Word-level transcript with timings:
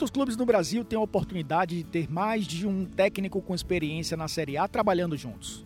Quantos 0.00 0.12
clubes 0.12 0.34
no 0.34 0.46
Brasil 0.46 0.82
têm 0.82 0.98
a 0.98 1.02
oportunidade 1.02 1.76
de 1.76 1.84
ter 1.84 2.10
mais 2.10 2.46
de 2.46 2.66
um 2.66 2.86
técnico 2.86 3.42
com 3.42 3.54
experiência 3.54 4.16
na 4.16 4.28
Série 4.28 4.56
A 4.56 4.66
trabalhando 4.66 5.14
juntos? 5.14 5.62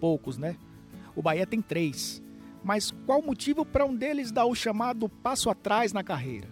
Poucos, 0.00 0.36
né? 0.36 0.56
O 1.14 1.22
Bahia 1.22 1.46
tem 1.46 1.62
três. 1.62 2.20
Mas 2.64 2.90
qual 3.06 3.20
o 3.20 3.24
motivo 3.24 3.64
para 3.64 3.86
um 3.86 3.94
deles 3.94 4.32
dar 4.32 4.46
o 4.46 4.54
chamado 4.56 5.08
passo 5.08 5.48
atrás 5.48 5.92
na 5.92 6.02
carreira? 6.02 6.48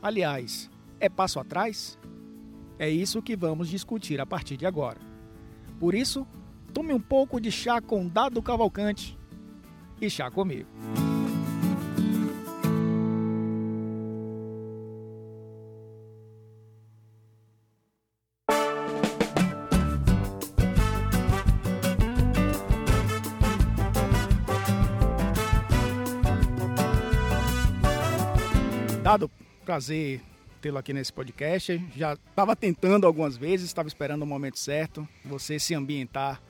Aliás, 0.00 0.70
é 0.98 1.10
passo 1.10 1.38
atrás? 1.38 1.98
É 2.78 2.88
isso 2.88 3.20
que 3.20 3.36
vamos 3.36 3.68
discutir 3.68 4.18
a 4.18 4.24
partir 4.24 4.56
de 4.56 4.64
agora. 4.64 4.98
Por 5.78 5.94
isso, 5.94 6.26
tome 6.72 6.94
um 6.94 7.00
pouco 7.00 7.38
de 7.38 7.52
chá 7.52 7.82
com 7.82 8.08
Dado 8.08 8.40
Cavalcante 8.40 9.18
e 10.00 10.08
chá 10.08 10.30
comigo. 10.30 10.70
Prazer 29.62 30.20
tê-lo 30.60 30.78
aqui 30.78 30.92
nesse 30.92 31.12
podcast. 31.12 31.84
Já 31.96 32.14
estava 32.14 32.54
tentando 32.54 33.06
algumas 33.06 33.36
vezes, 33.36 33.66
estava 33.66 33.88
esperando 33.88 34.22
o 34.22 34.26
momento 34.26 34.58
certo, 34.58 35.06
você 35.24 35.58
se 35.58 35.74
ambientar 35.74 36.40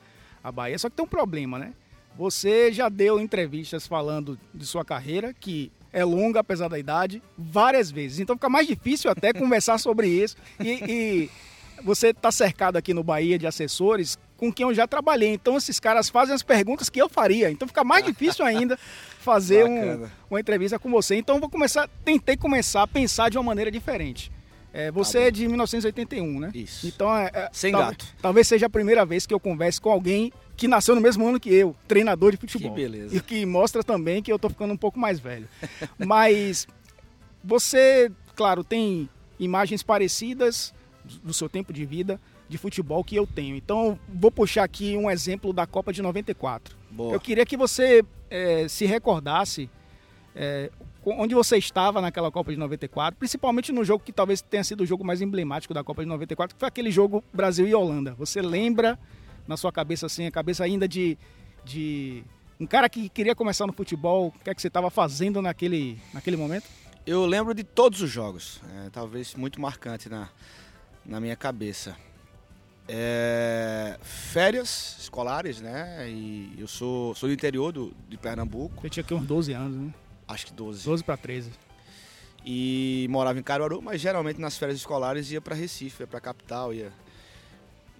a 0.42 0.52
Bahia. 0.52 0.78
Só 0.78 0.90
que 0.90 0.96
tem 0.96 1.04
um 1.04 1.08
problema, 1.08 1.58
né? 1.58 1.72
Você 2.16 2.72
já 2.72 2.88
deu 2.90 3.18
entrevistas 3.18 3.86
falando 3.86 4.38
de 4.52 4.66
sua 4.66 4.84
carreira, 4.84 5.32
que 5.32 5.72
é 5.92 6.04
longa 6.04 6.40
apesar 6.40 6.68
da 6.68 6.78
idade, 6.78 7.22
várias 7.38 7.90
vezes. 7.90 8.18
Então 8.18 8.36
fica 8.36 8.50
mais 8.50 8.66
difícil 8.66 9.10
até 9.10 9.32
conversar 9.34 9.78
sobre 9.78 10.08
isso. 10.08 10.36
E, 10.60 10.70
e 10.86 11.30
você 11.82 12.08
está 12.08 12.30
cercado 12.30 12.76
aqui 12.76 12.92
no 12.92 13.02
Bahia 13.02 13.38
de 13.38 13.46
assessores 13.46 14.18
com 14.42 14.52
quem 14.52 14.66
eu 14.66 14.74
já 14.74 14.88
trabalhei. 14.88 15.32
Então 15.32 15.56
esses 15.56 15.78
caras 15.78 16.08
fazem 16.08 16.34
as 16.34 16.42
perguntas 16.42 16.90
que 16.90 17.00
eu 17.00 17.08
faria. 17.08 17.48
Então 17.48 17.68
fica 17.68 17.84
mais 17.84 18.04
difícil 18.04 18.44
ainda 18.44 18.76
fazer 19.20 19.64
um, 19.64 20.04
uma 20.28 20.40
entrevista 20.40 20.80
com 20.80 20.90
você. 20.90 21.14
Então 21.14 21.38
vou 21.38 21.48
começar, 21.48 21.88
tentei 22.04 22.36
começar 22.36 22.82
a 22.82 22.86
pensar 22.88 23.30
de 23.30 23.38
uma 23.38 23.44
maneira 23.44 23.70
diferente. 23.70 24.32
É, 24.72 24.90
você 24.90 25.18
tá 25.18 25.24
é 25.26 25.30
de 25.30 25.46
1981, 25.46 26.40
né? 26.40 26.50
Isso. 26.52 26.88
Então 26.88 27.16
é, 27.16 27.30
é 27.32 27.48
sem 27.52 27.70
tal, 27.70 27.82
gato. 27.82 28.04
Talvez 28.20 28.48
seja 28.48 28.66
a 28.66 28.70
primeira 28.70 29.06
vez 29.06 29.26
que 29.26 29.32
eu 29.32 29.38
converse 29.38 29.80
com 29.80 29.92
alguém 29.92 30.32
que 30.56 30.66
nasceu 30.66 30.96
no 30.96 31.00
mesmo 31.00 31.24
ano 31.24 31.38
que 31.38 31.54
eu, 31.54 31.76
treinador 31.86 32.32
de 32.32 32.36
futebol. 32.36 32.74
Que 32.74 32.80
beleza. 32.82 33.14
E 33.14 33.20
que 33.20 33.46
mostra 33.46 33.84
também 33.84 34.20
que 34.24 34.32
eu 34.32 34.40
tô 34.40 34.48
ficando 34.48 34.74
um 34.74 34.76
pouco 34.76 34.98
mais 34.98 35.20
velho. 35.20 35.46
Mas 36.04 36.66
você, 37.44 38.10
claro, 38.34 38.64
tem 38.64 39.08
imagens 39.38 39.84
parecidas 39.84 40.74
do 41.22 41.32
seu 41.32 41.48
tempo 41.48 41.72
de 41.72 41.84
vida 41.84 42.18
de 42.52 42.58
futebol 42.58 43.02
que 43.02 43.16
eu 43.16 43.26
tenho. 43.26 43.56
Então, 43.56 43.98
vou 44.08 44.30
puxar 44.30 44.62
aqui 44.62 44.96
um 44.96 45.10
exemplo 45.10 45.52
da 45.52 45.66
Copa 45.66 45.92
de 45.92 46.02
94. 46.02 46.76
Boa. 46.90 47.14
Eu 47.14 47.20
queria 47.20 47.44
que 47.44 47.56
você 47.56 48.04
é, 48.30 48.68
se 48.68 48.84
recordasse 48.84 49.68
é, 50.36 50.70
onde 51.04 51.34
você 51.34 51.56
estava 51.56 52.00
naquela 52.00 52.30
Copa 52.30 52.52
de 52.52 52.58
94, 52.58 53.18
principalmente 53.18 53.72
no 53.72 53.84
jogo 53.84 54.04
que 54.04 54.12
talvez 54.12 54.40
tenha 54.40 54.62
sido 54.62 54.82
o 54.82 54.86
jogo 54.86 55.04
mais 55.04 55.20
emblemático 55.20 55.74
da 55.74 55.82
Copa 55.82 56.02
de 56.02 56.08
94, 56.08 56.54
que 56.54 56.60
foi 56.60 56.68
aquele 56.68 56.90
jogo 56.90 57.24
Brasil 57.32 57.66
e 57.66 57.74
Holanda. 57.74 58.14
Você 58.14 58.40
lembra 58.40 58.98
na 59.48 59.56
sua 59.56 59.72
cabeça 59.72 60.06
assim, 60.06 60.26
a 60.26 60.30
cabeça 60.30 60.62
ainda 60.62 60.86
de, 60.86 61.18
de 61.64 62.22
um 62.60 62.66
cara 62.66 62.88
que 62.88 63.08
queria 63.08 63.34
começar 63.34 63.66
no 63.66 63.72
futebol, 63.72 64.28
o 64.28 64.44
que 64.44 64.50
é 64.50 64.54
que 64.54 64.62
você 64.62 64.68
estava 64.68 64.90
fazendo 64.90 65.42
naquele, 65.42 65.98
naquele 66.12 66.36
momento? 66.36 66.66
Eu 67.04 67.26
lembro 67.26 67.52
de 67.52 67.64
todos 67.64 68.00
os 68.00 68.10
jogos, 68.10 68.60
é, 68.76 68.90
talvez 68.90 69.34
muito 69.34 69.60
marcante 69.60 70.08
na, 70.08 70.28
na 71.04 71.18
minha 71.18 71.34
cabeça. 71.34 71.96
É, 72.88 73.98
férias 74.02 74.96
escolares, 75.00 75.60
né? 75.60 76.08
E 76.08 76.54
eu 76.58 76.66
sou, 76.66 77.14
sou 77.14 77.28
do 77.28 77.32
interior 77.32 77.72
do, 77.72 77.94
de 78.08 78.16
Pernambuco. 78.16 78.82
Você 78.82 78.90
tinha 78.90 79.04
aqui 79.04 79.14
uns 79.14 79.26
12 79.26 79.52
anos, 79.52 79.76
né? 79.76 79.94
Acho 80.26 80.46
que 80.46 80.52
12. 80.52 80.84
12 80.84 81.04
para 81.04 81.16
13. 81.16 81.50
E 82.44 83.06
morava 83.08 83.38
em 83.38 83.42
Caruaru, 83.42 83.80
mas 83.80 84.00
geralmente 84.00 84.40
nas 84.40 84.56
férias 84.56 84.78
escolares 84.78 85.30
ia 85.30 85.40
para 85.40 85.54
Recife, 85.54 86.02
ia 86.02 86.06
para 86.06 86.20
capital, 86.20 86.74
ia 86.74 86.92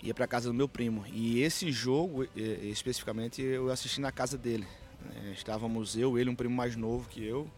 ia 0.02 0.12
para 0.12 0.26
casa 0.26 0.48
do 0.48 0.54
meu 0.54 0.68
primo. 0.68 1.04
E 1.12 1.40
esse 1.40 1.70
jogo, 1.70 2.26
especificamente, 2.34 3.40
eu 3.40 3.70
assisti 3.70 4.00
na 4.00 4.10
casa 4.10 4.36
dele. 4.36 4.66
Né? 5.00 5.32
Estávamos 5.32 5.96
eu, 5.96 6.18
ele, 6.18 6.28
um 6.28 6.34
primo 6.34 6.54
mais 6.54 6.74
novo 6.74 7.08
que 7.08 7.24
eu, 7.24 7.48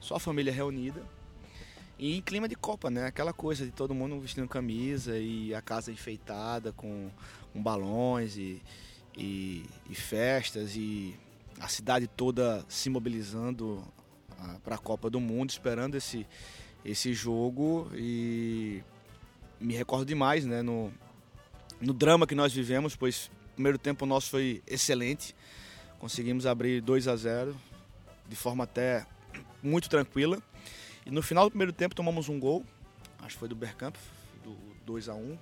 só 0.00 0.16
a 0.16 0.20
família 0.20 0.52
reunida. 0.52 1.02
E 2.00 2.16
em 2.16 2.22
clima 2.22 2.48
de 2.48 2.56
Copa, 2.56 2.88
né? 2.88 3.04
Aquela 3.04 3.30
coisa 3.30 3.62
de 3.62 3.70
todo 3.70 3.94
mundo 3.94 4.18
vestindo 4.18 4.48
camisa 4.48 5.18
e 5.18 5.54
a 5.54 5.60
casa 5.60 5.92
enfeitada 5.92 6.72
com, 6.72 7.10
com 7.52 7.62
balões 7.62 8.38
e, 8.38 8.62
e, 9.18 9.66
e, 9.86 9.94
festas 9.94 10.74
e 10.76 11.14
a 11.60 11.68
cidade 11.68 12.06
toda 12.06 12.64
se 12.70 12.88
mobilizando 12.88 13.84
ah, 14.30 14.56
para 14.64 14.76
a 14.76 14.78
Copa 14.78 15.10
do 15.10 15.20
Mundo, 15.20 15.50
esperando 15.50 15.94
esse, 15.94 16.26
esse 16.82 17.12
jogo. 17.12 17.90
E 17.94 18.82
me 19.60 19.74
recordo 19.74 20.06
demais, 20.06 20.46
né? 20.46 20.62
No, 20.62 20.90
no 21.82 21.92
drama 21.92 22.26
que 22.26 22.34
nós 22.34 22.50
vivemos, 22.50 22.96
pois 22.96 23.30
o 23.52 23.54
primeiro 23.56 23.76
tempo 23.76 24.06
nosso 24.06 24.30
foi 24.30 24.62
excelente. 24.66 25.36
Conseguimos 25.98 26.46
abrir 26.46 26.80
2 26.80 27.08
a 27.08 27.14
0 27.14 27.54
de 28.26 28.36
forma 28.36 28.64
até 28.64 29.04
muito 29.62 29.90
tranquila. 29.90 30.42
E 31.10 31.12
no 31.12 31.22
final 31.22 31.44
do 31.44 31.50
primeiro 31.50 31.72
tempo 31.72 31.92
tomamos 31.92 32.28
um 32.28 32.38
gol, 32.38 32.64
acho 33.18 33.34
que 33.34 33.40
foi 33.40 33.48
do 33.48 33.56
Bergkamp, 33.56 33.96
do 34.44 34.56
2 34.86 35.08
a 35.08 35.14
1 35.14 35.36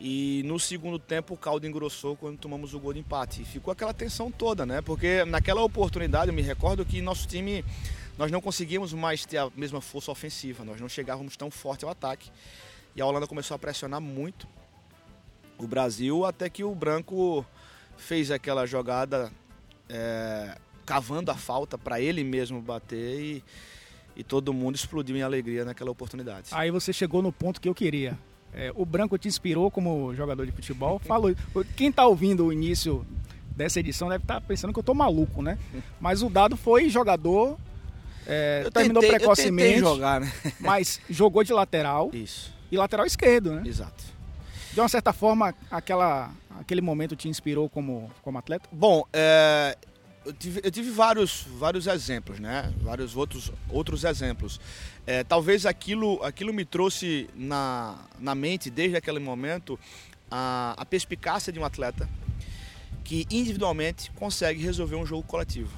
E 0.00 0.42
no 0.46 0.58
segundo 0.58 0.98
tempo 0.98 1.34
o 1.34 1.36
caldo 1.36 1.66
engrossou 1.66 2.16
quando 2.16 2.38
tomamos 2.38 2.72
o 2.72 2.80
gol 2.80 2.94
de 2.94 3.00
empate. 3.00 3.42
E 3.42 3.44
ficou 3.44 3.70
aquela 3.70 3.92
tensão 3.92 4.30
toda, 4.30 4.64
né? 4.64 4.80
Porque 4.80 5.22
naquela 5.26 5.62
oportunidade 5.62 6.30
eu 6.30 6.34
me 6.34 6.40
recordo 6.40 6.82
que 6.84 7.02
nosso 7.02 7.28
time 7.28 7.62
nós 8.16 8.32
não 8.32 8.40
conseguíamos 8.40 8.94
mais 8.94 9.26
ter 9.26 9.36
a 9.36 9.50
mesma 9.54 9.82
força 9.82 10.10
ofensiva, 10.10 10.64
nós 10.64 10.80
não 10.80 10.88
chegávamos 10.88 11.36
tão 11.36 11.50
forte 11.50 11.84
ao 11.84 11.90
ataque. 11.90 12.30
E 12.96 13.02
a 13.02 13.06
Holanda 13.06 13.26
começou 13.26 13.54
a 13.54 13.58
pressionar 13.58 14.00
muito 14.00 14.48
o 15.58 15.66
Brasil, 15.66 16.24
até 16.24 16.48
que 16.48 16.64
o 16.64 16.74
Branco 16.74 17.44
fez 17.98 18.30
aquela 18.30 18.64
jogada 18.64 19.30
é, 19.90 20.56
cavando 20.86 21.30
a 21.30 21.36
falta 21.36 21.76
para 21.76 22.00
ele 22.00 22.24
mesmo 22.24 22.62
bater 22.62 23.20
e, 23.20 23.44
e 24.18 24.24
todo 24.24 24.52
mundo 24.52 24.74
explodiu 24.74 25.16
em 25.16 25.22
alegria 25.22 25.64
naquela 25.64 25.92
oportunidade. 25.92 26.48
Aí 26.50 26.72
você 26.72 26.92
chegou 26.92 27.22
no 27.22 27.30
ponto 27.30 27.60
que 27.60 27.68
eu 27.68 27.74
queria. 27.74 28.18
É, 28.52 28.72
o 28.74 28.84
Branco 28.84 29.16
te 29.16 29.28
inspirou 29.28 29.70
como 29.70 30.12
jogador 30.12 30.44
de 30.44 30.50
futebol? 30.50 30.98
Falou, 31.06 31.32
quem 31.76 31.88
está 31.88 32.04
ouvindo 32.04 32.46
o 32.46 32.52
início 32.52 33.06
dessa 33.56 33.78
edição 33.78 34.08
deve 34.08 34.24
estar 34.24 34.40
tá 34.40 34.40
pensando 34.40 34.72
que 34.72 34.78
eu 34.80 34.82
tô 34.82 34.92
maluco, 34.92 35.40
né? 35.40 35.56
Mas 36.00 36.22
o 36.22 36.28
Dado 36.28 36.56
foi 36.56 36.88
jogador, 36.88 37.56
é, 38.26 38.62
eu 38.64 38.72
terminou 38.72 39.00
tentei, 39.00 39.18
precocemente, 39.18 39.78
eu 39.78 39.86
jogar, 39.86 40.20
né? 40.20 40.32
mas 40.58 41.00
jogou 41.08 41.44
de 41.44 41.52
lateral 41.52 42.10
Isso. 42.12 42.52
e 42.72 42.76
lateral 42.76 43.06
esquerdo, 43.06 43.52
né? 43.52 43.62
Exato 43.64 44.18
de 44.78 44.80
uma 44.80 44.88
certa 44.88 45.12
forma, 45.12 45.52
aquela, 45.70 46.30
aquele 46.60 46.80
momento 46.80 47.16
te 47.16 47.28
inspirou 47.28 47.68
como, 47.68 48.10
como 48.22 48.38
atleta? 48.38 48.68
Bom, 48.70 49.02
é, 49.12 49.76
eu, 50.28 50.32
tive, 50.34 50.60
eu 50.62 50.70
tive 50.70 50.90
vários, 50.90 51.46
vários 51.56 51.86
exemplos, 51.86 52.38
né? 52.38 52.72
Vários 52.82 53.16
outros, 53.16 53.50
outros 53.70 54.04
exemplos. 54.04 54.60
É, 55.06 55.24
talvez 55.24 55.64
aquilo, 55.64 56.22
aquilo 56.22 56.52
me 56.52 56.66
trouxe 56.66 57.30
na, 57.34 57.98
na 58.18 58.34
mente, 58.34 58.68
desde 58.68 58.96
aquele 58.96 59.18
momento, 59.18 59.78
a, 60.30 60.74
a 60.76 60.84
perspicácia 60.84 61.50
de 61.50 61.58
um 61.58 61.64
atleta 61.64 62.08
que 63.04 63.26
individualmente 63.30 64.10
consegue 64.10 64.62
resolver 64.62 64.96
um 64.96 65.06
jogo 65.06 65.26
coletivo. 65.26 65.72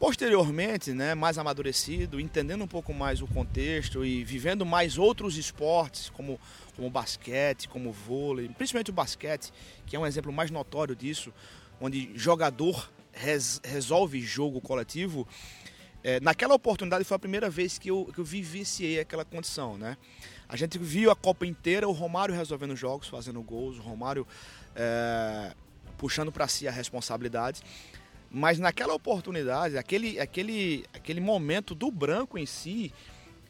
Posteriormente, 0.00 0.92
né, 0.92 1.14
mais 1.14 1.38
amadurecido, 1.38 2.20
entendendo 2.20 2.62
um 2.64 2.68
pouco 2.68 2.92
mais 2.92 3.22
o 3.22 3.26
contexto 3.26 4.04
e 4.04 4.24
vivendo 4.24 4.66
mais 4.66 4.98
outros 4.98 5.36
esportes, 5.36 6.10
como, 6.10 6.40
como 6.74 6.90
basquete, 6.90 7.68
como 7.68 7.92
vôlei, 7.92 8.48
principalmente 8.48 8.90
o 8.90 8.92
basquete, 8.92 9.52
que 9.86 9.94
é 9.94 9.98
um 9.98 10.06
exemplo 10.06 10.32
mais 10.32 10.50
notório 10.50 10.94
disso, 10.94 11.32
onde 11.80 12.10
jogador 12.16 12.88
res, 13.18 13.60
resolve 13.64 14.20
jogo 14.20 14.60
coletivo. 14.60 15.26
É, 16.02 16.20
naquela 16.20 16.54
oportunidade 16.54 17.04
foi 17.04 17.16
a 17.16 17.18
primeira 17.18 17.50
vez 17.50 17.76
que 17.76 17.90
eu, 17.90 18.10
que 18.14 18.20
eu 18.20 18.24
vivenciei 18.24 19.00
aquela 19.00 19.24
condição. 19.24 19.76
Né? 19.76 19.96
A 20.48 20.56
gente 20.56 20.78
viu 20.78 21.10
a 21.10 21.16
Copa 21.16 21.44
inteira, 21.44 21.88
o 21.88 21.92
Romário 21.92 22.34
resolvendo 22.34 22.76
jogos, 22.76 23.08
fazendo 23.08 23.42
gols, 23.42 23.78
o 23.78 23.82
Romário 23.82 24.26
é, 24.74 25.52
puxando 25.96 26.30
para 26.30 26.46
si 26.46 26.68
a 26.68 26.70
responsabilidade. 26.70 27.62
Mas 28.30 28.58
naquela 28.58 28.94
oportunidade, 28.94 29.76
aquele, 29.76 30.20
aquele, 30.20 30.84
aquele 30.92 31.20
momento 31.20 31.74
do 31.74 31.90
branco 31.90 32.38
em 32.38 32.46
si, 32.46 32.92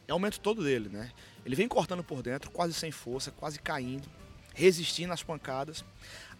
é 0.07 0.13
o 0.13 0.17
momento 0.17 0.39
todo 0.39 0.63
dele, 0.63 0.89
né? 0.89 1.11
Ele 1.45 1.55
vem 1.55 1.67
cortando 1.67 2.03
por 2.03 2.23
dentro, 2.23 2.49
quase 2.49 2.73
sem 2.73 2.89
força, 2.89 3.29
quase 3.29 3.59
caindo, 3.59 4.07
resistindo 4.59 5.13
às 5.13 5.23
pancadas, 5.23 5.85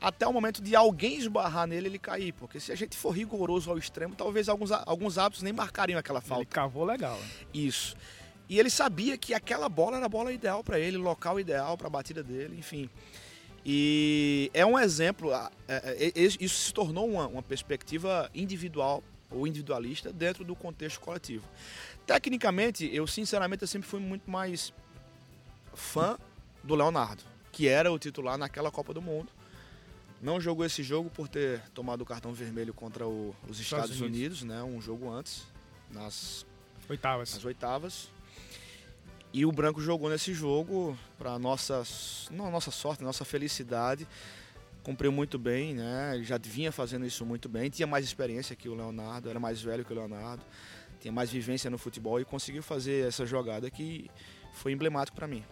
até 0.02 0.28
o 0.28 0.34
momento 0.34 0.62
de 0.62 0.76
alguém 0.76 1.18
esbarrar 1.18 1.66
nele 1.66 1.88
ele 1.88 2.00
cair. 2.00 2.34
Porque 2.34 2.60
se 2.60 2.72
a 2.72 2.76
gente 2.76 2.98
for 2.98 3.12
rigoroso 3.12 3.72
ao 3.72 3.78
extremo, 3.78 4.14
talvez 4.14 4.50
alguns, 4.50 4.72
alguns 4.72 5.18
hábitos 5.18 5.42
nem 5.42 5.54
marcariam 5.54 5.98
aquela 5.98 6.20
falta. 6.20 6.44
Ele 6.44 6.50
cavou 6.50 6.84
legal. 6.84 7.18
Né? 7.18 7.28
Isso. 7.54 7.96
E 8.50 8.60
ele 8.60 8.70
sabia 8.70 9.18
que 9.18 9.34
aquela 9.34 9.70
bola 9.70 9.98
era 9.98 10.06
a 10.06 10.10
bola 10.10 10.34
ideal 10.34 10.64
para 10.64 10.80
ele, 10.80 10.98
o 10.98 11.02
local 11.02 11.40
ideal 11.40 11.78
para 11.78 11.88
a 11.88 11.90
batida 11.90 12.22
dele, 12.22 12.58
enfim. 12.58 12.90
E 13.66 14.50
é 14.54 14.66
um 14.66 14.78
exemplo, 14.78 15.32
é, 15.34 15.50
é, 15.68 16.12
isso 16.16 16.50
se 16.50 16.74
tornou 16.74 17.08
uma, 17.08 17.28
uma 17.28 17.44
perspectiva 17.44 18.30
individual 18.34 19.04
ou 19.30 19.46
individualista 19.46 20.12
dentro 20.12 20.44
do 20.44 20.56
contexto 20.56 21.00
coletivo. 21.00 21.46
Tecnicamente, 22.08 22.90
eu 22.92 23.06
sinceramente 23.06 23.62
eu 23.62 23.68
sempre 23.68 23.88
fui 23.88 24.00
muito 24.00 24.30
mais 24.30 24.74
fã 25.76 26.18
do 26.64 26.74
Leonardo, 26.74 27.24
que 27.60 27.68
era 27.68 27.92
o 27.92 28.00
titular 28.00 28.38
naquela 28.38 28.72
Copa 28.72 28.94
do 28.94 29.02
Mundo. 29.02 29.30
Não 30.22 30.40
jogou 30.40 30.66
esse 30.66 30.82
jogo 30.82 31.10
por 31.10 31.28
ter 31.28 31.60
tomado 31.74 32.00
o 32.00 32.06
cartão 32.06 32.32
vermelho 32.32 32.74
contra 32.74 33.06
o, 33.06 33.36
os 33.50 33.60
Estados, 33.60 33.92
Estados 33.92 34.00
Unidos. 34.00 34.44
Unidos, 34.44 34.44
né? 34.44 34.64
Um 34.64 34.80
jogo 34.80 35.12
antes, 35.12 35.46
nas 35.92 36.46
oitavas. 36.90 37.34
Nas 37.34 37.44
oitavas. 37.44 38.10
E 39.34 39.46
o 39.46 39.52
Branco 39.52 39.82
jogou 39.82 40.10
nesse 40.10 40.34
jogo 40.34 40.98
para 41.18 41.38
nossa, 41.38 41.84
não 42.32 42.50
nossa 42.50 42.72
sorte, 42.72 43.04
nossa 43.04 43.26
felicidade. 43.26 44.08
Cumpriu 44.82 45.12
muito 45.12 45.38
bem, 45.38 45.74
né? 45.74 46.18
Já 46.24 46.38
vinha 46.38 46.72
fazendo 46.72 47.06
isso 47.06 47.26
muito 47.26 47.50
bem. 47.50 47.70
Tinha 47.70 47.86
mais 47.88 48.06
experiência 48.06 48.56
que 48.56 48.70
o 48.70 48.74
Leonardo, 48.74 49.30
era 49.30 49.38
mais 49.38 49.62
velho 49.62 49.84
que 49.84 49.92
o 49.92 49.96
Leonardo, 49.98 50.42
tinha 51.02 51.12
mais 51.12 51.30
vivência 51.30 51.70
no 51.70 51.78
futebol 51.78 52.22
e 52.22 52.24
conseguiu 52.24 52.64
fazer 52.64 53.06
essa 53.06 53.26
jogada 53.26 53.70
que 53.70 54.10
foi 54.54 54.72
emblemático 54.72 55.18
para 55.18 55.28
mim. 55.28 55.44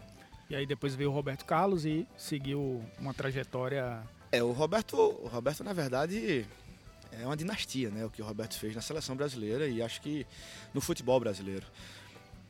E 0.50 0.56
aí 0.56 0.66
depois 0.66 0.96
veio 0.96 1.10
o 1.10 1.14
Roberto 1.14 1.46
Carlos 1.46 1.86
e 1.86 2.08
seguiu 2.18 2.82
uma 3.00 3.14
trajetória. 3.14 4.02
É, 4.32 4.42
o 4.42 4.52
Roberto, 4.52 4.96
o 4.96 5.28
Roberto 5.28 5.64
na 5.64 5.74
verdade 5.74 6.46
é 7.12 7.26
uma 7.26 7.36
dinastia, 7.36 7.90
né? 7.90 8.06
O 8.06 8.10
que 8.10 8.22
o 8.22 8.26
Roberto 8.26 8.58
fez 8.58 8.74
na 8.74 8.82
seleção 8.82 9.16
brasileira 9.16 9.68
e 9.68 9.82
acho 9.82 10.02
que 10.02 10.26
no 10.74 10.80
futebol 10.80 11.20
brasileiro. 11.20 11.66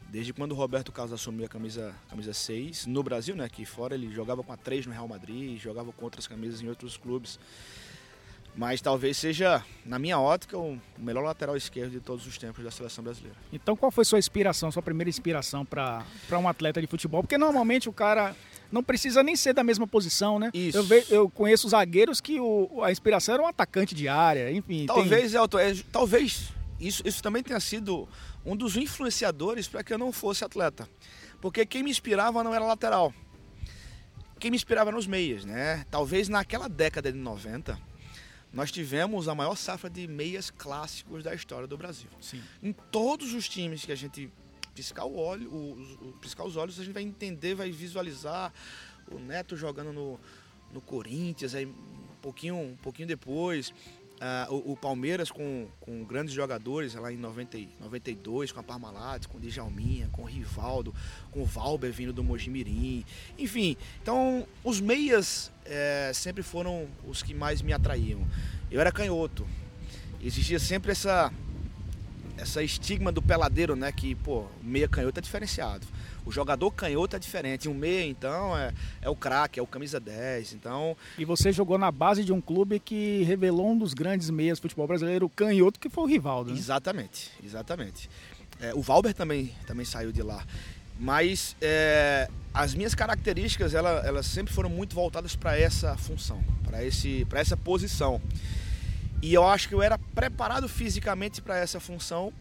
Desde 0.09 0.31
quando 0.31 0.53
o 0.53 0.55
Roberto 0.55 0.91
Carlos 0.91 1.11
assumiu 1.11 1.45
a 1.45 1.49
camisa, 1.49 1.93
camisa 2.09 2.33
6, 2.33 2.85
no 2.85 3.03
Brasil, 3.03 3.35
né? 3.35 3.45
Aqui 3.45 3.65
fora 3.65 3.95
ele 3.95 4.11
jogava 4.13 4.43
com 4.43 4.53
a 4.53 4.57
3 4.57 4.85
no 4.85 4.93
Real 4.93 5.07
Madrid, 5.07 5.59
jogava 5.59 5.91
com 5.91 6.05
outras 6.05 6.27
camisas 6.27 6.61
em 6.61 6.69
outros 6.69 6.95
clubes. 6.97 7.39
Mas 8.57 8.81
talvez 8.81 9.15
seja, 9.17 9.63
na 9.85 9.99
minha 9.99 10.19
ótica, 10.19 10.57
o 10.57 10.79
melhor 10.97 11.23
lateral 11.23 11.55
esquerdo 11.55 11.91
de 11.91 11.99
todos 11.99 12.25
os 12.25 12.39
tempos 12.39 12.63
da 12.63 12.71
seleção 12.71 13.03
brasileira. 13.03 13.37
Então 13.53 13.75
qual 13.75 13.91
foi 13.91 14.03
sua 14.03 14.17
inspiração, 14.17 14.71
sua 14.71 14.81
primeira 14.81 15.07
inspiração 15.07 15.63
para 15.63 16.03
um 16.31 16.47
atleta 16.49 16.81
de 16.81 16.87
futebol? 16.87 17.21
Porque 17.21 17.37
normalmente 17.37 17.87
o 17.87 17.93
cara 17.93 18.35
não 18.71 18.81
precisa 18.81 19.21
nem 19.21 19.35
ser 19.35 19.53
da 19.53 19.63
mesma 19.63 19.85
posição, 19.85 20.39
né? 20.39 20.49
Isso. 20.55 20.75
Eu, 20.75 20.83
ve, 20.83 21.05
eu 21.09 21.29
conheço 21.29 21.69
zagueiros 21.69 22.19
que 22.19 22.39
o, 22.39 22.81
a 22.81 22.91
inspiração 22.91 23.35
era 23.35 23.43
um 23.43 23.47
atacante 23.47 23.93
de 23.93 24.07
área, 24.07 24.51
enfim. 24.51 24.87
Talvez, 24.87 25.33
tem... 25.33 25.39
Elton, 25.39 25.59
é, 25.59 25.75
talvez 25.91 26.51
isso, 26.79 27.03
isso 27.05 27.21
também 27.21 27.43
tenha 27.43 27.59
sido 27.59 28.09
um 28.43 28.55
dos 28.55 28.75
influenciadores 28.75 29.67
para 29.67 29.83
que 29.83 29.93
eu 29.93 29.99
não 29.99 30.11
fosse 30.11 30.43
atleta. 30.43 30.89
Porque 31.39 31.63
quem 31.63 31.83
me 31.83 31.91
inspirava 31.91 32.43
não 32.43 32.55
era 32.55 32.65
lateral. 32.65 33.13
Quem 34.39 34.49
me 34.49 34.57
inspirava 34.57 34.89
eram 34.89 34.97
os 34.97 35.07
meias, 35.07 35.45
né? 35.45 35.85
Talvez 35.91 36.27
naquela 36.27 36.67
década 36.67 37.11
de 37.11 37.17
90, 37.17 37.79
nós 38.53 38.71
tivemos 38.71 39.27
a 39.27 39.35
maior 39.35 39.55
safra 39.55 39.89
de 39.89 40.07
meias 40.07 40.49
clássicos 40.49 41.23
da 41.23 41.33
história 41.33 41.67
do 41.67 41.77
Brasil. 41.77 42.09
Sim. 42.21 42.41
Em 42.61 42.71
todos 42.71 43.33
os 43.33 43.47
times 43.47 43.85
que 43.85 43.91
a 43.91 43.95
gente 43.95 44.31
piscar 44.73 45.05
o 45.05 45.17
olho, 45.17 45.51
o, 45.51 46.09
o, 46.09 46.13
piscar 46.21 46.43
os 46.43 46.55
olhos, 46.55 46.79
a 46.79 46.83
gente 46.83 46.93
vai 46.93 47.03
entender, 47.03 47.55
vai 47.55 47.71
visualizar 47.71 48.53
o 49.11 49.17
Neto 49.17 49.57
jogando 49.57 49.91
no, 49.91 50.19
no 50.71 50.79
Corinthians, 50.81 51.55
aí 51.55 51.65
um 51.65 52.21
pouquinho, 52.21 52.55
um 52.55 52.75
pouquinho 52.75 53.07
depois, 53.07 53.73
Uh, 54.17 54.51
o, 54.51 54.71
o, 54.71 54.75
Palmeiras 54.77 55.29
com, 55.29 55.67
com 55.79 56.03
grandes 56.03 56.33
jogadores 56.33 56.95
lá 56.95 57.13
em 57.13 57.17
90, 57.17 57.59
92, 57.79 58.51
com 58.51 58.59
a 58.59 58.63
Parmalat, 58.63 59.27
com 59.27 59.37
o 59.37 59.39
Djalminha, 59.39 60.09
com 60.11 60.23
o 60.23 60.25
Rivaldo, 60.25 60.91
com 61.29 61.43
o 61.43 61.45
Valber 61.45 61.91
vindo 61.91 62.11
do 62.11 62.23
Mojimirim. 62.23 63.05
Enfim, 63.37 63.77
então 64.01 64.47
os 64.63 64.81
meias 64.81 65.51
é, 65.65 66.11
sempre 66.15 66.41
foram 66.41 66.87
os 67.07 67.21
que 67.21 67.31
mais 67.31 67.61
me 67.61 67.71
atraíam. 67.73 68.27
Eu 68.71 68.81
era 68.81 68.91
canhoto. 68.91 69.47
Existia 70.19 70.57
sempre 70.57 70.91
essa, 70.91 71.31
essa 72.37 72.63
estigma 72.63 73.11
do 73.11 73.21
peladeiro, 73.21 73.75
né? 73.75 73.91
Que, 73.91 74.15
pô, 74.15 74.47
meia 74.63 74.87
canhoto 74.87 75.19
é 75.19 75.21
diferenciado. 75.21 75.85
O 76.27 76.31
jogador 76.31 76.69
canhoto 76.71 77.15
é 77.15 77.19
diferente. 77.19 77.69
Um 77.69 77.73
meia, 77.73 78.05
então, 78.05 78.57
é, 78.57 78.73
é 79.01 79.09
o 79.09 79.15
craque, 79.15 79.59
é 79.59 79.63
o 79.63 79.67
camisa 79.67 79.99
10. 79.99 80.53
Então... 80.53 80.95
E 81.17 81.23
você 81.23 81.53
jogou 81.53 81.77
na 81.77 81.89
base 81.89 82.23
de 82.23 82.33
um 82.33 82.41
clube 82.41 82.79
que 82.79 83.23
revelou 83.23 83.71
um 83.71 83.77
dos 83.77 83.93
grandes 83.93 84.29
meias 84.29 84.59
do 84.59 84.63
futebol 84.63 84.87
brasileiro, 84.87 85.25
o 85.25 85.29
canhoto, 85.29 85.79
que 85.79 85.89
foi 85.89 86.03
o 86.03 86.07
Rivaldo. 86.07 86.51
Né? 86.51 86.57
Exatamente, 86.57 87.31
exatamente. 87.41 88.09
É, 88.59 88.73
o 88.75 88.81
Valber 88.81 89.13
também, 89.13 89.53
também 89.65 89.85
saiu 89.85 90.11
de 90.11 90.21
lá. 90.21 90.45
Mas 90.99 91.55
é, 91.61 92.27
as 92.53 92.73
minhas 92.73 92.93
características, 92.93 93.73
ela, 93.73 94.01
elas 94.05 94.25
sempre 94.25 94.53
foram 94.53 94.69
muito 94.69 94.95
voltadas 94.95 95.35
para 95.35 95.57
essa 95.57 95.95
função, 95.95 96.43
para 96.63 97.39
essa 97.39 97.55
posição. 97.55 98.19
E 99.21 99.33
eu 99.33 99.47
acho 99.47 99.67
que 99.69 99.75
eu 99.75 99.81
era 99.81 99.97
preparado 99.97 100.67
fisicamente 100.67 101.41
para 101.41 101.57
essa 101.57 101.79
função 101.79 102.33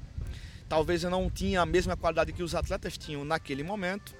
Talvez 0.69 1.05
eu 1.05 1.11
não 1.11 1.31
tinha 1.31 1.61
a 1.61 1.67
mesma 1.67 1.97
qualidade 1.97 2.33
que 2.33 2.43
os 2.43 2.55
atletas 2.55 2.99
tinham 2.99 3.25
naquele 3.25 3.63
momento. 3.63 4.15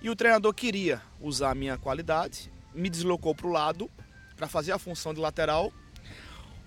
E 0.00 0.08
o 0.10 0.16
treinador 0.16 0.52
queria 0.54 1.00
usar 1.20 1.50
a 1.50 1.54
minha 1.54 1.78
qualidade, 1.78 2.50
me 2.74 2.90
deslocou 2.90 3.34
para 3.34 3.46
o 3.46 3.50
lado 3.50 3.90
para 4.36 4.48
fazer 4.48 4.72
a 4.72 4.78
função 4.78 5.14
de 5.14 5.20
lateral, 5.20 5.72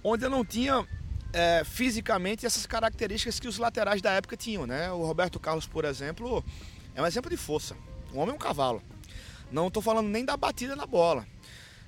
onde 0.03 0.25
eu 0.25 0.29
não 0.29 0.45
tinha 0.45 0.87
é, 1.33 1.63
fisicamente 1.63 2.45
essas 2.45 2.65
características 2.65 3.39
que 3.39 3.47
os 3.47 3.57
laterais 3.57 4.01
da 4.01 4.11
época 4.11 4.37
tinham. 4.37 4.65
Né? 4.65 4.91
O 4.91 5.03
Roberto 5.05 5.39
Carlos, 5.39 5.67
por 5.67 5.85
exemplo, 5.85 6.43
é 6.95 7.01
um 7.01 7.05
exemplo 7.05 7.29
de 7.29 7.37
força. 7.37 7.75
O 8.13 8.19
homem 8.19 8.31
é 8.31 8.35
um 8.35 8.39
cavalo. 8.39 8.81
Não 9.51 9.67
estou 9.67 9.81
falando 9.81 10.07
nem 10.07 10.25
da 10.25 10.35
batida 10.35 10.75
na 10.75 10.85
bola. 10.85 11.27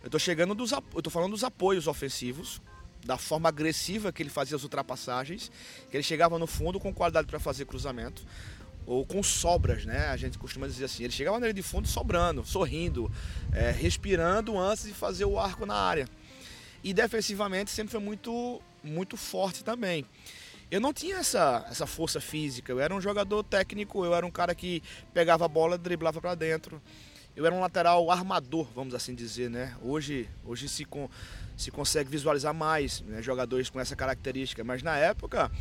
Eu 0.02 0.08
estou 0.08 0.20
chegando 0.20 0.56
dos, 0.56 0.72
eu 0.72 1.02
tô 1.02 1.10
falando 1.10 1.32
dos 1.32 1.44
apoios 1.44 1.88
ofensivos, 1.88 2.62
da 3.06 3.18
forma 3.18 3.50
agressiva 3.50 4.12
que 4.12 4.22
ele 4.22 4.30
fazia 4.30 4.56
as 4.56 4.64
ultrapassagens, 4.64 5.52
que 5.90 5.98
ele 5.98 6.04
chegava 6.04 6.38
no 6.38 6.48
fundo 6.48 6.80
com 6.80 6.94
qualidade 6.94 7.28
para 7.28 7.40
fazer 7.40 7.66
cruzamento 7.66 8.24
ou 8.90 9.06
com 9.06 9.22
sobras, 9.22 9.86
né? 9.86 10.08
A 10.08 10.18
gente 10.18 10.38
costuma 10.40 10.66
dizer 10.66 10.86
assim. 10.86 11.04
Ele 11.04 11.14
chegava 11.14 11.40
na 11.40 11.46
linha 11.46 11.54
de 11.54 11.62
fundo 11.62 11.88
sobrando, 11.88 12.44
sorrindo, 12.44 13.12
é, 13.54 13.70
respirando 13.70 14.58
antes 14.58 14.86
de 14.86 14.94
fazer 14.94 15.26
o 15.26 15.40
arco 15.40 15.64
na 15.64 15.76
área. 15.76 16.08
E 16.84 16.92
defensivamente 16.92 17.70
sempre 17.70 17.92
foi 17.92 18.00
muito, 18.00 18.60
muito 18.84 19.16
forte 19.16 19.64
também. 19.64 20.04
Eu 20.72 20.82
não 20.82 20.92
tinha 20.92 21.18
essa, 21.18 21.68
essa 21.70 21.86
força 21.86 22.20
física. 22.20 22.72
Eu 22.72 22.80
era 22.80 22.94
um 22.94 23.00
jogador 23.00 23.44
técnico. 23.44 24.04
Eu 24.04 24.16
era 24.16 24.26
um 24.26 24.32
cara 24.32 24.56
que 24.56 24.82
pegava 25.14 25.46
a 25.46 25.48
bola, 25.48 25.78
driblava 25.78 26.20
para 26.20 26.34
dentro. 26.34 26.82
Eu 27.36 27.46
era 27.46 27.54
um 27.54 27.60
lateral 27.60 28.10
armador, 28.10 28.68
vamos 28.74 28.96
assim 28.96 29.14
dizer, 29.14 29.52
né? 29.52 29.78
Hoje, 29.84 30.28
hoje 30.44 30.68
se 30.68 30.84
com 30.84 31.08
se 31.60 31.72
consegue 31.72 32.10
visualizar 32.10 32.54
mais 32.54 33.02
né, 33.02 33.22
jogadores 33.22 33.70
com 33.70 33.80
essa 33.82 33.94
característica. 33.94 34.64
Mas 34.64 34.82
na 34.82 34.96
época, 34.98 35.52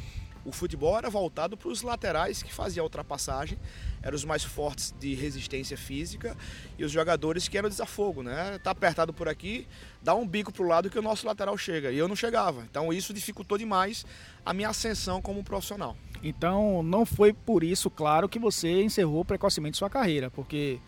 o 0.45 0.53
futebol 0.53 0.97
era 0.97 1.11
voltado 1.11 1.57
para 1.57 1.69
os 1.69 1.83
laterais 1.83 2.41
que 2.41 2.55
faziam 2.55 2.85
a 2.85 2.87
ultrapassagem, 2.87 3.59
eram 4.01 4.15
os 4.15 4.25
mais 4.25 4.45
fortes 4.45 4.95
de 5.01 5.13
resistência 5.15 5.77
física 5.77 6.37
e 6.79 6.85
os 6.85 6.93
jogadores 6.93 7.49
que 7.49 7.59
eram 7.59 7.69
desafogo, 7.69 8.23
né? 8.23 8.61
Tá 8.63 8.71
apertado 8.71 9.13
por 9.13 9.29
aqui, 9.29 9.67
dá 10.01 10.15
um 10.15 10.25
bico 10.25 10.53
para 10.53 10.63
o 10.63 10.69
lado 10.69 10.89
que 10.89 10.99
o 10.99 11.03
nosso 11.03 11.27
lateral 11.27 11.59
chega. 11.59 11.91
E 11.91 11.99
eu 11.99 12.07
não 12.07 12.15
chegava. 12.15 12.63
Então 12.71 12.93
isso 12.93 13.13
dificultou 13.13 13.59
demais 13.59 14.07
a 14.47 14.55
minha 14.55 14.69
ascensão 14.69 15.21
como 15.21 15.43
profissional. 15.43 15.97
Então 16.23 16.81
não 16.81 17.05
foi 17.05 17.33
por 17.33 17.65
isso, 17.65 17.91
claro, 17.91 18.29
que 18.29 18.39
você 18.39 18.83
encerrou 18.83 19.25
precocemente 19.25 19.77
sua 19.77 19.91
carreira, 19.91 20.31
porque 20.31 20.79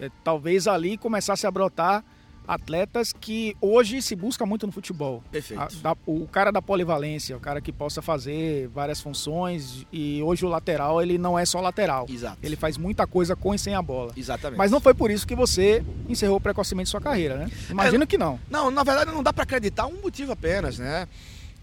é, 0.00 0.10
talvez 0.24 0.66
ali 0.66 0.98
começasse 0.98 1.46
a 1.46 1.50
brotar 1.50 2.04
atletas 2.48 3.12
que 3.12 3.54
hoje 3.60 4.00
se 4.00 4.16
busca 4.16 4.46
muito 4.46 4.66
no 4.66 4.72
futebol. 4.72 5.22
Perfeito. 5.30 5.60
A, 5.60 5.68
da, 5.82 5.96
o 6.06 6.26
cara 6.26 6.50
da 6.50 6.62
polivalência, 6.62 7.36
o 7.36 7.40
cara 7.40 7.60
que 7.60 7.70
possa 7.70 8.00
fazer 8.00 8.68
várias 8.68 9.02
funções 9.02 9.86
e 9.92 10.22
hoje 10.22 10.46
o 10.46 10.48
lateral 10.48 11.02
ele 11.02 11.18
não 11.18 11.38
é 11.38 11.44
só 11.44 11.60
lateral. 11.60 12.06
Exato. 12.08 12.38
Ele 12.42 12.56
faz 12.56 12.78
muita 12.78 13.06
coisa 13.06 13.36
com 13.36 13.54
e 13.54 13.58
sem 13.58 13.74
a 13.74 13.82
bola. 13.82 14.12
Exatamente. 14.16 14.56
Mas 14.56 14.70
não 14.70 14.80
foi 14.80 14.94
por 14.94 15.10
isso 15.10 15.26
que 15.26 15.34
você 15.34 15.84
encerrou 16.08 16.40
precocemente 16.40 16.88
sua 16.88 17.02
carreira, 17.02 17.36
né? 17.36 17.50
Imagino 17.68 18.04
é, 18.04 18.06
que 18.06 18.16
não. 18.16 18.40
Não, 18.50 18.70
na 18.70 18.82
verdade 18.82 19.12
não 19.12 19.22
dá 19.22 19.32
para 19.32 19.42
acreditar 19.42 19.86
um 19.86 20.00
motivo 20.00 20.32
apenas, 20.32 20.78
né? 20.78 21.06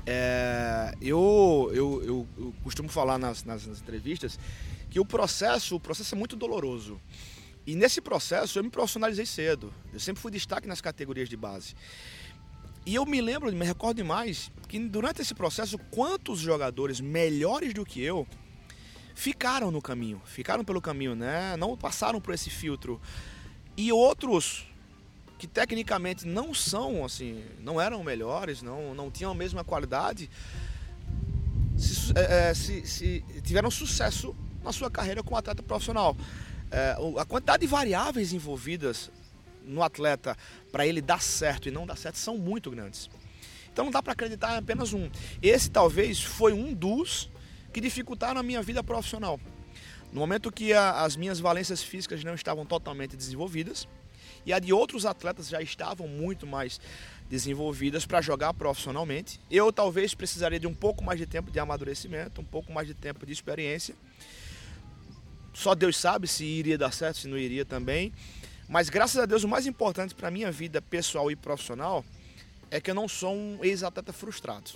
É, 0.05 0.93
eu, 1.01 1.71
eu, 1.73 2.03
eu, 2.03 2.27
eu, 2.37 2.53
costumo 2.63 2.87
falar 2.89 3.17
nas, 3.17 3.43
nas, 3.43 3.65
nas 3.65 3.79
entrevistas 3.79 4.37
que 4.91 4.99
o 4.99 5.05
processo, 5.05 5.75
o 5.75 5.79
processo 5.79 6.13
é 6.13 6.17
muito 6.17 6.35
doloroso. 6.35 7.01
E 7.65 7.75
nesse 7.75 7.99
processo 7.99 8.59
eu 8.59 8.63
me 8.63 8.69
profissionalizei 8.69 9.25
cedo. 9.25 9.73
Eu 9.91 9.99
sempre 9.99 10.21
fui 10.21 10.31
destaque 10.31 10.67
nas 10.67 10.81
categorias 10.81 11.27
de 11.27 11.35
base. 11.35 11.75
E 12.85 12.93
eu 12.93 13.05
me 13.05 13.19
lembro, 13.19 13.51
me 13.51 13.65
recordo 13.65 13.97
demais, 13.97 14.51
que 14.67 14.77
durante 14.77 15.21
esse 15.21 15.33
processo, 15.33 15.77
quantos 15.89 16.39
jogadores 16.39 16.99
melhores 17.01 17.73
do 17.73 17.83
que 17.83 17.99
eu 18.01 18.27
ficaram 19.15 19.71
no 19.71 19.81
caminho, 19.81 20.21
ficaram 20.25 20.63
pelo 20.63 20.79
caminho, 20.79 21.15
né? 21.15 21.57
Não 21.57 21.75
passaram 21.75 22.21
por 22.21 22.33
esse 22.33 22.51
filtro. 22.51 23.01
E 23.75 23.91
outros 23.91 24.67
que 25.39 25.47
tecnicamente 25.47 26.27
não 26.27 26.53
são 26.53 27.03
assim, 27.03 27.43
não 27.59 27.81
eram 27.81 28.03
melhores, 28.03 28.61
não, 28.61 28.93
não 28.93 29.09
tinham 29.09 29.31
a 29.31 29.35
mesma 29.35 29.63
qualidade, 29.63 30.29
se, 31.77 32.13
é, 32.17 32.53
se, 32.53 32.85
se 32.87 33.25
tiveram 33.43 33.69
sucesso 33.69 34.35
na 34.63 34.71
sua 34.71 34.89
carreira 34.89 35.23
como 35.23 35.37
atleta 35.37 35.63
profissional. 35.63 36.15
É, 36.77 36.97
a 37.17 37.23
quantidade 37.23 37.61
de 37.61 37.67
variáveis 37.67 38.33
envolvidas 38.33 39.09
no 39.63 39.81
atleta 39.81 40.37
para 40.73 40.85
ele 40.85 40.99
dar 40.99 41.21
certo 41.21 41.69
e 41.69 41.71
não 41.71 41.87
dar 41.87 41.95
certo 41.95 42.17
são 42.17 42.37
muito 42.37 42.69
grandes. 42.69 43.09
Então 43.71 43.85
não 43.85 43.91
dá 43.93 44.03
para 44.03 44.11
acreditar 44.11 44.55
em 44.55 44.57
apenas 44.57 44.91
um. 44.91 45.09
Esse 45.41 45.71
talvez 45.71 46.21
foi 46.21 46.51
um 46.51 46.73
dos 46.73 47.31
que 47.71 47.79
dificultaram 47.79 48.41
a 48.41 48.43
minha 48.43 48.61
vida 48.61 48.83
profissional. 48.83 49.39
No 50.11 50.19
momento 50.19 50.51
que 50.51 50.73
a, 50.73 51.03
as 51.03 51.15
minhas 51.15 51.39
valências 51.39 51.81
físicas 51.81 52.25
não 52.25 52.35
estavam 52.35 52.65
totalmente 52.65 53.15
desenvolvidas 53.15 53.87
e 54.45 54.51
a 54.51 54.59
de 54.59 54.73
outros 54.73 55.05
atletas 55.05 55.47
já 55.47 55.61
estavam 55.61 56.09
muito 56.09 56.45
mais 56.45 56.81
desenvolvidas 57.29 58.05
para 58.05 58.19
jogar 58.19 58.53
profissionalmente, 58.53 59.39
eu 59.49 59.71
talvez 59.71 60.13
precisaria 60.13 60.59
de 60.59 60.67
um 60.67 60.75
pouco 60.75 61.05
mais 61.05 61.17
de 61.17 61.25
tempo 61.25 61.49
de 61.49 61.57
amadurecimento, 61.57 62.41
um 62.41 62.45
pouco 62.45 62.73
mais 62.73 62.85
de 62.85 62.93
tempo 62.93 63.25
de 63.25 63.31
experiência. 63.31 63.95
Só 65.55 65.73
Deus 65.73 65.97
sabe 65.97 66.27
se 66.27 66.43
iria 66.43 66.77
dar 66.77 66.91
certo, 66.91 67.19
se 67.19 67.27
não 67.27 67.37
iria 67.37 67.65
também. 67.65 68.11
Mas 68.67 68.89
graças 68.89 69.17
a 69.17 69.25
Deus, 69.25 69.43
o 69.43 69.47
mais 69.47 69.65
importante 69.65 70.13
para 70.13 70.29
minha 70.29 70.51
vida 70.51 70.81
pessoal 70.81 71.31
e 71.31 71.35
profissional 71.35 72.03
é 72.69 72.81
que 72.81 72.91
eu 72.91 72.95
não 72.95 73.07
sou 73.07 73.33
um 73.33 73.59
ex-atleta 73.63 74.11
frustrado. 74.11 74.71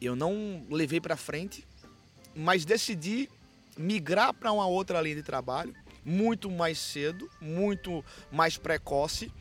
Eu 0.00 0.14
não 0.14 0.64
levei 0.70 1.00
para 1.00 1.16
frente, 1.16 1.66
mas 2.34 2.64
decidi 2.64 3.28
migrar 3.76 4.34
para 4.34 4.52
uma 4.52 4.66
outra 4.66 5.00
linha 5.00 5.16
de 5.16 5.22
trabalho 5.22 5.74
muito 6.04 6.50
mais 6.50 6.78
cedo, 6.78 7.28
muito 7.40 8.04
mais 8.30 8.58
precoce 8.58 9.32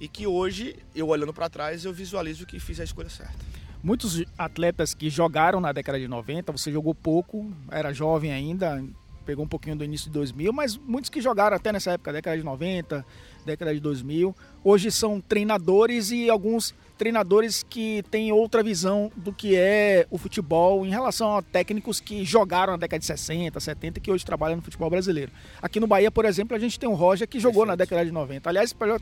e 0.00 0.08
que 0.08 0.26
hoje, 0.26 0.76
eu 0.94 1.08
olhando 1.08 1.32
para 1.32 1.48
trás, 1.48 1.84
eu 1.84 1.92
visualizo 1.92 2.46
que 2.46 2.58
fiz 2.58 2.78
a 2.80 2.84
escolha 2.84 3.08
certa. 3.08 3.38
Muitos 3.82 4.22
atletas 4.36 4.92
que 4.92 5.08
jogaram 5.08 5.60
na 5.60 5.72
década 5.72 5.98
de 5.98 6.08
90, 6.08 6.52
você 6.52 6.70
jogou 6.70 6.94
pouco, 6.94 7.50
era 7.70 7.92
jovem 7.92 8.32
ainda, 8.32 8.82
pegou 9.30 9.44
um 9.44 9.48
pouquinho 9.48 9.76
do 9.76 9.84
início 9.84 10.06
de 10.06 10.14
2000, 10.14 10.52
mas 10.52 10.76
muitos 10.76 11.08
que 11.08 11.20
jogaram 11.20 11.56
até 11.56 11.70
nessa 11.70 11.92
época, 11.92 12.12
década 12.12 12.36
de 12.36 12.42
90, 12.42 13.06
década 13.46 13.72
de 13.72 13.78
2000, 13.78 14.34
hoje 14.64 14.90
são 14.90 15.20
treinadores 15.20 16.10
e 16.10 16.28
alguns 16.28 16.74
treinadores 17.00 17.64
que 17.66 18.04
têm 18.10 18.30
outra 18.30 18.62
visão 18.62 19.10
do 19.16 19.32
que 19.32 19.56
é 19.56 20.06
o 20.10 20.18
futebol 20.18 20.84
em 20.84 20.90
relação 20.90 21.34
a 21.34 21.40
técnicos 21.40 21.98
que 21.98 22.26
jogaram 22.26 22.74
na 22.74 22.76
década 22.76 22.98
de 22.98 23.06
60, 23.06 23.58
70 23.58 23.98
e 23.98 24.02
que 24.02 24.12
hoje 24.12 24.22
trabalham 24.22 24.56
no 24.56 24.62
futebol 24.62 24.90
brasileiro. 24.90 25.32
Aqui 25.62 25.80
no 25.80 25.86
Bahia, 25.86 26.10
por 26.10 26.26
exemplo, 26.26 26.54
a 26.54 26.60
gente 26.60 26.78
tem 26.78 26.86
o 26.86 26.92
Roger 26.92 27.26
que 27.26 27.40
jogou 27.40 27.64
na 27.64 27.74
década 27.74 28.04
de 28.04 28.12
90. 28.12 28.50
Aliás, 28.50 28.74
para 28.74 29.00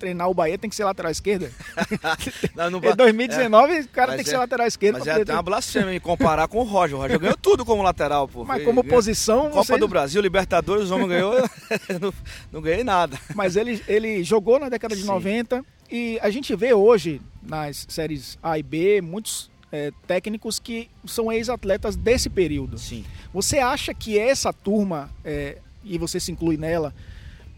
treinar 0.00 0.28
o 0.28 0.34
Bahia 0.34 0.58
tem 0.58 0.68
que 0.68 0.74
ser 0.74 0.82
lateral 0.82 1.12
esquerda. 1.12 1.48
não, 2.56 2.70
não, 2.72 2.78
em 2.80 2.96
2019 2.96 3.72
é, 3.72 3.80
o 3.82 3.88
cara 3.88 4.16
tem 4.16 4.24
que 4.24 4.30
é, 4.30 4.32
ser 4.32 4.38
lateral 4.38 4.66
esquerda. 4.66 4.98
Mas 4.98 5.06
é 5.06 5.32
uma 5.32 5.42
blasfêmia 5.42 5.94
em 5.94 6.00
comparar 6.00 6.48
com 6.48 6.58
o 6.58 6.64
Roger. 6.64 6.96
O 6.96 7.00
Roger 7.02 7.20
ganhou 7.20 7.36
tudo 7.36 7.64
como 7.64 7.84
lateral, 7.84 8.26
pô. 8.26 8.44
Mas 8.44 8.64
como 8.64 8.82
posição... 8.82 9.44
Copa 9.44 9.62
vocês... 9.62 9.78
do 9.78 9.86
Brasil, 9.86 10.20
Libertadores, 10.20 10.90
o 10.90 10.96
homem 10.96 11.06
ganhou... 11.06 11.34
não, 12.02 12.12
não 12.50 12.60
ganhei 12.60 12.82
nada. 12.82 13.16
Mas 13.32 13.54
ele, 13.54 13.80
ele 13.86 14.24
jogou 14.24 14.58
na 14.58 14.68
década 14.68 14.87
de 14.94 15.02
Sim. 15.02 15.08
90 15.08 15.64
e 15.90 16.18
a 16.20 16.30
gente 16.30 16.54
vê 16.54 16.74
hoje 16.74 17.20
nas 17.42 17.86
séries 17.88 18.38
A 18.42 18.58
e 18.58 18.62
B 18.62 19.00
muitos 19.00 19.50
é, 19.72 19.90
técnicos 20.06 20.58
que 20.58 20.88
são 21.06 21.32
ex-atletas 21.32 21.96
desse 21.96 22.28
período. 22.28 22.78
Sim. 22.78 23.04
Você 23.32 23.58
acha 23.58 23.92
que 23.94 24.18
essa 24.18 24.52
turma, 24.52 25.10
é, 25.24 25.58
e 25.84 25.98
você 25.98 26.18
se 26.18 26.32
inclui 26.32 26.56
nela, 26.56 26.94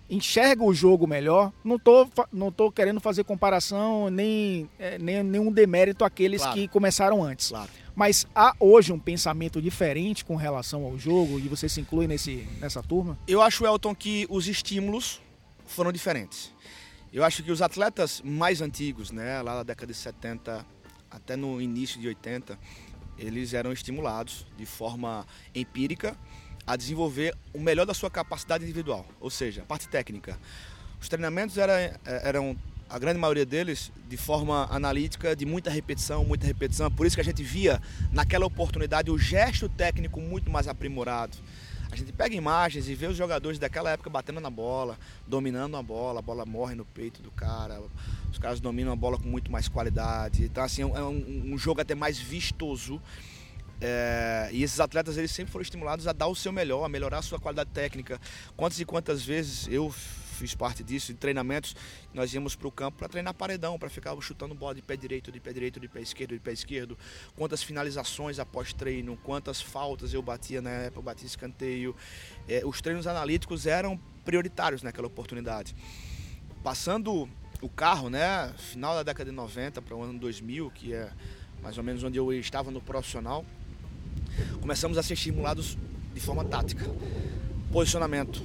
enxerga 0.08 0.64
o 0.64 0.74
jogo 0.74 1.06
melhor? 1.06 1.52
Não 1.64 1.78
tô, 1.78 2.08
não 2.32 2.50
tô 2.50 2.70
querendo 2.70 3.00
fazer 3.00 3.24
comparação 3.24 4.10
nem, 4.10 4.68
é, 4.78 4.98
nem 4.98 5.22
nenhum 5.22 5.52
demérito 5.52 6.04
àqueles 6.04 6.42
claro. 6.42 6.56
que 6.56 6.68
começaram 6.68 7.22
antes. 7.22 7.48
Claro. 7.48 7.70
Mas 7.94 8.26
há 8.34 8.54
hoje 8.58 8.92
um 8.92 8.98
pensamento 8.98 9.60
diferente 9.60 10.24
com 10.24 10.36
relação 10.36 10.84
ao 10.84 10.98
jogo 10.98 11.38
e 11.38 11.42
você 11.42 11.68
se 11.68 11.80
inclui 11.80 12.06
nesse, 12.06 12.46
nessa 12.60 12.82
turma? 12.82 13.18
Eu 13.26 13.42
acho, 13.42 13.66
Elton, 13.66 13.94
que 13.94 14.26
os 14.30 14.48
estímulos 14.48 15.20
foram 15.66 15.92
diferentes. 15.92 16.52
Eu 17.12 17.24
acho 17.24 17.42
que 17.42 17.50
os 17.50 17.60
atletas 17.60 18.22
mais 18.24 18.60
antigos, 18.60 19.10
né, 19.10 19.42
lá 19.42 19.56
da 19.56 19.62
década 19.64 19.92
de 19.92 19.98
70 19.98 20.64
até 21.10 21.34
no 21.34 21.60
início 21.60 22.00
de 22.00 22.06
80, 22.06 22.56
eles 23.18 23.52
eram 23.52 23.72
estimulados 23.72 24.46
de 24.56 24.64
forma 24.64 25.26
empírica 25.52 26.16
a 26.64 26.76
desenvolver 26.76 27.34
o 27.52 27.58
melhor 27.58 27.84
da 27.84 27.92
sua 27.92 28.08
capacidade 28.10 28.62
individual, 28.62 29.04
ou 29.18 29.28
seja, 29.28 29.62
a 29.62 29.64
parte 29.64 29.88
técnica. 29.88 30.38
Os 31.00 31.08
treinamentos 31.08 31.58
eram, 31.58 31.74
eram 32.04 32.56
a 32.88 32.96
grande 32.96 33.18
maioria 33.18 33.44
deles 33.44 33.90
de 34.08 34.16
forma 34.16 34.68
analítica, 34.70 35.34
de 35.34 35.44
muita 35.44 35.68
repetição, 35.68 36.24
muita 36.24 36.46
repetição. 36.46 36.90
Por 36.92 37.06
isso 37.06 37.16
que 37.16 37.20
a 37.20 37.24
gente 37.24 37.42
via 37.42 37.82
naquela 38.12 38.46
oportunidade 38.46 39.10
o 39.10 39.18
gesto 39.18 39.68
técnico 39.68 40.20
muito 40.20 40.48
mais 40.48 40.68
aprimorado. 40.68 41.36
A 41.90 41.96
gente 41.96 42.12
pega 42.12 42.34
imagens 42.34 42.88
e 42.88 42.94
vê 42.94 43.06
os 43.06 43.16
jogadores 43.16 43.58
daquela 43.58 43.90
época 43.90 44.08
batendo 44.08 44.40
na 44.40 44.50
bola, 44.50 44.98
dominando 45.26 45.76
a 45.76 45.82
bola, 45.82 46.20
a 46.20 46.22
bola 46.22 46.46
morre 46.46 46.74
no 46.74 46.84
peito 46.84 47.20
do 47.20 47.30
cara, 47.30 47.82
os 48.30 48.38
caras 48.38 48.60
dominam 48.60 48.92
a 48.92 48.96
bola 48.96 49.18
com 49.18 49.28
muito 49.28 49.50
mais 49.50 49.68
qualidade. 49.68 50.44
Então, 50.44 50.62
assim, 50.62 50.82
é 50.82 50.84
um, 50.84 51.52
um 51.52 51.58
jogo 51.58 51.80
até 51.80 51.94
mais 51.94 52.18
vistoso. 52.18 53.00
É, 53.80 54.50
e 54.52 54.62
esses 54.62 54.78
atletas 54.78 55.16
eles 55.16 55.30
sempre 55.30 55.50
foram 55.50 55.62
estimulados 55.62 56.06
a 56.06 56.12
dar 56.12 56.26
o 56.26 56.34
seu 56.34 56.52
melhor, 56.52 56.84
a 56.84 56.88
melhorar 56.88 57.18
a 57.18 57.22
sua 57.22 57.40
qualidade 57.40 57.70
técnica. 57.70 58.20
Quantas 58.56 58.78
e 58.78 58.84
quantas 58.84 59.24
vezes 59.24 59.66
eu 59.68 59.92
fiz 60.40 60.54
parte 60.54 60.82
disso, 60.82 61.12
em 61.12 61.14
treinamentos, 61.14 61.76
nós 62.14 62.32
íamos 62.32 62.56
para 62.56 62.66
o 62.66 62.72
campo 62.72 62.98
para 62.98 63.08
treinar 63.08 63.34
paredão, 63.34 63.78
para 63.78 63.90
ficar 63.90 64.18
chutando 64.20 64.54
bola 64.54 64.74
de 64.74 64.82
pé 64.82 64.96
direito, 64.96 65.30
de 65.30 65.38
pé 65.38 65.52
direito, 65.52 65.78
de 65.78 65.86
pé 65.86 66.00
esquerdo, 66.00 66.30
de 66.30 66.40
pé 66.40 66.52
esquerdo. 66.52 66.98
Quantas 67.36 67.62
finalizações 67.62 68.38
após 68.38 68.72
treino, 68.72 69.16
quantas 69.18 69.60
faltas 69.60 70.14
eu 70.14 70.22
batia 70.22 70.62
na 70.62 70.70
época, 70.70 70.98
eu 70.98 71.02
batia 71.02 71.26
escanteio. 71.26 71.94
É, 72.48 72.62
os 72.64 72.80
treinos 72.80 73.06
analíticos 73.06 73.66
eram 73.66 74.00
prioritários 74.24 74.82
naquela 74.82 75.06
oportunidade. 75.06 75.74
Passando 76.62 77.28
o 77.60 77.68
carro, 77.68 78.08
né, 78.08 78.52
final 78.56 78.94
da 78.94 79.02
década 79.02 79.30
de 79.30 79.36
90 79.36 79.82
para 79.82 79.94
o 79.94 80.02
ano 80.02 80.18
2000, 80.18 80.70
que 80.70 80.94
é 80.94 81.10
mais 81.62 81.76
ou 81.76 81.84
menos 81.84 82.02
onde 82.02 82.18
eu 82.18 82.32
estava 82.32 82.70
no 82.70 82.80
profissional, 82.80 83.44
começamos 84.60 84.96
a 84.96 85.02
ser 85.02 85.12
estimulados 85.12 85.76
de 86.14 86.20
forma 86.20 86.44
tática. 86.44 86.86
Posicionamento, 87.70 88.42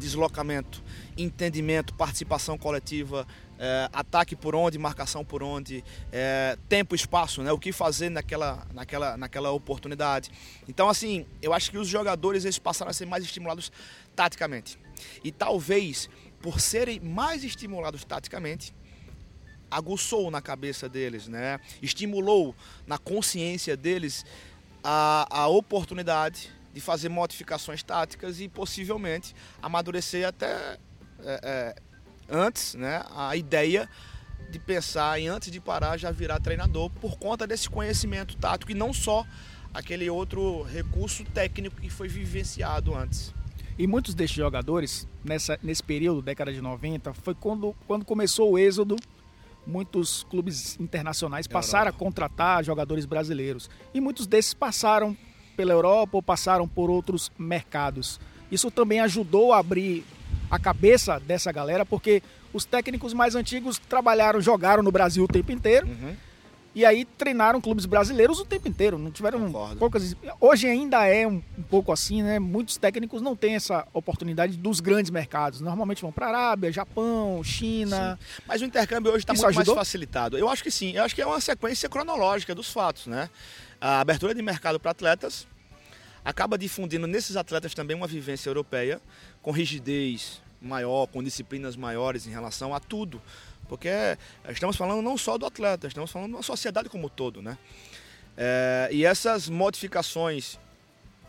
deslocamento, 0.00 0.82
entendimento, 1.16 1.94
participação 1.94 2.58
coletiva, 2.58 3.26
é, 3.58 3.88
ataque 3.92 4.34
por 4.34 4.54
onde, 4.54 4.78
marcação 4.78 5.24
por 5.24 5.42
onde, 5.42 5.84
é, 6.10 6.56
tempo, 6.68 6.94
espaço, 6.94 7.42
né? 7.42 7.52
O 7.52 7.58
que 7.58 7.70
fazer 7.70 8.08
naquela, 8.08 8.66
naquela, 8.72 9.16
naquela 9.16 9.50
oportunidade. 9.52 10.30
Então, 10.66 10.88
assim, 10.88 11.26
eu 11.42 11.52
acho 11.52 11.70
que 11.70 11.78
os 11.78 11.86
jogadores 11.86 12.44
eles 12.44 12.58
passaram 12.58 12.90
a 12.90 12.94
ser 12.94 13.06
mais 13.06 13.22
estimulados 13.22 13.70
taticamente. 14.16 14.78
E 15.22 15.30
talvez, 15.30 16.08
por 16.40 16.58
serem 16.58 16.98
mais 16.98 17.44
estimulados 17.44 18.02
taticamente, 18.02 18.74
aguçou 19.70 20.30
na 20.30 20.40
cabeça 20.40 20.88
deles, 20.88 21.28
né? 21.28 21.60
Estimulou 21.80 22.56
na 22.86 22.98
consciência 22.98 23.76
deles 23.76 24.24
a, 24.82 25.26
a 25.30 25.46
oportunidade 25.46 26.50
de 26.72 26.80
fazer 26.80 27.08
modificações 27.08 27.82
táticas 27.82 28.40
e 28.40 28.48
possivelmente 28.48 29.34
amadurecer 29.62 30.26
até 30.26 30.78
é, 31.22 31.40
é, 31.42 31.74
antes 32.28 32.74
né, 32.74 33.04
a 33.14 33.34
ideia 33.36 33.88
de 34.50 34.58
pensar 34.58 35.20
em 35.20 35.28
antes 35.28 35.50
de 35.50 35.60
parar 35.60 35.96
já 35.96 36.10
virar 36.10 36.40
treinador 36.40 36.90
por 36.90 37.18
conta 37.18 37.46
desse 37.46 37.68
conhecimento 37.68 38.36
tático 38.36 38.72
e 38.72 38.74
não 38.74 38.92
só 38.92 39.24
aquele 39.72 40.08
outro 40.10 40.62
recurso 40.62 41.24
técnico 41.24 41.80
que 41.80 41.90
foi 41.90 42.08
vivenciado 42.08 42.94
antes. 42.94 43.32
E 43.78 43.86
muitos 43.86 44.14
destes 44.14 44.36
jogadores, 44.36 45.08
nessa, 45.24 45.58
nesse 45.62 45.82
período, 45.82 46.20
década 46.20 46.52
de 46.52 46.60
90, 46.60 47.14
foi 47.14 47.34
quando, 47.34 47.74
quando 47.86 48.04
começou 48.04 48.52
o 48.52 48.58
êxodo, 48.58 48.96
muitos 49.66 50.24
clubes 50.24 50.78
internacionais 50.78 51.46
passaram 51.46 51.86
Europa. 51.86 51.96
a 51.96 51.98
contratar 51.98 52.64
jogadores 52.64 53.06
brasileiros. 53.06 53.70
E 53.94 54.00
muitos 54.00 54.26
desses 54.26 54.52
passaram 54.52 55.16
pela 55.60 55.74
Europa 55.74 56.16
ou 56.16 56.22
passaram 56.22 56.66
por 56.66 56.88
outros 56.88 57.30
mercados. 57.38 58.18
Isso 58.50 58.70
também 58.70 58.98
ajudou 59.00 59.52
a 59.52 59.58
abrir 59.58 60.06
a 60.50 60.58
cabeça 60.58 61.20
dessa 61.20 61.52
galera, 61.52 61.84
porque 61.84 62.22
os 62.50 62.64
técnicos 62.64 63.12
mais 63.12 63.34
antigos 63.34 63.78
trabalharam, 63.78 64.40
jogaram 64.40 64.82
no 64.82 64.90
Brasil 64.90 65.22
o 65.22 65.28
tempo 65.28 65.52
inteiro. 65.52 65.86
Uhum. 65.86 66.16
E 66.74 66.86
aí 66.86 67.04
treinaram 67.04 67.60
clubes 67.60 67.84
brasileiros 67.84 68.40
o 68.40 68.44
tempo 68.46 68.68
inteiro, 68.68 68.96
não 68.96 69.10
tiveram 69.10 69.40
Concordo. 69.40 69.76
poucas. 69.76 70.16
Hoje 70.40 70.66
ainda 70.66 71.04
é 71.04 71.26
um, 71.26 71.42
um, 71.58 71.62
pouco 71.68 71.92
assim, 71.92 72.22
né? 72.22 72.38
Muitos 72.38 72.78
técnicos 72.78 73.20
não 73.20 73.36
têm 73.36 73.56
essa 73.56 73.86
oportunidade 73.92 74.56
dos 74.56 74.80
grandes 74.80 75.10
mercados. 75.10 75.60
Normalmente 75.60 76.00
vão 76.00 76.12
para 76.12 76.28
Arábia, 76.28 76.72
Japão, 76.72 77.42
China. 77.44 78.18
Sim. 78.18 78.42
Mas 78.46 78.62
o 78.62 78.64
intercâmbio 78.64 79.12
hoje 79.12 79.24
está 79.24 79.34
muito 79.34 79.46
ajudou? 79.46 79.74
mais 79.74 79.86
facilitado. 79.86 80.38
Eu 80.38 80.48
acho 80.48 80.62
que 80.62 80.70
sim. 80.70 80.92
Eu 80.92 81.04
acho 81.04 81.14
que 81.14 81.20
é 81.20 81.26
uma 81.26 81.40
sequência 81.40 81.86
cronológica 81.86 82.54
dos 82.54 82.72
fatos, 82.72 83.08
né? 83.08 83.28
A 83.80 84.00
abertura 84.00 84.34
de 84.34 84.42
mercado 84.42 84.78
para 84.78 84.90
atletas 84.90 85.46
acaba 86.22 86.58
difundindo 86.58 87.06
nesses 87.06 87.34
atletas 87.34 87.72
também 87.72 87.96
uma 87.96 88.06
vivência 88.06 88.50
europeia 88.50 89.00
com 89.40 89.50
rigidez 89.50 90.42
maior, 90.60 91.06
com 91.06 91.22
disciplinas 91.22 91.76
maiores 91.76 92.26
em 92.26 92.30
relação 92.30 92.74
a 92.74 92.80
tudo. 92.80 93.22
Porque 93.66 93.88
estamos 94.50 94.76
falando 94.76 95.00
não 95.00 95.16
só 95.16 95.38
do 95.38 95.46
atleta, 95.46 95.86
estamos 95.86 96.10
falando 96.10 96.34
uma 96.34 96.42
sociedade 96.42 96.90
como 96.90 97.06
um 97.06 97.08
todo, 97.08 97.40
né? 97.40 97.56
É, 98.36 98.90
e 98.92 99.02
essas 99.02 99.48
modificações 99.48 100.58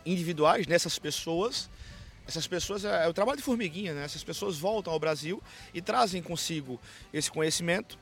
individuais 0.04 0.66
nessas 0.66 0.98
pessoas. 0.98 1.70
Essas 2.28 2.46
pessoas, 2.46 2.84
é, 2.84 3.06
é 3.06 3.08
o 3.08 3.14
trabalho 3.14 3.38
de 3.38 3.42
formiguinha, 3.42 3.94
né? 3.94 4.04
Essas 4.04 4.22
pessoas 4.22 4.58
voltam 4.58 4.92
ao 4.92 5.00
Brasil 5.00 5.42
e 5.72 5.80
trazem 5.80 6.22
consigo 6.22 6.78
esse 7.14 7.30
conhecimento, 7.30 7.98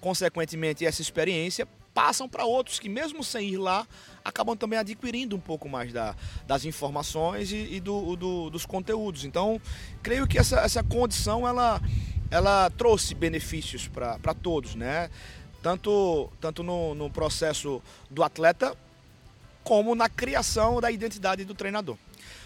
consequentemente 0.00 0.86
essa 0.86 1.02
experiência, 1.02 1.68
passam 1.96 2.28
para 2.28 2.44
outros 2.44 2.78
que 2.78 2.90
mesmo 2.90 3.24
sem 3.24 3.48
ir 3.48 3.56
lá, 3.56 3.88
acabam 4.22 4.54
também 4.54 4.78
adquirindo 4.78 5.34
um 5.34 5.40
pouco 5.40 5.66
mais 5.66 5.94
da, 5.94 6.14
das 6.46 6.66
informações 6.66 7.50
e, 7.50 7.76
e 7.76 7.80
do, 7.80 8.14
do, 8.16 8.50
dos 8.50 8.66
conteúdos. 8.66 9.24
Então, 9.24 9.58
creio 10.02 10.26
que 10.26 10.38
essa, 10.38 10.60
essa 10.60 10.84
condição, 10.84 11.48
ela, 11.48 11.80
ela 12.30 12.68
trouxe 12.68 13.14
benefícios 13.14 13.88
para 13.88 14.34
todos, 14.34 14.74
né? 14.74 15.08
Tanto, 15.62 16.30
tanto 16.38 16.62
no, 16.62 16.94
no 16.94 17.08
processo 17.08 17.82
do 18.10 18.22
atleta, 18.22 18.76
como 19.64 19.94
na 19.94 20.10
criação 20.10 20.82
da 20.82 20.90
identidade 20.90 21.46
do 21.46 21.54
treinador. 21.54 21.96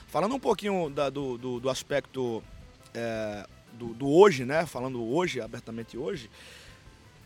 Falando 0.06 0.36
um 0.36 0.40
pouquinho 0.40 0.88
da, 0.90 1.10
do, 1.10 1.36
do, 1.36 1.58
do, 1.58 1.68
aspecto 1.68 2.40
é, 2.94 3.44
do, 3.72 3.94
do, 3.94 4.08
hoje, 4.08 4.44
né? 4.44 4.64
Falando 4.64 5.04
hoje, 5.04 5.40
abertamente 5.40 5.98
hoje, 5.98 6.30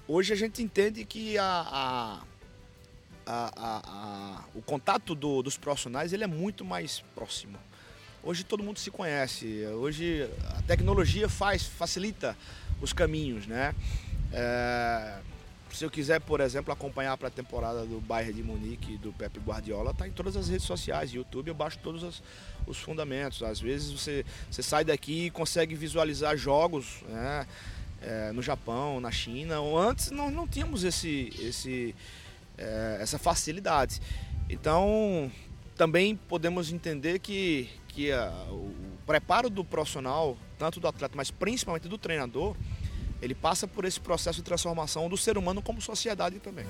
hoje 0.08 0.32
a 0.32 0.36
gente 0.36 0.62
entende 0.62 1.04
que 1.04 1.38
a, 1.38 2.20
a, 3.26 3.52
a, 3.56 4.44
o 4.54 4.62
contato 4.62 5.14
dos 5.14 5.56
profissionais 5.56 6.12
ele 6.12 6.24
é 6.24 6.28
muito 6.28 6.64
mais 6.64 7.00
próximo. 7.14 7.58
Hoje 8.22 8.42
todo 8.42 8.62
mundo 8.62 8.78
se 8.78 8.90
conhece, 8.90 9.66
hoje 9.66 10.28
a 10.56 10.62
tecnologia 10.62 11.28
faz, 11.28 11.64
facilita 11.64 12.36
os 12.80 12.92
caminhos, 12.92 13.46
né? 13.46 13.74
É, 14.32 15.18
se 15.74 15.84
eu 15.84 15.90
quiser, 15.90 16.20
por 16.20 16.40
exemplo, 16.40 16.72
acompanhar 16.72 17.16
para 17.16 17.28
a 17.28 17.30
temporada 17.30 17.84
do 17.84 18.00
Bayern 18.00 18.32
de 18.32 18.42
Munique 18.42 18.96
do 18.96 19.12
Pepe 19.12 19.40
Guardiola, 19.40 19.92
tá 19.92 20.06
em 20.06 20.12
todas 20.12 20.36
as 20.36 20.48
redes 20.48 20.64
sociais, 20.64 21.12
YouTube, 21.12 21.48
eu 21.48 21.54
baixo 21.54 21.78
todos 21.82 22.02
os, 22.02 22.22
os 22.66 22.78
fundamentos. 22.78 23.42
Às 23.42 23.60
vezes 23.60 23.90
você, 23.90 24.24
você 24.50 24.62
sai 24.62 24.84
daqui 24.84 25.26
e 25.26 25.30
consegue 25.30 25.74
visualizar 25.74 26.36
jogos 26.36 27.02
né, 27.08 27.46
é, 28.04 28.32
no 28.32 28.42
Japão, 28.42 29.00
na 29.00 29.10
China. 29.10 29.56
Antes 29.60 30.10
nós 30.10 30.32
não 30.32 30.46
tínhamos 30.46 30.84
esse, 30.84 31.32
esse, 31.40 31.94
é, 32.58 32.98
essa 33.00 33.18
facilidade. 33.18 34.00
Então 34.48 35.30
também 35.76 36.14
podemos 36.14 36.72
entender 36.72 37.18
que, 37.18 37.68
que 37.88 38.12
a, 38.12 38.30
o 38.50 38.72
preparo 39.06 39.50
do 39.50 39.64
profissional, 39.64 40.36
tanto 40.58 40.78
do 40.78 40.86
atleta, 40.86 41.14
mas 41.16 41.30
principalmente 41.30 41.88
do 41.88 41.98
treinador, 41.98 42.54
ele 43.20 43.34
passa 43.34 43.66
por 43.66 43.84
esse 43.84 43.98
processo 43.98 44.38
de 44.38 44.44
transformação 44.44 45.08
do 45.08 45.16
ser 45.16 45.38
humano 45.38 45.62
como 45.62 45.80
sociedade 45.80 46.38
também. 46.38 46.66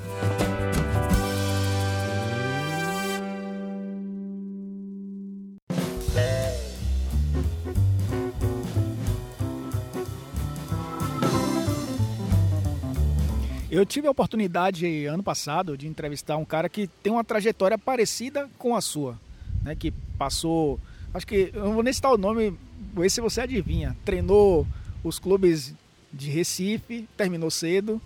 Eu 13.74 13.84
tive 13.84 14.06
a 14.06 14.10
oportunidade 14.10 15.04
ano 15.06 15.22
passado 15.22 15.76
de 15.76 15.88
entrevistar 15.88 16.36
um 16.36 16.44
cara 16.44 16.68
que 16.68 16.86
tem 17.02 17.12
uma 17.12 17.24
trajetória 17.24 17.76
parecida 17.76 18.48
com 18.56 18.76
a 18.76 18.80
sua, 18.80 19.18
né? 19.64 19.74
Que 19.74 19.90
passou, 20.16 20.78
acho 21.12 21.26
que 21.26 21.50
eu 21.52 21.64
não 21.64 21.74
vou 21.74 21.82
nem 21.82 21.92
citar 21.92 22.12
o 22.12 22.16
nome, 22.16 22.56
ver 22.94 23.10
se 23.10 23.20
você 23.20 23.40
adivinha. 23.40 23.96
Treinou 24.04 24.64
os 25.02 25.18
clubes 25.18 25.74
de 26.12 26.30
Recife, 26.30 27.08
terminou 27.16 27.50
cedo, 27.50 28.00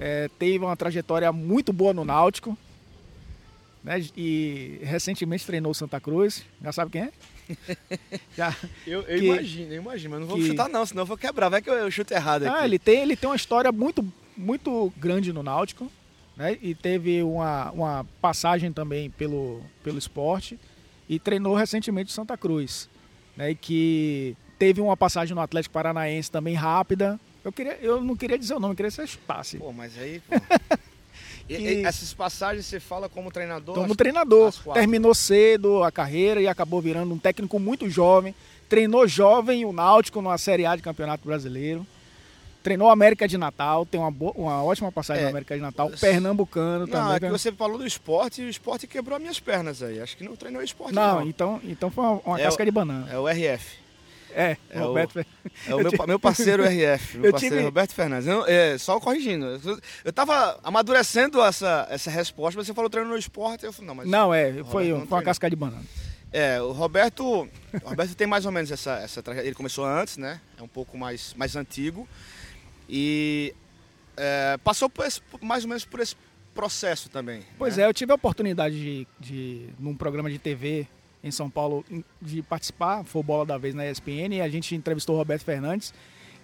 é, 0.00 0.28
teve 0.38 0.64
uma 0.64 0.76
trajetória 0.76 1.30
muito 1.30 1.72
boa 1.72 1.94
no 1.94 2.04
Náutico, 2.04 2.58
né? 3.84 4.04
E 4.16 4.80
recentemente 4.82 5.46
treinou 5.46 5.72
Santa 5.72 6.00
Cruz. 6.00 6.44
Já 6.60 6.72
sabe 6.72 6.90
quem 6.90 7.02
é? 7.02 7.12
Já, 8.36 8.56
eu, 8.84 9.02
eu 9.02 9.18
que, 9.18 9.26
imagino, 9.26 9.72
eu 9.72 9.82
imagino, 9.82 10.10
mas 10.10 10.20
não 10.20 10.26
vou 10.26 10.38
que, 10.38 10.46
chutar 10.46 10.68
não, 10.68 10.84
senão 10.84 11.02
eu 11.02 11.06
vou 11.06 11.16
quebrar, 11.16 11.48
vai 11.48 11.62
que 11.62 11.70
eu, 11.70 11.74
eu 11.74 11.90
chuto 11.90 12.12
errado 12.12 12.44
ah, 12.44 12.56
aqui. 12.56 12.64
ele 12.64 12.78
tem, 12.78 13.00
ele 13.00 13.16
tem 13.16 13.28
uma 13.28 13.36
história 13.36 13.70
muito, 13.70 14.04
muito 14.42 14.92
grande 14.96 15.32
no 15.32 15.42
Náutico, 15.42 15.90
né? 16.36 16.58
E 16.60 16.74
teve 16.74 17.22
uma, 17.22 17.70
uma 17.70 18.06
passagem 18.20 18.72
também 18.72 19.10
pelo, 19.10 19.62
pelo 19.82 19.98
esporte 19.98 20.58
e 21.08 21.18
treinou 21.18 21.54
recentemente 21.54 22.12
Santa 22.12 22.36
Cruz, 22.36 22.88
né? 23.36 23.50
E 23.50 23.54
que 23.54 24.36
teve 24.58 24.80
uma 24.80 24.96
passagem 24.96 25.34
no 25.34 25.40
Atlético 25.40 25.72
Paranaense 25.72 26.30
também 26.30 26.54
rápida, 26.54 27.18
eu, 27.44 27.52
queria, 27.52 27.76
eu 27.82 28.00
não 28.00 28.16
queria 28.16 28.38
dizer 28.38 28.54
o 28.54 28.60
nome, 28.60 28.72
eu 28.72 28.76
queria 28.76 28.90
que 28.90 28.96
você 28.96 29.06
chutasse. 29.06 29.58
Pô, 29.58 29.72
mas 29.72 29.98
aí. 29.98 30.20
Pô. 30.20 30.36
que... 31.48 31.54
e, 31.54 31.84
essas 31.84 32.14
passagens 32.14 32.64
você 32.66 32.78
fala 32.78 33.08
como 33.08 33.32
treinador? 33.32 33.74
Como 33.74 33.96
treinador. 33.96 34.52
Terminou 34.72 35.14
cedo 35.14 35.82
a 35.82 35.90
carreira 35.90 36.40
e 36.40 36.46
acabou 36.46 36.80
virando 36.80 37.12
um 37.12 37.18
técnico 37.18 37.58
muito 37.58 37.90
jovem. 37.90 38.34
Treinou 38.68 39.06
jovem 39.08 39.64
o 39.64 39.72
Náutico 39.72 40.22
numa 40.22 40.38
Série 40.38 40.64
A 40.64 40.76
de 40.76 40.82
Campeonato 40.82 41.26
Brasileiro. 41.26 41.86
Treinou 42.62 42.88
a 42.88 42.92
América 42.92 43.26
de 43.26 43.36
Natal, 43.36 43.84
tem 43.84 44.00
uma, 44.00 44.10
boa, 44.10 44.32
uma 44.36 44.62
ótima 44.62 44.92
passagem 44.92 45.22
é, 45.22 45.24
na 45.24 45.30
América 45.30 45.54
de 45.54 45.60
Natal. 45.60 45.90
Pernambucano 46.00 46.86
não, 46.86 46.92
também. 46.92 47.16
É 47.16 47.20
que 47.20 47.28
você 47.28 47.50
falou 47.50 47.78
do 47.78 47.86
esporte 47.86 48.42
e 48.42 48.44
o 48.44 48.48
esporte 48.48 48.86
quebrou 48.86 49.16
as 49.16 49.22
minhas 49.22 49.40
pernas 49.40 49.82
aí. 49.82 50.00
Acho 50.00 50.16
que 50.16 50.24
não 50.24 50.36
treinou 50.36 50.62
esporte. 50.62 50.94
Não, 50.94 51.20
não. 51.20 51.26
Então, 51.26 51.60
então 51.64 51.90
foi 51.90 52.04
uma, 52.04 52.20
uma 52.24 52.40
é 52.40 52.44
casca 52.44 52.62
o, 52.62 52.66
de 52.66 52.72
banana. 52.72 53.08
É 53.10 53.18
o 53.18 53.26
RF. 53.26 53.82
É, 54.34 54.56
é 54.70 54.78
Roberto 54.78 55.16
o, 55.16 55.24
É 55.70 55.74
o 55.74 55.78
meu, 55.78 55.92
meu 56.06 56.18
parceiro 56.18 56.64
RF, 56.64 57.18
meu 57.18 57.26
eu 57.26 57.32
parceiro 57.32 57.56
tive... 57.56 57.66
Roberto 57.66 57.92
Fernandes. 57.92 58.26
Eu, 58.26 58.46
é, 58.46 58.78
só 58.78 58.98
corrigindo. 58.98 59.60
Eu 60.04 60.10
estava 60.10 60.58
amadurecendo 60.62 61.42
essa, 61.42 61.86
essa 61.90 62.10
resposta, 62.10 62.58
mas 62.58 62.66
você 62.66 62.74
falou 62.74 62.88
treino 62.88 63.10
no 63.10 63.16
esporte. 63.16 63.64
Eu 63.64 63.72
falei, 63.72 63.88
não, 63.88 63.94
mas. 63.94 64.08
Não, 64.08 64.32
é, 64.32 64.52
foi, 64.64 64.88
foi 64.90 64.92
uma 64.92 65.22
casca 65.22 65.50
de 65.50 65.56
banana. 65.56 65.82
É, 66.32 66.62
o 66.62 66.72
Roberto, 66.72 67.24
o 67.84 67.88
Roberto 67.88 68.14
tem 68.14 68.26
mais 68.26 68.46
ou 68.46 68.52
menos 68.52 68.70
essa, 68.70 68.94
essa 68.98 69.22
trajetória. 69.22 69.46
Ele 69.46 69.54
começou 69.54 69.84
antes, 69.84 70.16
né? 70.16 70.40
É 70.58 70.62
um 70.62 70.68
pouco 70.68 70.96
mais, 70.96 71.34
mais 71.34 71.54
antigo. 71.54 72.08
E 72.88 73.54
é, 74.16 74.58
passou 74.62 74.90
esse, 75.04 75.20
mais 75.40 75.64
ou 75.64 75.68
menos 75.68 75.84
por 75.84 76.00
esse 76.00 76.16
processo 76.54 77.08
também. 77.08 77.42
Pois 77.58 77.76
né? 77.76 77.84
é, 77.84 77.86
eu 77.86 77.94
tive 77.94 78.12
a 78.12 78.14
oportunidade 78.14 78.74
de, 78.74 79.06
de, 79.18 79.66
num 79.78 79.94
programa 79.94 80.30
de 80.30 80.38
TV 80.38 80.86
em 81.24 81.30
São 81.30 81.48
Paulo 81.48 81.84
de 82.20 82.42
participar, 82.42 83.04
foi 83.04 83.22
Bola 83.22 83.46
da 83.46 83.56
Vez 83.56 83.74
na 83.74 83.88
ESPN, 83.88 84.34
e 84.34 84.40
a 84.40 84.48
gente 84.48 84.74
entrevistou 84.74 85.14
o 85.14 85.18
Roberto 85.18 85.44
Fernandes. 85.44 85.94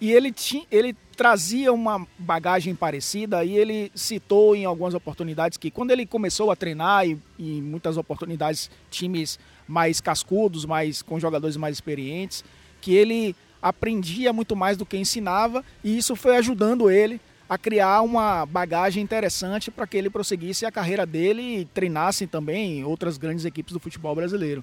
E 0.00 0.12
ele, 0.12 0.30
tinha, 0.30 0.64
ele 0.70 0.94
trazia 1.16 1.72
uma 1.72 2.06
bagagem 2.16 2.72
parecida 2.72 3.44
e 3.44 3.56
ele 3.56 3.90
citou 3.96 4.54
em 4.54 4.64
algumas 4.64 4.94
oportunidades 4.94 5.58
que 5.58 5.72
quando 5.72 5.90
ele 5.90 6.06
começou 6.06 6.52
a 6.52 6.56
treinar 6.56 7.04
e 7.04 7.18
em 7.36 7.60
muitas 7.60 7.96
oportunidades 7.96 8.70
times 8.92 9.40
mais 9.66 10.00
cascudos, 10.00 10.64
mais 10.64 11.02
com 11.02 11.18
jogadores 11.18 11.56
mais 11.56 11.74
experientes, 11.74 12.44
que 12.80 12.94
ele 12.94 13.34
aprendia 13.60 14.32
muito 14.32 14.54
mais 14.54 14.76
do 14.76 14.86
que 14.86 14.96
ensinava 14.96 15.64
e 15.82 15.96
isso 15.96 16.14
foi 16.14 16.36
ajudando 16.36 16.90
ele 16.90 17.20
a 17.48 17.56
criar 17.56 18.02
uma 18.02 18.44
bagagem 18.44 19.02
interessante 19.02 19.70
para 19.70 19.86
que 19.86 19.96
ele 19.96 20.10
prosseguisse 20.10 20.66
a 20.66 20.70
carreira 20.70 21.06
dele 21.06 21.60
e 21.60 21.64
treinasse 21.64 22.26
também 22.26 22.84
outras 22.84 23.16
grandes 23.16 23.44
equipes 23.44 23.72
do 23.72 23.80
futebol 23.80 24.14
brasileiro. 24.14 24.62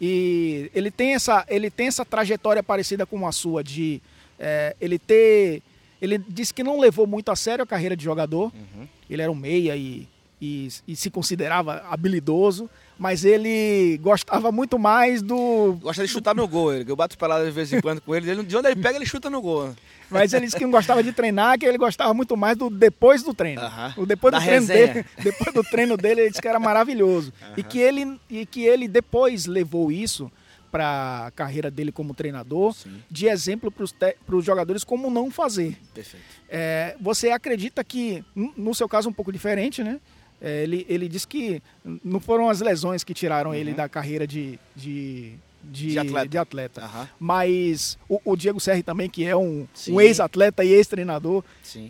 E 0.00 0.70
ele 0.74 0.90
tem 0.90 1.14
essa, 1.14 1.44
ele 1.48 1.70
tem 1.70 1.88
essa 1.88 2.04
trajetória 2.04 2.62
parecida 2.62 3.04
com 3.04 3.26
a 3.26 3.32
sua 3.32 3.62
de 3.62 4.00
é, 4.38 4.74
ele 4.80 4.98
ter 4.98 5.62
ele 6.00 6.18
disse 6.18 6.52
que 6.52 6.64
não 6.64 6.80
levou 6.80 7.06
muito 7.06 7.30
a 7.30 7.36
sério 7.36 7.62
a 7.62 7.66
carreira 7.66 7.94
de 7.94 8.02
jogador. 8.02 8.52
Uhum. 8.52 8.88
Ele 9.08 9.22
era 9.22 9.30
um 9.30 9.36
meia 9.36 9.76
e, 9.76 10.08
e, 10.40 10.68
e, 10.88 10.96
se 10.96 11.08
considerava 11.08 11.84
habilidoso, 11.88 12.68
mas 13.02 13.24
ele 13.24 13.98
gostava 14.00 14.52
muito 14.52 14.78
mais 14.78 15.22
do. 15.22 15.76
Gosta 15.80 16.02
de 16.02 16.08
chutar 16.08 16.36
no 16.36 16.46
gol. 16.46 16.72
Eu 16.72 16.94
bato 16.94 17.18
pelada 17.18 17.44
de 17.44 17.50
vez 17.50 17.72
em 17.72 17.80
quando 17.80 18.00
com 18.00 18.14
ele. 18.14 18.32
De 18.44 18.56
onde 18.56 18.68
ele 18.68 18.80
pega, 18.80 18.94
ele 18.94 19.04
chuta 19.04 19.28
no 19.28 19.42
gol. 19.42 19.74
Mas 20.08 20.32
ele 20.32 20.46
disse 20.46 20.56
que 20.56 20.62
não 20.62 20.70
gostava 20.70 21.02
de 21.02 21.10
treinar, 21.12 21.58
que 21.58 21.66
ele 21.66 21.78
gostava 21.78 22.14
muito 22.14 22.36
mais 22.36 22.56
do 22.56 22.70
depois 22.70 23.24
do 23.24 23.34
treino. 23.34 23.60
O 23.96 24.06
depois 24.06 24.32
do 24.32 24.40
treino 24.40 24.66
dele, 24.68 25.04
depois 25.20 25.52
do 25.52 25.64
treino 25.64 25.96
dele, 25.96 26.20
ele 26.20 26.30
disse 26.30 26.40
que 26.40 26.46
era 26.46 26.60
maravilhoso. 26.60 27.32
E 27.56 27.64
que 27.64 27.80
ele 27.80 28.20
e 28.30 28.46
que 28.46 28.62
ele 28.62 28.86
depois 28.86 29.46
levou 29.46 29.90
isso 29.90 30.30
para 30.70 31.26
a 31.26 31.30
carreira 31.32 31.72
dele 31.72 31.90
como 31.90 32.14
treinador, 32.14 32.72
Sim. 32.72 33.02
de 33.10 33.26
exemplo 33.26 33.70
para 33.70 34.36
os 34.36 34.44
jogadores 34.44 34.84
como 34.84 35.10
não 35.10 35.28
fazer. 35.28 35.76
Perfeito. 35.92 36.24
É, 36.48 36.96
você 37.00 37.30
acredita 37.30 37.82
que, 37.82 38.24
no 38.56 38.72
seu 38.74 38.88
caso 38.88 39.08
um 39.08 39.12
pouco 39.12 39.32
diferente, 39.32 39.82
né? 39.82 40.00
É, 40.42 40.64
ele, 40.64 40.84
ele 40.88 41.08
disse 41.08 41.26
que 41.26 41.62
não 42.04 42.18
foram 42.18 42.50
as 42.50 42.60
lesões 42.60 43.04
que 43.04 43.14
tiraram 43.14 43.50
uhum. 43.50 43.56
ele 43.56 43.72
da 43.72 43.88
carreira 43.88 44.26
de, 44.26 44.58
de 44.74 45.38
de, 45.64 45.90
de 45.90 45.98
atleta. 45.98 46.28
De 46.28 46.38
atleta. 46.38 46.82
Uhum. 46.84 47.06
Mas 47.20 47.96
o, 48.08 48.20
o, 48.24 48.36
Diego 48.36 48.58
Serri 48.58 48.82
também, 48.82 49.08
que 49.08 49.24
é 49.24 49.36
um, 49.36 49.66
um 49.88 50.00
ex-atleta 50.00 50.64
e 50.64 50.72
ex-treinador, 50.72 51.44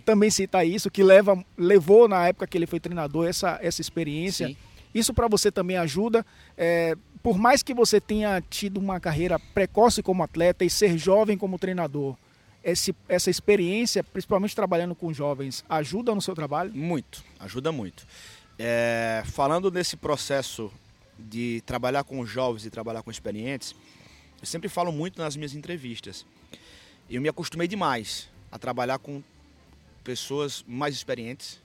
também 0.04 0.30
cita 0.30 0.62
isso, 0.62 0.90
que 0.90 1.02
leva, 1.02 1.42
levou 1.56 2.06
na 2.06 2.28
época 2.28 2.46
que 2.46 2.58
ele 2.58 2.66
foi 2.66 2.78
treinador 2.78 3.26
essa, 3.26 3.58
essa 3.62 3.80
experiência. 3.80 4.48
Sim. 4.48 4.56
Isso 4.94 5.14
para 5.14 5.26
você 5.26 5.50
também 5.50 5.78
ajuda. 5.78 6.24
É, 6.56 6.96
por 7.22 7.38
mais 7.38 7.62
que 7.62 7.72
você 7.72 8.00
tenha 8.00 8.42
tido 8.50 8.78
uma 8.78 9.00
carreira 9.00 9.38
precoce 9.38 10.02
como 10.02 10.22
atleta 10.22 10.64
e 10.64 10.70
ser 10.70 10.98
jovem 10.98 11.38
como 11.38 11.58
treinador, 11.58 12.14
esse, 12.62 12.94
essa 13.08 13.30
experiência, 13.30 14.04
principalmente 14.04 14.54
trabalhando 14.54 14.94
com 14.94 15.12
jovens, 15.12 15.64
ajuda 15.68 16.14
no 16.14 16.20
seu 16.20 16.34
trabalho? 16.34 16.72
Muito, 16.74 17.24
ajuda 17.40 17.72
muito. 17.72 18.06
É, 18.64 19.24
falando 19.26 19.72
desse 19.72 19.96
processo 19.96 20.72
de 21.18 21.60
trabalhar 21.66 22.04
com 22.04 22.24
jovens 22.24 22.64
e 22.64 22.70
trabalhar 22.70 23.02
com 23.02 23.10
experientes, 23.10 23.74
eu 24.40 24.46
sempre 24.46 24.68
falo 24.68 24.92
muito 24.92 25.20
nas 25.20 25.34
minhas 25.34 25.52
entrevistas. 25.52 26.24
Eu 27.10 27.20
me 27.20 27.28
acostumei 27.28 27.66
demais 27.66 28.28
a 28.52 28.60
trabalhar 28.60 29.00
com 29.00 29.20
pessoas 30.04 30.64
mais 30.64 30.94
experientes. 30.94 31.60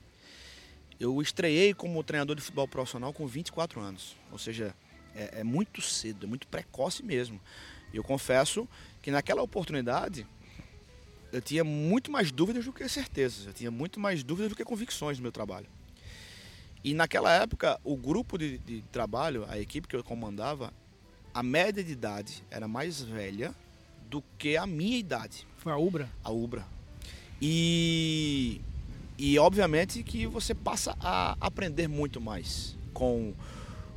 Eu 0.98 1.22
estreiei 1.22 1.72
como 1.72 2.02
treinador 2.02 2.34
de 2.34 2.42
futebol 2.42 2.66
profissional 2.66 3.12
com 3.12 3.28
24 3.28 3.80
anos, 3.80 4.16
ou 4.32 4.38
seja, 4.38 4.74
é, 5.14 5.38
é 5.38 5.44
muito 5.44 5.80
cedo, 5.80 6.26
é 6.26 6.28
muito 6.28 6.48
precoce 6.48 7.04
mesmo. 7.04 7.40
Eu 7.94 8.02
confesso 8.02 8.68
que 9.00 9.12
naquela 9.12 9.40
oportunidade 9.40 10.26
eu 11.32 11.40
tinha 11.40 11.62
muito 11.62 12.10
mais 12.10 12.32
dúvidas 12.32 12.64
do 12.64 12.72
que 12.72 12.88
certezas, 12.88 13.46
eu 13.46 13.52
tinha 13.52 13.70
muito 13.70 14.00
mais 14.00 14.24
dúvidas 14.24 14.50
do 14.50 14.56
que 14.56 14.64
convicções 14.64 15.16
no 15.18 15.22
meu 15.22 15.30
trabalho. 15.30 15.77
E 16.88 16.94
naquela 16.94 17.30
época, 17.34 17.78
o 17.84 17.94
grupo 17.94 18.38
de, 18.38 18.56
de 18.56 18.80
trabalho, 18.90 19.44
a 19.50 19.58
equipe 19.58 19.86
que 19.86 19.94
eu 19.94 20.02
comandava, 20.02 20.72
a 21.34 21.42
média 21.42 21.84
de 21.84 21.92
idade 21.92 22.42
era 22.50 22.66
mais 22.66 23.02
velha 23.02 23.54
do 24.08 24.24
que 24.38 24.56
a 24.56 24.66
minha 24.66 24.96
idade. 24.96 25.46
Foi 25.58 25.70
a 25.70 25.76
Ubra? 25.76 26.08
A 26.24 26.30
Ubra. 26.30 26.66
E, 27.42 28.62
e 29.18 29.38
obviamente 29.38 30.02
que 30.02 30.26
você 30.26 30.54
passa 30.54 30.96
a 30.98 31.36
aprender 31.38 31.88
muito 31.88 32.22
mais 32.22 32.74
com, 32.94 33.34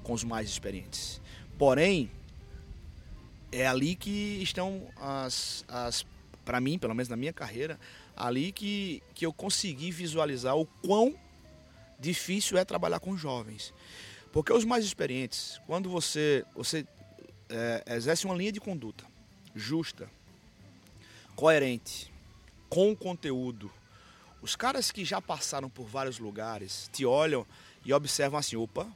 com 0.03 0.11
os 0.11 0.25
mais 0.25 0.49
experientes. 0.49 1.21
Porém, 1.57 2.11
é 3.53 3.65
ali 3.67 3.95
que 3.95 4.39
estão 4.43 4.81
as, 4.97 5.63
as 5.69 6.05
para 6.43 6.59
mim, 6.59 6.77
pelo 6.77 6.93
menos 6.93 7.07
na 7.07 7.15
minha 7.15 7.31
carreira, 7.31 7.79
ali 8.17 8.51
que, 8.51 9.01
que 9.15 9.25
eu 9.25 9.31
consegui 9.31 9.91
visualizar 9.91 10.57
o 10.57 10.65
quão 10.65 11.15
difícil 12.01 12.57
é 12.57 12.65
trabalhar 12.65 12.99
com 12.99 13.15
jovens. 13.15 13.73
Porque 14.33 14.51
os 14.51 14.65
mais 14.65 14.83
experientes, 14.83 15.61
quando 15.65 15.89
você, 15.89 16.43
você 16.55 16.85
é, 17.49 17.83
exerce 17.95 18.25
uma 18.25 18.35
linha 18.35 18.51
de 18.51 18.59
conduta 18.59 19.05
justa, 19.55 20.09
coerente, 21.35 22.11
com 22.69 22.95
conteúdo, 22.95 23.71
os 24.41 24.55
caras 24.55 24.91
que 24.91 25.03
já 25.05 25.21
passaram 25.21 25.69
por 25.69 25.85
vários 25.85 26.19
lugares 26.19 26.89
te 26.91 27.05
olham 27.05 27.45
e 27.85 27.93
observam 27.93 28.39
assim, 28.39 28.55
opa, 28.55 28.87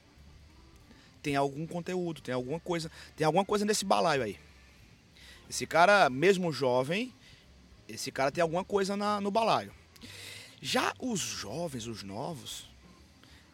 tem 1.22 1.36
algum 1.36 1.68
conteúdo, 1.68 2.22
tem 2.22 2.34
alguma 2.34 2.60
coisa, 2.60 2.90
tem 3.16 3.26
alguma 3.26 3.46
coisa 3.46 3.66
nesse 3.66 3.84
balaio 3.84 4.24
aí. 4.24 4.40
Esse 5.50 5.68
cara, 5.68 6.10
mesmo 6.10 6.52
jovem, 6.52 7.14
esse 7.88 8.12
cara 8.12 8.32
tem 8.32 8.42
alguma 8.42 8.64
coisa 8.64 8.96
na, 8.96 9.20
no 9.22 9.30
balaio. 9.30 9.74
Já 10.62 10.94
os 11.00 11.20
jovens, 11.20 11.86
os 11.86 12.02
novos, 12.02 12.70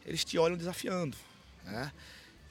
eles 0.06 0.24
te 0.24 0.38
olham 0.38 0.58
desafiando, 0.58 1.18
né? 1.66 1.92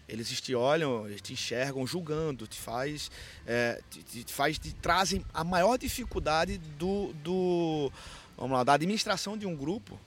Eles 0.09 0.41
te 0.41 0.55
olham, 0.57 1.07
eles 1.07 1.21
te 1.21 1.35
enxergam 1.35 1.87
julgando, 1.87 2.45
te 2.45 2.59
faz, 2.59 3.11
é, 3.47 3.81
te, 3.89 4.25
te, 4.25 4.33
faz, 4.33 4.59
te 4.59 4.75
trazem 4.75 5.25
a 5.33 5.45
maior 5.45 5.79
dificuldade 5.79 6.59
do, 6.59 7.13
do, 7.23 7.93
vamos 8.37 8.57
lá, 8.57 8.65
da 8.65 8.75
administração 8.75 9.39
de 9.39 9.47
um 9.47 9.55
grupo. 9.55 9.99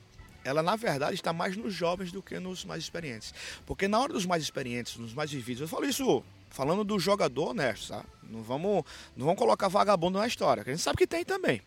Ela 0.43 0.61
na 0.61 0.75
verdade 0.75 1.15
está 1.15 1.31
mais 1.31 1.55
nos 1.55 1.73
jovens 1.73 2.11
do 2.11 2.21
que 2.21 2.37
nos 2.37 2.65
mais 2.65 2.83
experientes, 2.83 3.33
porque 3.65 3.87
na 3.87 3.97
hora 3.97 4.11
dos 4.11 4.25
mais 4.25 4.43
experientes, 4.43 4.97
nos 4.97 5.13
mais 5.13 5.31
vividos, 5.31 5.61
eu 5.61 5.69
falo 5.69 5.85
isso 5.85 6.21
falando 6.49 6.83
do 6.83 6.99
jogador 6.99 7.51
honesto, 7.51 7.85
sabe? 7.85 8.05
Não 8.29 8.43
vamos, 8.43 8.83
não 9.15 9.25
vamos 9.25 9.39
colocar 9.39 9.69
vagabundo 9.69 10.19
na 10.19 10.27
história, 10.27 10.65
que 10.65 10.69
a 10.69 10.73
gente 10.73 10.83
sabe 10.83 10.97
que 10.97 11.07
tem 11.07 11.23
também. 11.23 11.61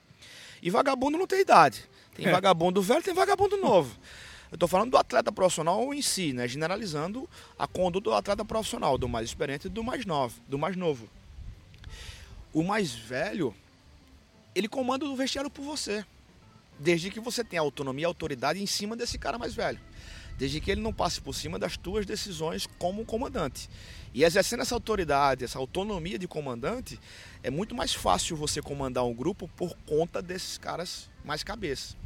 E 0.61 0.69
vagabundo 0.69 1.17
não 1.17 1.27
tem 1.27 1.41
idade. 1.41 1.85
Tem 2.15 2.27
é. 2.27 2.31
vagabundo 2.31 2.83
velho, 2.83 3.03
tem 3.03 3.15
vagabundo 3.15 3.57
novo. 3.57 3.97
Eu 4.51 4.55
estou 4.55 4.69
falando 4.69 4.93
do 4.93 4.97
atleta 4.97 5.33
profissional 5.33 5.93
em 5.93 6.01
si, 6.01 6.33
né? 6.33 6.47
generalizando 6.47 7.29
a 7.59 7.67
conduta 7.67 8.11
do 8.11 8.15
atleta 8.15 8.45
profissional, 8.45 8.97
do 8.97 9.09
mais 9.09 9.29
experiente 9.29 9.67
e 9.67 9.71
do 9.71 9.83
mais 9.83 10.07
novo. 10.07 10.41
Do 10.49 10.59
mais 10.59 10.77
novo. 10.77 11.09
O 12.53 12.63
mais 12.63 12.93
velho, 12.93 13.55
ele 14.55 14.69
comanda 14.69 15.05
o 15.05 15.17
vestiário 15.17 15.51
por 15.51 15.63
você. 15.63 16.05
Desde 16.79 17.11
que 17.11 17.19
você 17.19 17.43
tenha 17.43 17.61
autonomia 17.61 18.03
e 18.03 18.07
autoridade 18.07 18.63
em 18.63 18.67
cima 18.67 18.95
desse 18.95 19.19
cara 19.19 19.37
mais 19.37 19.55
velho. 19.55 19.81
Desde 20.39 20.61
que 20.61 20.71
ele 20.71 20.81
não 20.81 20.93
passe 20.93 21.21
por 21.21 21.35
cima 21.35 21.59
das 21.59 21.77
tuas 21.77 22.07
decisões 22.07 22.69
como 22.79 23.05
comandante. 23.05 23.69
E 24.15 24.23
exercendo 24.23 24.61
essa 24.61 24.75
autoridade, 24.75 25.45
essa 25.45 25.59
autonomia 25.59 26.19
de 26.19 26.29
comandante, 26.29 27.01
é 27.43 27.51
muito 27.51 27.75
mais 27.75 27.95
fácil 27.95 28.37
você 28.37 28.63
comandar 28.63 29.05
um 29.05 29.15
grupo 29.15 29.49
por 29.57 29.77
conta 29.87 30.23
desses 30.23 30.57
caras 30.57 31.11
mais 31.25 31.43
cabeça. 31.43 31.97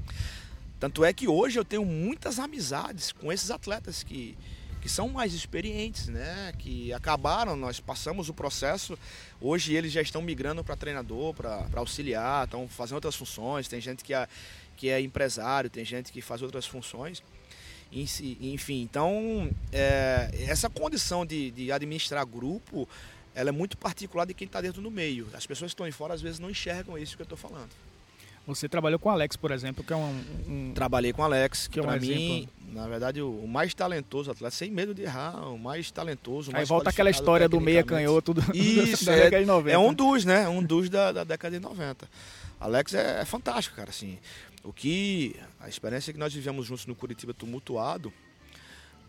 Tanto 0.81 1.05
é 1.05 1.13
que 1.13 1.29
hoje 1.29 1.59
eu 1.59 1.65
tenho 1.65 1.85
muitas 1.85 2.39
amizades 2.39 3.13
com 3.13 3.31
esses 3.31 3.51
atletas 3.51 4.03
que, 4.03 4.35
que 4.81 4.89
são 4.89 5.11
mais 5.11 5.35
experientes, 5.35 6.09
né? 6.09 6.55
Que 6.59 6.91
acabaram, 6.95 7.55
nós 7.55 7.79
passamos 7.79 8.31
o 8.31 8.35
processo. 8.35 8.99
Hoje 9.39 9.75
eles 9.75 9.93
já 9.93 10.01
estão 10.01 10.23
migrando 10.23 10.65
para 10.65 10.75
treinador, 10.75 11.35
para 11.35 11.69
auxiliar, 11.75 12.47
estão 12.47 12.67
fazendo 12.67 12.95
outras 12.95 13.15
funções. 13.15 13.69
Tem 13.69 13.79
gente 13.79 14.03
que 14.03 14.15
é, 14.15 14.27
que 14.75 14.89
é 14.89 14.99
empresário, 14.99 15.69
tem 15.69 15.85
gente 15.85 16.11
que 16.11 16.23
faz 16.23 16.41
outras 16.41 16.67
funções. 16.67 17.23
Enfim, 17.93 18.81
então 18.81 19.51
é, 19.71 20.31
essa 20.47 20.71
condição 20.71 21.27
de, 21.27 21.51
de 21.51 21.71
administrar 21.71 22.25
grupo, 22.25 22.89
ela 23.35 23.51
é 23.51 23.53
muito 23.53 23.77
particular 23.77 24.25
de 24.25 24.33
quem 24.33 24.47
está 24.47 24.63
dentro 24.63 24.81
do 24.81 24.91
meio. 24.91 25.29
As 25.35 25.45
pessoas 25.45 25.73
que 25.73 25.75
estão 25.75 25.87
em 25.87 25.93
fora 25.93 26.15
às 26.15 26.23
vezes 26.23 26.39
não 26.39 26.49
enxergam 26.49 26.97
isso 26.97 27.17
que 27.17 27.23
eu 27.23 27.25
estou 27.25 27.37
falando. 27.37 27.69
Você 28.47 28.69
trabalhou 28.69 28.99
com 28.99 29.09
o 29.09 29.13
Alex, 29.13 29.37
por 29.37 29.51
exemplo, 29.51 29.85
que 29.85 29.93
é 29.93 29.97
um. 29.97 30.25
um... 30.49 30.73
Trabalhei 30.75 31.13
com 31.13 31.23
o 31.23 31.25
Alex, 31.25 31.69
que 31.69 31.79
é 31.79 31.83
um 31.83 32.01
mim, 32.01 32.49
na 32.73 32.87
verdade, 32.87 33.21
o 33.21 33.47
mais 33.47 33.75
talentoso 33.75 34.31
atleta, 34.31 34.55
sem 34.55 34.71
medo 34.71 34.95
de 34.95 35.03
errar, 35.03 35.49
o 35.49 35.59
mais 35.59 35.91
talentoso. 35.91 36.51
O 36.51 36.53
mais 36.53 36.63
Aí 36.63 36.69
volta 36.69 36.91
aquela 36.91 37.11
história 37.11 37.49
do 37.49 37.61
meia 37.61 37.83
canhoto 37.83 38.33
do, 38.33 38.41
Isso, 38.57 39.05
da 39.05 39.13
é, 39.13 39.25
década 39.25 39.41
de 39.41 39.47
90. 39.47 39.75
É 39.75 39.79
um 39.79 39.93
dos, 39.93 40.25
né? 40.25 40.49
Um 40.49 40.63
dos 40.63 40.89
da, 40.89 41.13
da 41.13 41.25
década 41.25 41.59
de 41.59 41.63
90. 41.63 42.09
Alex 42.61 42.95
é, 42.95 43.21
é, 43.21 43.25
fantástico, 43.25 43.77
cara. 43.77 43.91
Assim, 43.91 44.19
o 44.63 44.73
que. 44.73 45.35
A 45.59 45.69
experiência 45.69 46.13
que 46.13 46.19
nós 46.19 46.33
vivemos 46.33 46.67
juntos 46.67 46.87
no 46.87 46.95
Curitiba 46.95 47.35
tumultuado. 47.35 48.13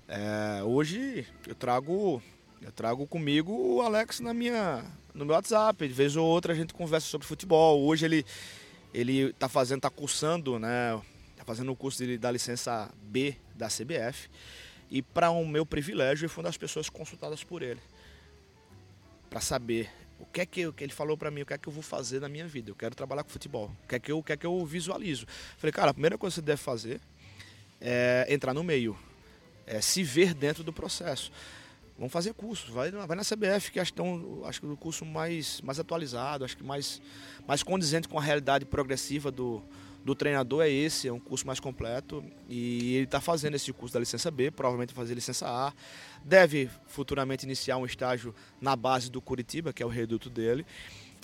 É, 0.07 0.63
hoje 0.63 1.25
eu 1.47 1.55
trago. 1.55 2.21
Eu 2.61 2.71
trago 2.71 3.07
comigo 3.07 3.51
o 3.51 3.81
Alex 3.81 4.19
na 4.19 4.33
minha, 4.33 4.83
no 5.15 5.25
meu 5.25 5.35
WhatsApp. 5.35 5.87
De 5.87 5.93
vez 5.93 6.15
ou 6.15 6.25
outra 6.25 6.53
a 6.53 6.55
gente 6.55 6.73
conversa 6.73 7.07
sobre 7.07 7.27
futebol. 7.27 7.83
Hoje 7.83 8.05
ele 8.05 8.25
ele 8.93 9.29
está 9.29 9.47
fazendo, 9.47 9.77
está 9.79 9.89
cursando, 9.89 10.59
né? 10.59 10.99
Está 11.31 11.45
fazendo 11.45 11.71
o 11.71 11.75
curso 11.75 12.05
de, 12.05 12.17
da 12.17 12.29
licença 12.29 12.91
B 13.03 13.35
da 13.55 13.67
CBF. 13.67 14.29
E 14.89 15.01
para 15.01 15.31
um 15.31 15.47
meu 15.47 15.65
privilégio, 15.65 16.25
eu 16.25 16.29
fui 16.29 16.41
uma 16.41 16.49
das 16.49 16.57
pessoas 16.57 16.89
consultadas 16.89 17.43
por 17.43 17.61
ele. 17.61 17.79
Para 19.29 19.39
saber 19.39 19.89
o 20.19 20.25
que 20.25 20.41
é 20.41 20.45
que, 20.45 20.71
que 20.71 20.83
ele 20.83 20.93
falou 20.93 21.17
para 21.17 21.31
mim, 21.31 21.41
o 21.41 21.45
que 21.45 21.53
é 21.53 21.57
que 21.57 21.67
eu 21.67 21.73
vou 21.73 21.81
fazer 21.81 22.19
na 22.19 22.29
minha 22.29 22.47
vida. 22.47 22.69
Eu 22.69 22.75
quero 22.75 22.93
trabalhar 22.93 23.23
com 23.23 23.29
futebol. 23.29 23.71
O 23.83 23.87
que 23.87 23.95
é 23.95 23.99
que 23.99 24.11
eu, 24.11 24.19
o 24.19 24.23
que 24.23 24.33
é 24.33 24.37
que 24.37 24.45
eu 24.45 24.65
visualizo. 24.65 25.25
Falei, 25.57 25.71
cara, 25.71 25.91
a 25.91 25.93
primeira 25.93 26.17
coisa 26.17 26.33
que 26.33 26.41
você 26.41 26.45
deve 26.45 26.61
fazer 26.61 26.99
é 27.79 28.27
entrar 28.29 28.53
no 28.53 28.63
meio. 28.63 28.97
É 29.65 29.81
se 29.81 30.03
ver 30.03 30.33
dentro 30.33 30.63
do 30.63 30.71
processo. 30.73 31.31
Vamos 31.97 32.11
fazer 32.11 32.33
curso, 32.33 32.71
vai, 32.71 32.89
vai 32.89 33.15
na 33.15 33.23
CBF, 33.23 33.71
que 33.71 33.79
acho, 33.79 33.93
tão, 33.93 34.41
acho 34.45 34.59
que 34.59 34.65
o 34.65 34.75
curso 34.75 35.05
mais, 35.05 35.61
mais 35.61 35.79
atualizado, 35.79 36.43
acho 36.43 36.57
que 36.57 36.63
mais, 36.63 36.99
mais 37.47 37.63
condizente 37.63 38.07
com 38.07 38.17
a 38.17 38.21
realidade 38.21 38.65
progressiva 38.65 39.31
do, 39.31 39.61
do 40.03 40.15
treinador 40.15 40.63
é 40.63 40.69
esse, 40.69 41.07
é 41.07 41.13
um 41.13 41.19
curso 41.19 41.45
mais 41.45 41.59
completo. 41.59 42.23
E 42.49 42.95
ele 42.95 43.05
está 43.05 43.21
fazendo 43.21 43.55
esse 43.55 43.71
curso 43.73 43.93
da 43.93 43.99
licença 43.99 44.31
B, 44.31 44.51
provavelmente 44.51 44.93
fazer 44.93 45.13
licença 45.13 45.47
A. 45.47 45.73
Deve 46.23 46.69
futuramente 46.87 47.45
iniciar 47.45 47.77
um 47.77 47.85
estágio 47.85 48.33
na 48.59 48.75
base 48.75 49.09
do 49.09 49.21
Curitiba, 49.21 49.73
que 49.73 49.83
é 49.83 49.85
o 49.85 49.89
reduto 49.89 50.29
dele. 50.29 50.65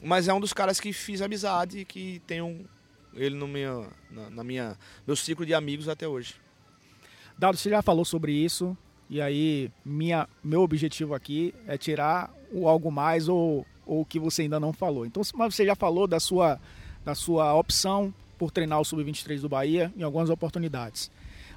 Mas 0.03 0.27
é 0.27 0.33
um 0.33 0.39
dos 0.39 0.53
caras 0.53 0.79
que 0.79 0.93
fiz 0.93 1.21
amizade 1.21 1.79
e 1.79 1.85
que 1.85 2.21
tenho 2.27 2.67
ele 3.13 3.35
no 3.35 3.47
minha, 3.47 3.87
na, 4.11 4.29
na 4.29 4.43
minha, 4.43 4.77
meu 5.05 5.15
ciclo 5.15 5.45
de 5.45 5.53
amigos 5.53 5.89
até 5.89 6.07
hoje. 6.07 6.35
Dado, 7.37 7.57
você 7.57 7.69
já 7.69 7.81
falou 7.81 8.05
sobre 8.05 8.31
isso, 8.31 8.77
e 9.09 9.21
aí, 9.21 9.71
minha, 9.85 10.27
meu 10.43 10.61
objetivo 10.61 11.13
aqui 11.13 11.53
é 11.67 11.77
tirar 11.77 12.33
o 12.51 12.67
algo 12.67 12.91
mais 12.91 13.27
ou, 13.27 13.65
ou 13.87 14.01
o 14.01 14.05
que 14.05 14.19
você 14.19 14.43
ainda 14.43 14.59
não 14.59 14.73
falou. 14.73 15.05
Então, 15.05 15.23
mas 15.33 15.55
você 15.55 15.65
já 15.65 15.75
falou 15.75 16.05
da 16.05 16.19
sua, 16.19 16.59
da 17.05 17.15
sua 17.15 17.53
opção 17.55 18.13
por 18.37 18.51
treinar 18.51 18.79
o 18.79 18.85
Sub-23 18.85 19.39
do 19.39 19.49
Bahia 19.49 19.91
em 19.97 20.03
algumas 20.03 20.29
oportunidades. 20.29 21.09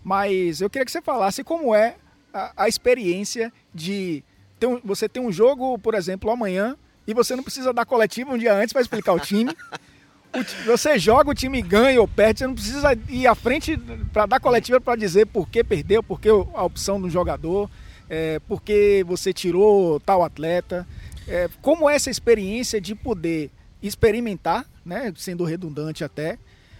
Mas 0.02 0.60
eu 0.60 0.70
queria 0.70 0.86
que 0.86 0.92
você 0.92 1.02
falasse 1.02 1.44
como 1.44 1.74
é 1.74 1.96
a, 2.32 2.64
a 2.64 2.68
experiência 2.68 3.52
de 3.74 4.22
ter 4.58 4.66
um, 4.66 4.80
você 4.82 5.08
ter 5.08 5.20
um 5.20 5.32
jogo, 5.32 5.78
por 5.78 5.94
exemplo, 5.94 6.30
amanhã, 6.30 6.76
e 7.06 7.12
você 7.12 7.34
não 7.34 7.42
precisa 7.42 7.72
dar 7.72 7.84
coletiva 7.84 8.32
um 8.32 8.38
dia 8.38 8.54
antes 8.54 8.72
para 8.72 8.82
explicar 8.82 9.12
o 9.12 9.20
time. 9.20 9.54
você 10.64 10.98
joga, 10.98 11.30
o 11.30 11.34
time 11.34 11.60
ganha 11.60 12.00
ou 12.00 12.06
perde, 12.06 12.40
você 12.40 12.46
não 12.46 12.54
precisa 12.54 12.96
ir 13.08 13.26
à 13.26 13.34
frente 13.34 13.76
para 14.12 14.26
dar 14.26 14.40
coletiva 14.40 14.80
para 14.80 14.96
dizer 14.98 15.26
por 15.26 15.48
que 15.48 15.64
perdeu, 15.64 16.02
por 16.02 16.20
que 16.20 16.28
a 16.28 16.64
opção 16.64 17.00
do 17.00 17.10
jogador, 17.10 17.68
é, 18.08 18.38
por 18.40 18.62
que 18.62 19.04
você 19.06 19.32
tirou 19.32 19.98
tal 20.00 20.22
atleta. 20.22 20.86
É, 21.30 21.48
como 21.62 21.88
essa 21.88 22.10
experiência 22.10 22.80
de 22.80 22.92
poder 22.92 23.52
experimentar, 23.80 24.68
né, 24.84 25.12
sendo 25.16 25.44
redundante 25.44 26.02
até, 26.02 26.36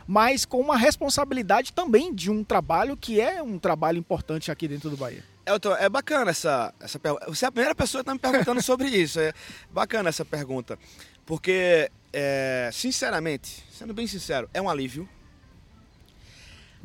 mas 0.09 0.45
com 0.45 0.61
uma 0.61 0.77
responsabilidade 0.77 1.73
também 1.73 2.13
de 2.13 2.33
um 2.33 2.43
trabalho 2.43 2.97
que 2.97 3.21
é 3.21 3.41
um 3.41 3.61
trabalho 3.61 3.97
importante 3.97 4.51
aqui 4.51 4.67
dentro 4.67 4.91
do 4.91 4.97
Bahia? 4.97 5.23
Elton, 5.47 5.77
é 5.77 5.89
bacana 5.89 6.33
essa, 6.33 6.75
essa 6.81 6.99
pergunta. 6.99 7.27
Você 7.29 7.45
é 7.45 7.49
a 7.49 7.53
primeira 7.53 7.77
pessoa 7.77 8.03
que 8.03 8.11
está 8.11 8.13
me 8.13 8.19
perguntando 8.19 8.61
sobre 8.61 8.89
isso. 8.89 9.21
É 9.21 9.33
bacana 9.71 10.09
essa 10.09 10.25
pergunta. 10.25 10.77
Porque, 11.25 11.89
é, 12.13 12.71
sinceramente, 12.73 13.65
sendo 13.73 13.95
bem 13.95 14.09
sincero, 14.09 14.51
é 14.53 14.61
um 14.61 14.69
alívio. 14.69 15.09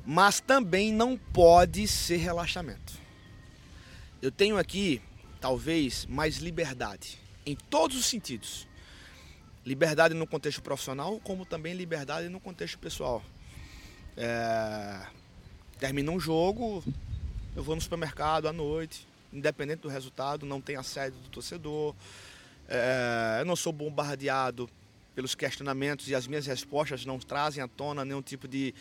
Mas 0.05 0.39
também 0.39 0.93
não 0.93 1.17
pode 1.17 1.87
ser 1.87 2.17
relaxamento. 2.17 2.93
Eu 4.21 4.31
tenho 4.31 4.55
aqui, 4.55 5.01
talvez, 5.41 6.05
mais 6.05 6.37
liberdade. 6.37 7.24
Em 7.45 7.55
todos 7.55 7.95
os 7.95 8.05
sentidos. 8.05 8.67
Liberdade 9.65 10.13
no 10.13 10.25
contexto 10.25 10.61
profissional, 10.61 11.19
como 11.23 11.45
também 11.45 11.73
liberdade 11.73 12.27
no 12.27 12.39
contexto 12.39 12.79
pessoal. 12.79 13.23
É, 14.17 15.05
termina 15.79 16.11
um 16.11 16.19
jogo, 16.19 16.83
eu 17.55 17.63
vou 17.63 17.75
no 17.75 17.81
supermercado 17.81 18.47
à 18.47 18.53
noite, 18.53 19.07
independente 19.31 19.81
do 19.81 19.89
resultado, 19.89 20.45
não 20.45 20.61
tem 20.61 20.75
assédio 20.75 21.19
do 21.19 21.29
torcedor, 21.29 21.93
é, 22.67 23.37
eu 23.41 23.45
não 23.45 23.55
sou 23.55 23.71
bombardeado 23.71 24.69
pelos 25.13 25.35
questionamentos 25.35 26.07
e 26.07 26.15
as 26.15 26.27
minhas 26.27 26.45
respostas 26.45 27.05
não 27.05 27.19
trazem 27.19 27.63
à 27.63 27.67
tona 27.67 28.03
nenhum 28.03 28.21
tipo 28.21 28.47
de, 28.47 28.73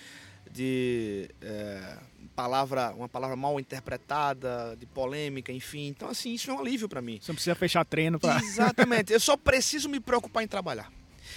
de 0.50 1.30
é, 1.40 1.98
palavra, 2.35 2.92
uma 2.94 3.09
palavra 3.09 3.37
mal 3.37 3.59
interpretada, 3.59 4.76
de 4.78 4.87
polêmica, 4.87 5.52
enfim. 5.52 5.88
Então, 5.88 6.09
assim, 6.09 6.35
isso 6.35 6.50
é 6.50 6.54
um 6.54 6.61
alívio 6.61 6.88
para 6.88 7.00
mim. 7.00 7.18
Você 7.20 7.30
não 7.30 7.37
precisa 7.37 7.54
fechar 7.54 7.85
treino 7.85 8.18
para. 8.18 8.38
Exatamente. 8.42 9.12
Eu 9.12 9.20
só 9.20 9.37
preciso 9.37 9.88
me 9.88 10.00
preocupar 10.00 10.42
em 10.42 10.48
trabalhar. 10.48 10.92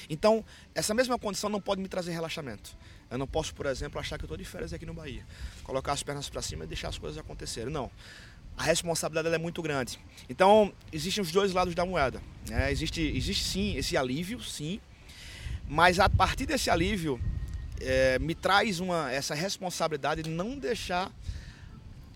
Então, 0.09 0.43
essa 0.75 0.93
mesma 0.93 1.17
condição 1.17 1.49
não 1.49 1.61
pode 1.61 1.81
me 1.81 1.87
trazer 1.87 2.11
relaxamento. 2.11 2.75
Eu 3.09 3.17
não 3.17 3.27
posso, 3.27 3.53
por 3.55 3.65
exemplo, 3.65 3.99
achar 3.99 4.17
que 4.17 4.23
eu 4.23 4.27
estou 4.27 4.37
de 4.37 4.43
férias 4.43 4.73
aqui 4.73 4.85
no 4.85 4.93
Bahia. 4.93 5.25
Colocar 5.63 5.93
as 5.93 6.03
pernas 6.03 6.29
para 6.29 6.41
cima 6.41 6.65
e 6.65 6.67
deixar 6.67 6.89
as 6.89 6.97
coisas 6.97 7.17
acontecerem. 7.17 7.71
Não. 7.71 7.89
A 8.57 8.63
responsabilidade 8.63 9.33
é 9.33 9.37
muito 9.37 9.61
grande. 9.61 9.99
Então, 10.27 10.73
existem 10.91 11.21
os 11.21 11.31
dois 11.31 11.53
lados 11.53 11.73
da 11.73 11.85
moeda. 11.85 12.21
Né? 12.49 12.71
Existe, 12.71 13.01
existe 13.01 13.43
sim 13.43 13.75
esse 13.77 13.95
alívio, 13.95 14.41
sim. 14.41 14.81
Mas 15.67 15.99
a 15.99 16.09
partir 16.09 16.45
desse 16.45 16.69
alívio, 16.69 17.21
é, 17.81 18.19
me 18.19 18.35
traz 18.35 18.79
uma, 18.79 19.11
essa 19.11 19.33
responsabilidade 19.33 20.23
de 20.23 20.29
não 20.29 20.57
deixar 20.57 21.11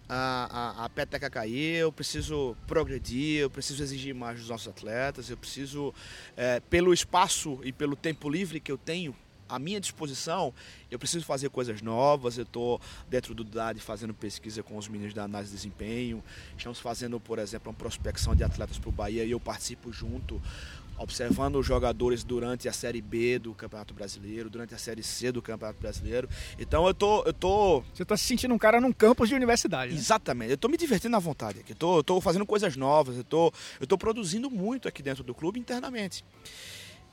a, 0.08 0.82
a, 0.82 0.86
a, 0.86 0.89
peteca 0.89 1.30
cair, 1.30 1.78
eu 1.78 1.91
preciso 1.91 2.56
progredir, 2.67 3.41
eu 3.41 3.50
preciso 3.50 3.82
exigir 3.82 4.13
mais 4.13 4.39
dos 4.39 4.50
nossos 4.50 4.67
atletas, 4.67 5.30
eu 5.30 5.38
preciso, 5.38 5.93
é, 6.36 6.60
pelo 6.60 6.93
espaço 6.93 7.60
e 7.63 7.71
pelo 7.71 7.95
tempo 7.95 8.30
livre 8.30 8.60
que 8.60 8.71
eu 8.71 8.78
tenho 8.78 9.15
à 9.52 9.60
minha 9.60 9.80
disposição, 9.80 10.54
eu 10.89 10.97
preciso 10.97 11.26
fazer 11.26 11.50
coisas 11.50 11.82
novas. 11.82 12.38
Eu 12.38 12.43
estou 12.43 12.80
dentro 13.10 13.36
do 13.36 13.43
DAD 13.43 13.80
fazendo 13.82 14.13
pesquisa 14.13 14.63
com 14.63 14.78
os 14.78 14.88
meninos 14.88 15.13
da 15.13 15.26
análise 15.26 15.52
de 15.52 15.58
desempenho. 15.58 16.24
Estamos 16.58 16.80
fazendo, 16.80 17.19
por 17.19 17.38
exemplo, 17.38 17.69
uma 17.69 17.78
prospecção 17.78 18.34
de 18.34 18.43
atletas 18.43 18.78
para 18.80 18.89
o 18.89 18.91
Bahia 18.91 19.26
e 19.26 19.32
eu 19.32 19.39
participo 19.39 19.91
junto 19.91 20.41
observando 21.02 21.56
os 21.58 21.66
jogadores 21.66 22.24
durante 22.24 22.70
a 22.70 22.74
Série 22.74 23.02
B 23.02 23.40
do 23.40 23.54
Campeonato 23.54 23.94
Brasileiro, 23.94 24.50
durante 24.50 24.74
a 24.74 24.78
Série 24.78 25.04
C 25.04 25.32
do 25.32 25.42
Campeonato 25.42 25.80
Brasileiro. 25.80 26.30
Então 26.60 26.88
eu 26.88 26.94
tô. 26.94 27.24
Eu 27.24 27.34
tô... 27.34 27.84
Você 27.94 28.04
está 28.04 28.16
se 28.16 28.26
sentindo 28.26 28.54
um 28.54 28.58
cara 28.58 28.80
num 28.80 28.92
campus 28.92 29.30
de 29.30 29.36
universidade. 29.36 29.94
Né? 29.94 30.00
Exatamente. 30.00 30.52
Eu 30.52 30.56
estou 30.56 30.70
me 30.70 30.78
divertindo 30.78 31.16
à 31.16 31.20
vontade 31.20 31.60
aqui. 31.60 31.76
Eu 31.80 32.04
tô, 32.04 32.22
fazendo 32.22 32.46
coisas 32.46 32.76
novas, 32.76 33.18
eu 33.18 33.24
tô, 33.24 33.52
eu 33.80 33.88
tô 33.88 33.98
produzindo 33.98 34.50
muito 34.50 34.88
aqui 34.88 35.02
dentro 35.02 35.24
do 35.24 35.34
clube 35.34 35.60
internamente. 35.60 36.24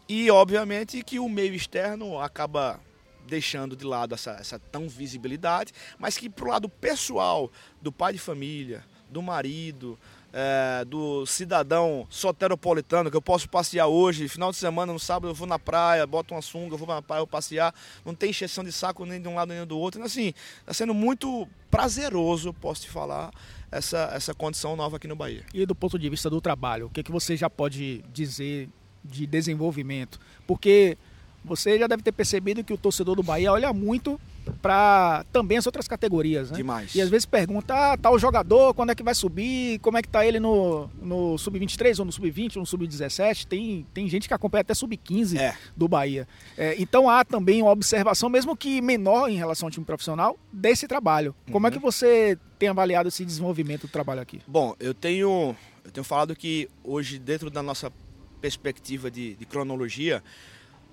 E 0.08 0.30
obviamente 0.30 1.02
que 1.02 1.18
o 1.18 1.28
meio 1.28 1.54
externo 1.54 2.18
acaba 2.18 2.80
deixando 3.26 3.76
de 3.76 3.84
lado 3.84 4.14
essa, 4.14 4.32
essa 4.32 4.58
tão 4.58 4.88
visibilidade, 4.88 5.72
mas 5.98 6.16
que 6.16 6.30
pro 6.30 6.48
lado 6.48 6.68
pessoal 6.68 7.50
do 7.80 7.92
pai 7.92 8.14
de 8.14 8.18
família, 8.18 8.82
do 9.10 9.22
marido, 9.22 9.98
é, 10.40 10.84
do 10.84 11.26
cidadão 11.26 12.06
soteropolitano, 12.08 13.10
que 13.10 13.16
eu 13.16 13.22
posso 13.22 13.48
passear 13.48 13.88
hoje, 13.88 14.28
final 14.28 14.52
de 14.52 14.56
semana, 14.56 14.92
no 14.92 14.98
sábado 15.00 15.28
eu 15.28 15.34
vou 15.34 15.48
na 15.48 15.58
praia, 15.58 16.06
boto 16.06 16.32
uma 16.32 16.40
sunga, 16.40 16.74
eu 16.74 16.78
vou 16.78 16.86
na 16.86 17.02
praia, 17.02 17.20
eu 17.20 17.26
passear, 17.26 17.74
não 18.04 18.14
tem 18.14 18.30
encheção 18.30 18.62
de 18.62 18.70
saco 18.70 19.04
nem 19.04 19.20
de 19.20 19.26
um 19.26 19.34
lado 19.34 19.52
nem 19.52 19.66
do 19.66 19.76
outro. 19.76 19.98
Então, 19.98 20.06
assim, 20.06 20.32
está 20.60 20.72
sendo 20.72 20.94
muito 20.94 21.48
prazeroso, 21.68 22.54
posso 22.54 22.82
te 22.82 22.88
falar, 22.88 23.32
essa, 23.68 24.10
essa 24.14 24.32
condição 24.32 24.76
nova 24.76 24.96
aqui 24.96 25.08
no 25.08 25.16
Bahia. 25.16 25.42
E 25.52 25.66
do 25.66 25.74
ponto 25.74 25.98
de 25.98 26.08
vista 26.08 26.30
do 26.30 26.40
trabalho, 26.40 26.86
o 26.86 26.90
que, 26.90 27.02
que 27.02 27.10
você 27.10 27.36
já 27.36 27.50
pode 27.50 28.04
dizer 28.12 28.68
de 29.04 29.26
desenvolvimento, 29.26 30.20
porque 30.46 30.96
você 31.44 31.80
já 31.80 31.88
deve 31.88 32.04
ter 32.04 32.12
percebido 32.12 32.62
que 32.62 32.72
o 32.72 32.78
torcedor 32.78 33.16
do 33.16 33.24
Bahia 33.24 33.52
olha 33.52 33.72
muito 33.72 34.20
para 34.60 35.24
também 35.32 35.58
as 35.58 35.66
outras 35.66 35.86
categorias, 35.86 36.50
né? 36.50 36.56
Demais. 36.56 36.94
E 36.94 37.00
às 37.00 37.08
vezes 37.08 37.26
pergunta, 37.26 37.74
ah, 37.74 37.96
tá 37.96 38.10
o 38.10 38.18
jogador, 38.18 38.74
quando 38.74 38.90
é 38.90 38.94
que 38.94 39.02
vai 39.02 39.14
subir, 39.14 39.78
como 39.80 39.98
é 39.98 40.02
que 40.02 40.08
tá 40.08 40.26
ele 40.26 40.40
no, 40.40 40.88
no 41.00 41.38
sub-23 41.38 41.98
ou 41.98 42.04
no 42.04 42.12
sub-20 42.12 42.56
ou 42.56 42.60
no 42.60 42.66
sub-17, 42.66 43.46
tem, 43.46 43.86
tem 43.92 44.08
gente 44.08 44.28
que 44.28 44.34
acompanha 44.34 44.62
até 44.62 44.74
sub-15 44.74 45.38
é. 45.38 45.56
do 45.76 45.88
Bahia. 45.88 46.26
É, 46.56 46.74
então 46.78 47.08
há 47.08 47.24
também 47.24 47.62
uma 47.62 47.72
observação, 47.72 48.28
mesmo 48.28 48.56
que 48.56 48.80
menor 48.80 49.28
em 49.28 49.36
relação 49.36 49.66
ao 49.66 49.70
time 49.70 49.84
profissional, 49.84 50.38
desse 50.52 50.86
trabalho. 50.86 51.34
Como 51.50 51.66
é 51.66 51.70
uhum. 51.70 51.74
é 51.74 51.78
que 51.78 51.82
você 51.82 52.38
tem 52.58 52.68
avaliado 52.68 53.08
esse 53.08 53.24
desenvolvimento 53.24 53.82
do 53.82 53.88
trabalho 53.88 54.20
aqui? 54.20 54.40
Bom, 54.46 54.74
eu 54.80 54.92
tenho, 54.92 55.54
eu 55.84 55.90
tenho 55.90 56.04
falado 56.04 56.34
que 56.34 56.68
hoje 56.82 57.18
dentro 57.18 57.50
da 57.50 57.62
nossa 57.62 57.92
perspectiva 58.40 59.10
de, 59.10 59.34
de 59.34 59.46
cronologia, 59.46 60.22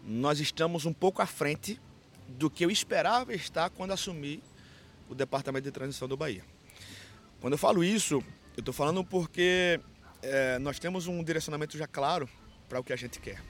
nós 0.06 0.40
estamos 0.40 0.86
um 0.86 0.94
pouco 0.94 1.22
à 1.22 1.26
frente 1.26 1.80
do 2.28 2.50
que 2.50 2.66
eu 2.66 2.72
esperava 2.72 3.34
estar 3.34 3.70
quando 3.70 3.92
assumi 3.92 4.42
o 5.10 5.16
Departamento 5.16 5.66
de 5.66 5.72
Transição 5.72 6.08
do 6.08 6.18
Bahia. 6.18 6.44
Quando 7.40 7.54
eu 7.54 7.58
falo 7.58 7.84
isso, 7.84 8.24
eu 8.56 8.62
estou 8.62 8.74
falando 8.74 9.04
porque 9.04 9.80
é, 10.22 10.58
nós 10.60 10.80
temos 10.80 11.08
um 11.08 11.24
direcionamento 11.24 11.78
já 11.78 11.88
claro 11.88 12.28
para 12.68 12.80
o 12.80 12.84
que 12.84 12.94
a 12.94 12.96
gente 12.96 13.20
quer. 13.20 13.42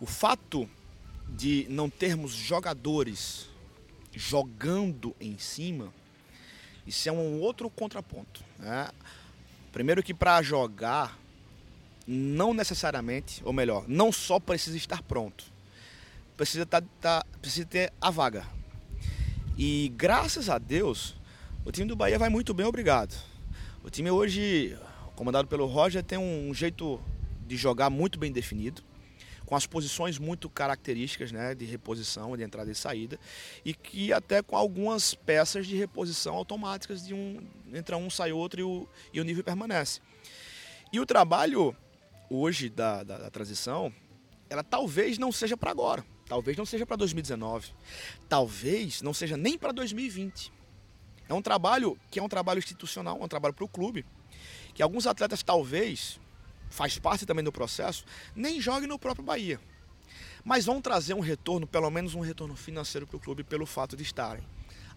O 0.00 0.06
fato 0.06 0.68
de 1.28 1.66
não 1.70 1.88
termos 1.88 2.32
jogadores 2.32 3.48
jogando 4.12 5.14
em 5.20 5.38
cima, 5.38 5.92
isso 6.86 7.08
é 7.08 7.12
um 7.12 7.40
outro 7.40 7.68
contraponto. 7.70 8.42
Né? 8.58 8.88
Primeiro 9.72 10.02
que 10.02 10.14
para 10.14 10.42
jogar 10.42 11.18
não 12.06 12.54
necessariamente, 12.54 13.42
ou 13.44 13.52
melhor, 13.52 13.84
não 13.88 14.12
só 14.12 14.38
precisa 14.38 14.76
estar 14.76 15.02
pronto, 15.02 15.44
precisa, 16.36 16.66
tá, 16.66 16.82
tá, 17.00 17.24
precisa 17.40 17.66
ter 17.66 17.92
a 18.00 18.10
vaga. 18.10 18.46
E 19.56 19.92
graças 19.96 20.50
a 20.50 20.58
Deus, 20.58 21.16
o 21.64 21.72
time 21.72 21.88
do 21.88 21.96
Bahia 21.96 22.18
vai 22.18 22.28
muito 22.28 22.52
bem, 22.52 22.66
obrigado. 22.66 23.14
O 23.82 23.88
time 23.88 24.10
hoje, 24.10 24.76
comandado 25.14 25.48
pelo 25.48 25.66
Roger, 25.66 26.02
tem 26.02 26.18
um 26.18 26.52
jeito 26.52 27.00
de 27.46 27.56
jogar 27.56 27.88
muito 27.88 28.18
bem 28.18 28.30
definido, 28.30 28.82
com 29.46 29.54
as 29.54 29.64
posições 29.64 30.18
muito 30.18 30.50
características 30.50 31.30
né, 31.30 31.54
de 31.54 31.64
reposição, 31.64 32.36
de 32.36 32.42
entrada 32.42 32.70
e 32.70 32.74
saída, 32.74 33.18
e 33.64 33.72
que 33.72 34.12
até 34.12 34.42
com 34.42 34.56
algumas 34.56 35.14
peças 35.14 35.66
de 35.66 35.76
reposição 35.76 36.34
automáticas, 36.34 37.06
de 37.06 37.14
um 37.14 37.40
entra 37.72 37.96
um, 37.96 38.10
sai 38.10 38.32
outro 38.32 38.60
e 38.60 38.64
o, 38.64 38.88
e 39.12 39.20
o 39.20 39.24
nível 39.24 39.44
permanece. 39.44 40.00
E 40.92 41.00
o 41.00 41.06
trabalho 41.06 41.74
hoje 42.28 42.68
da, 42.68 43.04
da, 43.04 43.18
da 43.18 43.30
transição, 43.30 43.92
ela 44.50 44.64
talvez 44.64 45.16
não 45.16 45.30
seja 45.30 45.56
para 45.56 45.70
agora, 45.70 46.04
talvez 46.26 46.56
não 46.56 46.66
seja 46.66 46.84
para 46.84 46.96
2019, 46.96 47.68
talvez 48.28 49.02
não 49.02 49.14
seja 49.14 49.36
nem 49.36 49.56
para 49.56 49.72
2020. 49.72 50.52
É 51.28 51.34
um 51.34 51.42
trabalho 51.42 51.98
que 52.10 52.18
é 52.18 52.22
um 52.22 52.28
trabalho 52.28 52.58
institucional, 52.58 53.18
é 53.20 53.24
um 53.24 53.28
trabalho 53.28 53.54
para 53.54 53.64
o 53.64 53.68
clube, 53.68 54.04
que 54.74 54.82
alguns 54.82 55.06
atletas 55.06 55.42
talvez 55.42 56.20
faz 56.68 56.98
parte 56.98 57.26
também 57.26 57.44
do 57.44 57.52
processo, 57.52 58.04
nem 58.34 58.60
joguem 58.60 58.88
no 58.88 58.98
próprio 58.98 59.24
Bahia. 59.24 59.60
Mas 60.44 60.66
vão 60.66 60.80
trazer 60.80 61.14
um 61.14 61.20
retorno, 61.20 61.66
pelo 61.66 61.90
menos 61.90 62.14
um 62.14 62.20
retorno 62.20 62.54
financeiro 62.54 63.06
para 63.06 63.16
o 63.16 63.20
clube 63.20 63.42
pelo 63.42 63.66
fato 63.66 63.96
de 63.96 64.02
estarem 64.02 64.44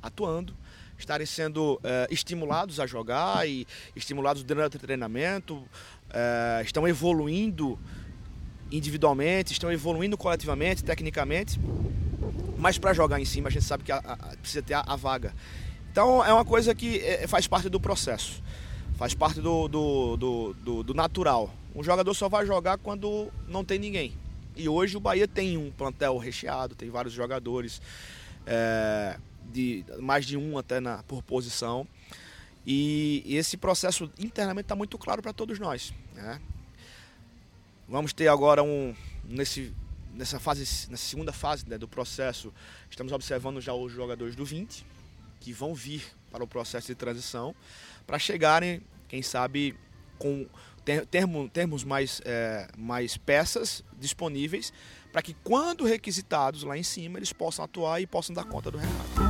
atuando, 0.01 0.55
estarem 0.97 1.25
sendo 1.25 1.79
é, 1.83 2.07
estimulados 2.09 2.79
a 2.79 2.85
jogar 2.85 3.47
e 3.47 3.65
estimulados 3.95 4.43
durante 4.43 4.77
o 4.77 4.79
treinamento, 4.79 5.67
é, 6.09 6.61
estão 6.63 6.87
evoluindo 6.87 7.79
individualmente, 8.71 9.53
estão 9.53 9.71
evoluindo 9.71 10.17
coletivamente, 10.17 10.83
tecnicamente, 10.83 11.59
mas 12.57 12.77
para 12.77 12.93
jogar 12.93 13.19
em 13.19 13.25
cima 13.25 13.47
a 13.47 13.51
gente 13.51 13.65
sabe 13.65 13.83
que 13.83 13.91
a, 13.91 13.97
a, 13.97 14.15
precisa 14.37 14.61
ter 14.61 14.73
a, 14.73 14.81
a, 14.81 14.95
vaga. 14.95 15.33
Então 15.91 16.23
é 16.23 16.33
uma 16.33 16.45
coisa 16.45 16.75
que 16.75 16.99
é, 16.99 17.27
faz 17.27 17.47
parte 17.47 17.69
do 17.69 17.79
processo, 17.79 18.43
faz 18.95 19.13
parte 19.13 19.41
do, 19.41 19.67
do, 19.67 20.17
do, 20.17 20.53
do, 20.53 20.83
do 20.83 20.93
natural. 20.93 21.53
Um 21.75 21.83
jogador 21.83 22.13
só 22.13 22.27
vai 22.27 22.45
jogar 22.45 22.77
quando 22.77 23.31
não 23.47 23.63
tem 23.63 23.79
ninguém. 23.79 24.13
E 24.55 24.67
hoje 24.67 24.97
o 24.97 24.99
Bahia 24.99 25.27
tem 25.27 25.55
um 25.57 25.71
plantel 25.71 26.17
recheado, 26.17 26.75
tem 26.75 26.89
vários 26.89 27.13
jogadores. 27.13 27.81
É, 28.45 29.17
de 29.51 29.83
mais 29.99 30.25
de 30.25 30.37
um 30.37 30.57
até 30.57 30.79
na, 30.79 31.03
por 31.03 31.23
posição. 31.23 31.87
E, 32.65 33.23
e 33.25 33.35
esse 33.35 33.57
processo 33.57 34.11
internamente 34.19 34.65
está 34.65 34.75
muito 34.75 34.97
claro 34.97 35.21
para 35.21 35.33
todos 35.33 35.59
nós. 35.59 35.93
Né? 36.13 36.39
Vamos 37.89 38.13
ter 38.13 38.27
agora 38.27 38.61
um 38.61 38.95
nesse 39.23 39.73
nessa 40.13 40.39
fase, 40.39 40.61
nessa 40.89 41.03
segunda 41.03 41.31
fase 41.31 41.67
né, 41.67 41.77
do 41.77 41.87
processo, 41.87 42.53
estamos 42.89 43.13
observando 43.13 43.61
já 43.61 43.73
os 43.73 43.91
jogadores 43.91 44.35
do 44.35 44.43
20, 44.43 44.85
que 45.39 45.53
vão 45.53 45.73
vir 45.73 46.03
para 46.29 46.43
o 46.43 46.47
processo 46.47 46.87
de 46.87 46.95
transição, 46.95 47.55
para 48.05 48.19
chegarem, 48.19 48.81
quem 49.07 49.21
sabe, 49.21 49.77
com 50.17 50.45
termo, 51.09 51.47
termos 51.47 51.83
mais, 51.83 52.21
é, 52.25 52.67
mais 52.77 53.15
peças 53.15 53.83
disponíveis, 53.97 54.73
para 55.11 55.21
que 55.21 55.33
quando 55.43 55.85
requisitados 55.85 56.63
lá 56.63 56.77
em 56.77 56.83
cima, 56.83 57.17
eles 57.17 57.31
possam 57.31 57.63
atuar 57.63 58.01
e 58.01 58.07
possam 58.07 58.35
dar 58.35 58.43
conta 58.43 58.69
do 58.69 58.77
recado. 58.77 59.28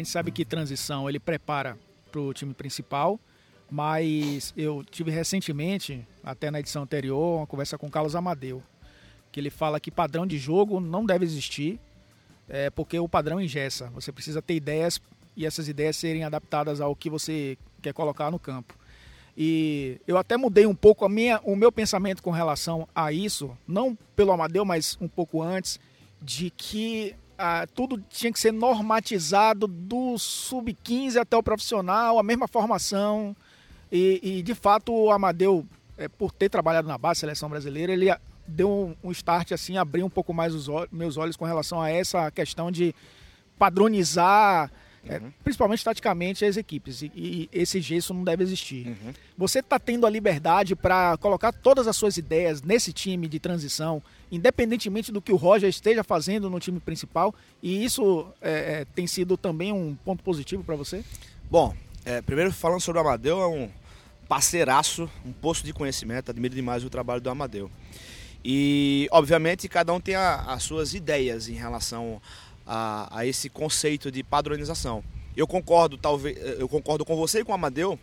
Gente 0.00 0.10
sabe 0.10 0.30
que 0.30 0.44
transição 0.44 1.08
ele 1.08 1.20
prepara 1.20 1.78
para 2.10 2.20
o 2.20 2.34
time 2.34 2.52
principal, 2.52 3.20
mas 3.70 4.52
eu 4.56 4.84
tive 4.90 5.10
recentemente, 5.10 6.06
até 6.24 6.50
na 6.50 6.58
edição 6.58 6.82
anterior, 6.82 7.38
uma 7.38 7.46
conversa 7.46 7.78
com 7.78 7.86
o 7.86 7.90
Carlos 7.90 8.16
Amadeu, 8.16 8.62
que 9.30 9.38
ele 9.38 9.50
fala 9.50 9.78
que 9.78 9.90
padrão 9.90 10.26
de 10.26 10.38
jogo 10.38 10.80
não 10.80 11.06
deve 11.06 11.24
existir, 11.24 11.78
é, 12.48 12.68
porque 12.68 12.98
o 12.98 13.08
padrão 13.08 13.40
engessa. 13.40 13.86
Você 13.94 14.10
precisa 14.10 14.42
ter 14.42 14.54
ideias 14.54 15.00
e 15.36 15.46
essas 15.46 15.68
ideias 15.68 15.96
serem 15.96 16.24
adaptadas 16.24 16.80
ao 16.80 16.96
que 16.96 17.08
você 17.08 17.56
quer 17.80 17.92
colocar 17.92 18.30
no 18.30 18.38
campo. 18.38 18.74
E 19.36 20.00
eu 20.06 20.18
até 20.18 20.36
mudei 20.36 20.66
um 20.66 20.74
pouco 20.74 21.04
a 21.04 21.08
minha, 21.08 21.40
o 21.44 21.54
meu 21.54 21.70
pensamento 21.70 22.22
com 22.22 22.30
relação 22.30 22.88
a 22.94 23.12
isso, 23.12 23.56
não 23.66 23.96
pelo 24.16 24.32
Amadeu, 24.32 24.64
mas 24.64 24.98
um 25.00 25.06
pouco 25.06 25.40
antes, 25.40 25.78
de 26.20 26.50
que 26.50 27.14
ah, 27.42 27.66
tudo 27.74 27.98
tinha 28.10 28.30
que 28.30 28.38
ser 28.38 28.52
normatizado 28.52 29.66
do 29.66 30.18
sub-15 30.18 31.16
até 31.16 31.34
o 31.34 31.42
profissional, 31.42 32.18
a 32.18 32.22
mesma 32.22 32.46
formação. 32.46 33.34
E, 33.90 34.20
e 34.22 34.42
de 34.42 34.54
fato 34.54 34.92
o 34.92 35.10
Amadeu, 35.10 35.66
é, 35.96 36.06
por 36.06 36.32
ter 36.32 36.50
trabalhado 36.50 36.86
na 36.86 36.98
base 36.98 37.20
seleção 37.20 37.48
brasileira, 37.48 37.94
ele 37.94 38.14
deu 38.46 38.70
um, 38.70 39.08
um 39.08 39.10
start 39.10 39.52
assim, 39.52 39.78
abriu 39.78 40.04
um 40.04 40.10
pouco 40.10 40.34
mais 40.34 40.54
os 40.54 40.68
olhos, 40.68 40.90
meus 40.92 41.16
olhos 41.16 41.34
com 41.34 41.46
relação 41.46 41.80
a 41.80 41.90
essa 41.90 42.30
questão 42.30 42.70
de 42.70 42.94
padronizar 43.58 44.70
é, 45.08 45.18
uhum. 45.18 45.32
principalmente 45.42 45.84
taticamente, 45.84 46.44
as 46.44 46.56
equipes. 46.56 47.02
E, 47.02 47.12
e, 47.14 47.48
esse 47.52 47.80
gesso 47.80 48.12
não 48.12 48.24
deve 48.24 48.42
existir. 48.42 48.88
Uhum. 48.88 49.12
Você 49.36 49.60
está 49.60 49.78
tendo 49.78 50.06
a 50.06 50.10
liberdade 50.10 50.76
para 50.76 51.16
colocar 51.18 51.52
todas 51.52 51.86
as 51.86 51.96
suas 51.96 52.16
ideias 52.16 52.62
nesse 52.62 52.92
time 52.92 53.26
de 53.26 53.38
transição, 53.38 54.02
independentemente 54.30 55.10
do 55.10 55.22
que 55.22 55.32
o 55.32 55.36
Roger 55.36 55.68
esteja 55.68 56.04
fazendo 56.04 56.50
no 56.50 56.60
time 56.60 56.80
principal, 56.80 57.34
e 57.62 57.84
isso 57.84 58.26
é, 58.40 58.50
é, 58.50 58.86
tem 58.94 59.06
sido 59.06 59.36
também 59.36 59.72
um 59.72 59.96
ponto 60.04 60.22
positivo 60.22 60.62
para 60.62 60.76
você? 60.76 61.04
Bom, 61.50 61.74
é, 62.04 62.20
primeiro 62.20 62.52
falando 62.52 62.80
sobre 62.80 63.00
o 63.00 63.04
Amadeu, 63.04 63.40
é 63.40 63.46
um 63.46 63.70
parceiraço, 64.28 65.10
um 65.24 65.32
posto 65.32 65.64
de 65.64 65.72
conhecimento, 65.72 66.30
admiro 66.30 66.54
demais 66.54 66.84
o 66.84 66.90
trabalho 66.90 67.20
do 67.20 67.30
Amadeu. 67.30 67.70
E, 68.44 69.08
obviamente, 69.10 69.68
cada 69.68 69.92
um 69.92 70.00
tem 70.00 70.14
a, 70.14 70.36
as 70.52 70.62
suas 70.62 70.94
ideias 70.94 71.48
em 71.48 71.54
relação 71.54 72.22
a, 72.72 73.08
a 73.10 73.26
esse 73.26 73.50
conceito 73.50 74.12
de 74.12 74.22
padronização. 74.22 75.02
Eu 75.36 75.44
concordo, 75.44 75.98
talvez, 75.98 76.38
eu 76.56 76.68
concordo 76.68 77.04
com 77.04 77.16
você 77.16 77.40
e 77.40 77.44
com 77.44 77.50
o 77.50 77.54
Amadeu 77.54 77.98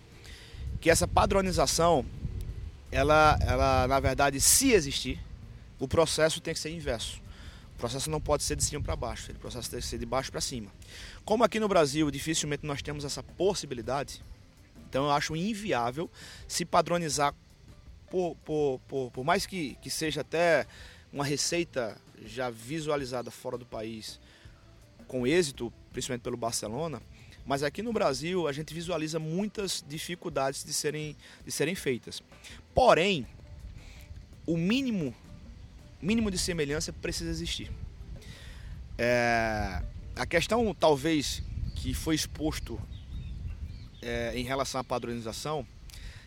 que 0.82 0.90
essa 0.90 1.08
padronização, 1.08 2.06
ela, 2.92 3.40
ela 3.40 3.88
na 3.88 4.00
verdade, 4.02 4.42
se 4.42 4.74
existir, 4.74 5.20
o 5.80 5.88
processo 5.88 6.42
tem 6.42 6.54
que 6.54 6.60
ser 6.60 6.70
inverso. 6.72 7.22
O 7.76 7.80
processo 7.80 8.10
não 8.10 8.20
pode 8.20 8.44
ser 8.44 8.58
de 8.58 8.64
cima 8.64 8.84
para 8.84 8.96
baixo, 8.96 9.32
o 9.32 9.36
processo 9.36 9.70
tem 9.72 9.80
que 9.80 9.86
ser 9.86 10.00
de 10.00 10.06
baixo 10.06 10.32
para 10.32 10.42
cima. 10.42 10.70
Como 11.24 11.46
aqui 11.46 11.62
no 11.62 11.70
Brasil 11.70 12.12
dificilmente 12.12 12.66
nós 12.66 12.82
temos 12.82 13.06
essa 13.06 13.24
possibilidade, 13.24 14.22
então 14.90 15.06
eu 15.06 15.12
acho 15.12 15.34
inviável 15.34 16.10
se 16.46 16.66
padronizar, 16.66 17.34
por, 18.10 18.36
por, 18.44 18.82
por, 18.88 19.12
por 19.12 19.24
mais 19.24 19.46
que, 19.46 19.76
que 19.82 19.90
seja 19.90 20.22
até 20.22 20.66
uma 21.14 21.24
receita 21.24 21.98
já 22.26 22.50
visualizada 22.50 23.32
fora 23.32 23.58
do 23.58 23.66
país, 23.66 24.20
com 25.08 25.26
êxito, 25.26 25.72
principalmente 25.92 26.24
pelo 26.24 26.38
Barcelona, 26.38 27.02
mas 27.46 27.64
aqui 27.64 27.82
no 27.82 27.94
Brasil 27.94 28.48
a 28.48 28.52
gente 28.52 28.74
visualiza 28.74 29.20
muitas 29.20 29.84
dificuldades 29.88 30.64
de 30.64 30.74
serem, 30.74 31.16
de 31.46 31.52
serem 31.52 31.76
feitas. 31.76 32.22
Porém, 32.76 33.26
o 34.46 34.58
mínimo, 34.58 35.16
mínimo 36.02 36.30
de 36.30 36.38
semelhança 36.38 36.92
precisa 36.92 37.30
existir. 37.30 37.72
É, 38.98 39.82
a 40.16 40.26
questão, 40.26 40.74
talvez, 40.74 41.42
que 41.76 41.94
foi 41.94 42.16
exposto 42.16 42.80
é, 44.02 44.38
em 44.38 44.44
relação 44.44 44.82
à 44.82 44.84
padronização, 44.84 45.66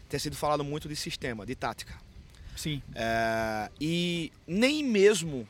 tem 0.09 0.19
sido 0.19 0.37
falado 0.37 0.64
muito 0.64 0.88
de 0.88 0.97
sistema, 0.97 1.45
de 1.45 1.55
tática. 1.55 1.95
Sim. 2.57 2.83
É, 2.95 3.71
e 3.81 4.33
nem 4.47 4.83
mesmo 4.83 5.49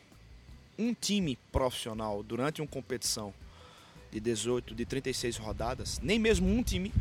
um 0.81 0.95
time 0.95 1.39
profissional 1.53 2.23
durante 2.23 2.63
uma 2.63 2.67
competição 2.67 3.35
de 4.11 4.19
18, 4.19 4.75
de 4.75 4.85
36 4.87 5.37
rodadas, 5.37 6.01
nem 6.03 6.19
mesmo 6.19 6.49
um 6.51 6.63
time 6.63 6.93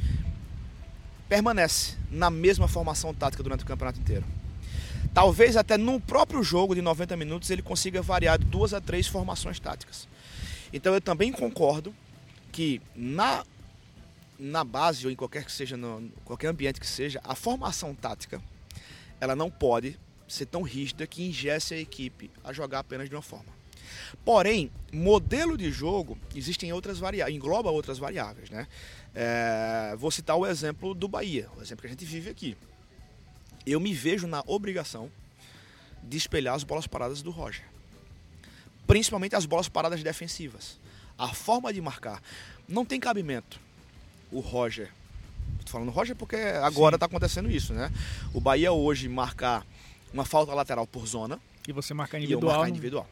permanece 1.30 1.96
na 2.12 2.30
mesma 2.30 2.68
formação 2.68 3.14
tática 3.14 3.42
durante 3.42 3.64
o 3.64 3.66
campeonato 3.66 4.00
inteiro. 4.00 4.26
Talvez 5.14 5.56
até 5.56 5.78
no 5.78 6.00
próprio 6.00 6.44
jogo 6.44 6.76
de 6.76 6.82
90 6.82 7.16
minutos 7.16 7.50
ele 7.50 7.62
consiga 7.62 8.02
variar 8.02 8.38
duas 8.38 8.74
a 8.74 8.82
três 8.82 9.08
formações 9.08 9.60
táticas. 9.60 10.08
Então 10.74 10.94
eu 10.94 11.02
também 11.02 11.32
concordo 11.32 11.96
que 12.52 12.82
na, 12.96 13.46
na 14.38 14.64
base 14.64 15.06
ou 15.06 15.12
em 15.12 15.16
qualquer 15.16 15.46
que 15.46 15.52
seja 15.52 15.78
no, 15.78 16.10
qualquer 16.26 16.48
ambiente 16.48 16.80
que 16.80 16.88
seja, 16.88 17.22
a 17.24 17.34
formação 17.34 17.96
tática 17.96 18.42
ela 19.22 19.36
não 19.36 19.50
pode 19.50 19.98
ser 20.28 20.46
tão 20.46 20.62
rígida 20.62 21.08
que 21.08 21.24
ingesse 21.24 21.74
a 21.74 21.80
equipe 21.80 22.30
a 22.44 22.54
jogar 22.54 22.80
apenas 22.80 23.10
de 23.10 23.16
uma 23.16 23.22
forma. 23.22 23.59
Porém, 24.24 24.72
modelo 24.92 25.58
de 25.58 25.72
jogo 25.72 26.18
existem 26.36 26.72
outras 26.74 27.00
variáveis, 27.00 27.36
engloba 27.36 27.70
outras 27.70 27.98
variáveis, 27.98 28.50
né? 28.50 28.68
É, 29.14 29.96
vou 29.98 30.12
citar 30.12 30.36
o 30.36 30.46
exemplo 30.46 30.94
do 30.94 31.08
Bahia, 31.08 31.50
o 31.58 31.62
exemplo 31.62 31.82
que 31.82 31.88
a 31.88 31.90
gente 31.90 32.06
vive 32.06 32.30
aqui. 32.30 32.58
Eu 33.66 33.80
me 33.80 33.94
vejo 33.94 34.28
na 34.28 34.44
obrigação 34.48 35.12
de 36.04 36.18
espelhar 36.18 36.56
as 36.56 36.64
bolas 36.64 36.88
paradas 36.88 37.22
do 37.22 37.32
Roger, 37.32 37.66
principalmente 38.88 39.36
as 39.36 39.46
bolas 39.46 39.68
paradas 39.68 40.02
defensivas. 40.02 40.80
A 41.18 41.34
forma 41.34 41.74
de 41.74 41.82
marcar 41.82 42.22
não 42.68 42.86
tem 42.86 43.00
cabimento. 43.00 43.60
O 44.32 44.40
Roger, 44.40 44.90
estou 45.60 45.74
falando 45.74 45.92
Roger 45.92 46.16
porque 46.16 46.36
agora 46.36 46.96
está 46.96 47.06
acontecendo 47.06 47.52
isso, 47.52 47.74
né? 47.74 47.92
O 48.34 48.40
Bahia 48.40 48.72
hoje 48.72 49.10
marcar 49.10 49.66
uma 50.14 50.24
falta 50.24 50.54
lateral 50.54 50.88
por 50.88 51.06
zona 51.06 51.40
e 51.68 51.74
você 51.74 51.94
marcar 51.94 52.18
individual. 52.18 52.42
E 52.42 52.46
eu 52.46 52.58
marcar 52.58 52.70
individual. 52.70 53.10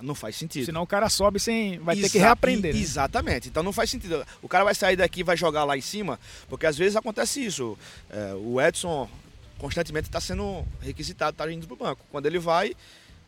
Não 0.00 0.14
faz 0.14 0.36
sentido. 0.36 0.64
Senão 0.64 0.82
o 0.82 0.86
cara 0.86 1.08
sobe 1.08 1.38
sem. 1.38 1.78
vai 1.78 1.94
Exa 1.94 2.06
ter 2.06 2.12
que 2.12 2.18
reaprender. 2.18 2.74
Né? 2.74 2.80
Exatamente. 2.80 3.48
Então 3.48 3.62
não 3.62 3.72
faz 3.72 3.90
sentido. 3.90 4.24
O 4.42 4.48
cara 4.48 4.64
vai 4.64 4.74
sair 4.74 4.96
daqui 4.96 5.20
e 5.20 5.22
vai 5.22 5.36
jogar 5.36 5.64
lá 5.64 5.76
em 5.76 5.80
cima, 5.80 6.18
porque 6.48 6.66
às 6.66 6.76
vezes 6.76 6.96
acontece 6.96 7.44
isso. 7.44 7.78
É, 8.08 8.34
o 8.34 8.60
Edson 8.60 9.08
constantemente 9.58 10.08
está 10.08 10.20
sendo 10.20 10.64
requisitado, 10.80 11.32
está 11.32 11.50
indo 11.52 11.66
para 11.66 11.74
o 11.74 11.76
banco. 11.76 12.04
Quando 12.10 12.26
ele 12.26 12.38
vai, 12.38 12.74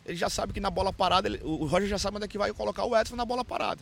ele 0.05 0.17
já 0.17 0.29
sabe 0.29 0.51
que 0.51 0.59
na 0.59 0.69
bola 0.69 0.91
parada, 0.91 1.27
ele, 1.27 1.39
o 1.43 1.65
Roger 1.65 1.87
já 1.87 1.99
sabe 1.99 2.17
onde 2.17 2.25
é 2.25 2.27
que 2.27 2.37
vai 2.37 2.51
colocar 2.51 2.83
o 2.85 2.97
Edson 2.97 3.15
na 3.15 3.25
bola 3.25 3.45
parada. 3.45 3.81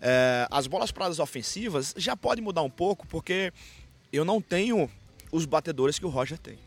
É, 0.00 0.48
as 0.50 0.66
bolas 0.66 0.90
paradas 0.90 1.18
ofensivas 1.18 1.94
já 1.96 2.16
pode 2.16 2.40
mudar 2.40 2.62
um 2.62 2.70
pouco, 2.70 3.06
porque 3.06 3.52
eu 4.12 4.24
não 4.24 4.40
tenho 4.40 4.90
os 5.30 5.44
batedores 5.44 5.98
que 5.98 6.06
o 6.06 6.08
Roger 6.08 6.38
tem. 6.38 6.58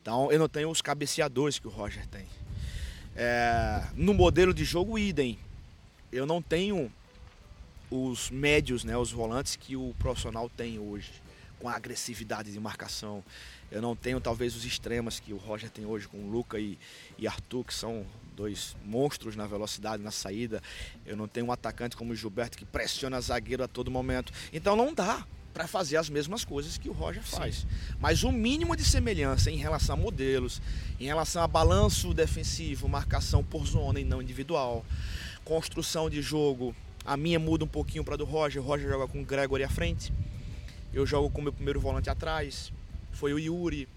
Então 0.00 0.30
eu 0.30 0.38
não 0.38 0.48
tenho 0.48 0.70
os 0.70 0.80
cabeceadores 0.80 1.58
que 1.58 1.66
o 1.66 1.70
Roger 1.70 2.06
tem. 2.06 2.26
É, 3.16 3.82
no 3.94 4.14
modelo 4.14 4.54
de 4.54 4.64
jogo, 4.64 4.98
idem. 4.98 5.38
Eu 6.12 6.26
não 6.26 6.40
tenho 6.40 6.92
os 7.90 8.30
médios, 8.30 8.84
né, 8.84 8.96
os 8.96 9.10
volantes 9.10 9.56
que 9.56 9.76
o 9.76 9.94
profissional 9.98 10.48
tem 10.48 10.78
hoje, 10.78 11.10
com 11.58 11.68
a 11.68 11.74
agressividade 11.74 12.52
de 12.52 12.60
marcação. 12.60 13.22
Eu 13.70 13.82
não 13.82 13.94
tenho 13.94 14.20
talvez 14.20 14.56
os 14.56 14.64
extremas 14.64 15.20
que 15.20 15.32
o 15.32 15.36
Roger 15.36 15.70
tem 15.70 15.84
hoje 15.84 16.08
com 16.08 16.18
o 16.18 16.30
Luca 16.30 16.58
e, 16.58 16.78
e 17.18 17.26
Arthur, 17.26 17.64
que 17.64 17.74
são 17.74 18.04
dois 18.36 18.76
monstros 18.84 19.36
na 19.36 19.46
velocidade, 19.46 20.02
na 20.02 20.10
saída. 20.10 20.62
Eu 21.04 21.16
não 21.16 21.28
tenho 21.28 21.46
um 21.46 21.52
atacante 21.52 21.96
como 21.96 22.12
o 22.12 22.16
Gilberto 22.16 22.56
que 22.56 22.64
pressiona 22.64 23.20
zagueiro 23.20 23.62
a 23.62 23.68
todo 23.68 23.90
momento. 23.90 24.32
Então 24.52 24.74
não 24.74 24.94
dá 24.94 25.26
para 25.52 25.66
fazer 25.66 25.96
as 25.96 26.08
mesmas 26.08 26.44
coisas 26.44 26.78
que 26.78 26.88
o 26.88 26.92
Roger 26.92 27.22
faz. 27.22 27.56
Sim. 27.56 27.66
Mas 27.98 28.22
o 28.22 28.30
mínimo 28.30 28.76
de 28.76 28.84
semelhança 28.84 29.50
em 29.50 29.56
relação 29.56 29.94
a 29.94 29.98
modelos, 29.98 30.60
em 30.98 31.06
relação 31.06 31.42
a 31.42 31.48
balanço 31.48 32.14
defensivo, 32.14 32.88
marcação 32.88 33.42
por 33.42 33.66
zona 33.66 34.00
e 34.00 34.04
não 34.04 34.22
individual, 34.22 34.84
construção 35.44 36.08
de 36.08 36.22
jogo, 36.22 36.74
a 37.04 37.16
minha 37.16 37.38
muda 37.38 37.64
um 37.64 37.68
pouquinho 37.68 38.04
para 38.04 38.16
do 38.16 38.24
Roger. 38.24 38.62
O 38.62 38.64
Roger 38.64 38.88
joga 38.88 39.08
com 39.08 39.20
o 39.20 39.24
Gregory 39.24 39.64
à 39.64 39.68
frente. 39.68 40.12
Eu 40.92 41.06
jogo 41.06 41.30
com 41.30 41.40
o 41.40 41.44
meu 41.44 41.52
primeiro 41.52 41.80
volante 41.80 42.10
atrás. 42.10 42.72
Foi 43.12 43.32
o 43.32 43.38
Yuri, 43.38 43.88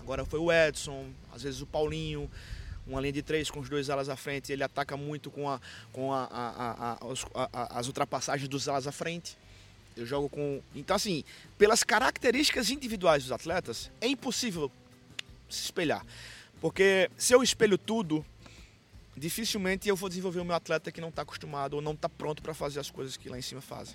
agora 0.00 0.24
foi 0.24 0.40
o 0.40 0.52
Edson, 0.52 1.06
às 1.32 1.42
vezes 1.42 1.60
o 1.60 1.66
Paulinho. 1.66 2.30
Uma 2.86 3.00
linha 3.00 3.12
de 3.12 3.22
três 3.22 3.50
com 3.50 3.58
os 3.58 3.68
dois 3.68 3.90
alas 3.90 4.08
à 4.08 4.16
frente. 4.16 4.52
Ele 4.52 4.62
ataca 4.62 4.96
muito 4.96 5.30
com, 5.30 5.50
a, 5.50 5.60
com 5.92 6.12
a, 6.12 6.98
a, 7.34 7.78
as 7.78 7.88
ultrapassagens 7.88 8.48
dos 8.48 8.68
alas 8.68 8.86
à 8.86 8.92
frente. 8.92 9.36
Eu 9.96 10.04
jogo 10.04 10.28
com. 10.28 10.60
Então, 10.74 10.94
assim, 10.94 11.24
pelas 11.56 11.82
características 11.82 12.70
individuais 12.70 13.22
dos 13.22 13.32
atletas, 13.32 13.90
é 14.00 14.06
impossível 14.06 14.70
se 15.48 15.64
espelhar. 15.64 16.04
Porque 16.60 17.10
se 17.16 17.34
eu 17.34 17.42
espelho 17.42 17.78
tudo, 17.78 18.24
dificilmente 19.16 19.88
eu 19.88 19.96
vou 19.96 20.08
desenvolver 20.08 20.40
o 20.40 20.44
meu 20.44 20.54
atleta 20.54 20.92
que 20.92 21.00
não 21.00 21.08
está 21.08 21.22
acostumado 21.22 21.74
ou 21.74 21.82
não 21.82 21.92
está 21.92 22.08
pronto 22.08 22.42
para 22.42 22.52
fazer 22.52 22.80
as 22.80 22.90
coisas 22.90 23.16
que 23.16 23.28
lá 23.28 23.38
em 23.38 23.42
cima 23.42 23.60
fazem. 23.60 23.94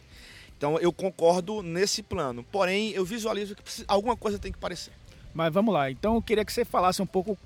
Então 0.58 0.80
eu 0.80 0.91
concordo 0.91 1.62
nesse 1.62 2.02
plano. 2.04 2.43
Porém, 2.52 2.91
eu 2.91 3.06
visualizo 3.06 3.56
que 3.56 3.64
alguma 3.88 4.16
coisa 4.16 4.39
tem 4.39 4.52
que 4.52 4.58
parecer. 4.58 4.93
Mas 5.34 5.54
vamos 5.54 5.74
lá. 5.74 5.89
Então 5.89 6.16
eu 6.16 6.22
queria 6.22 6.45
que 6.45 6.54
você 6.54 6.66
falasse 6.66 7.02
um 7.02 7.06
pouco 7.06 7.38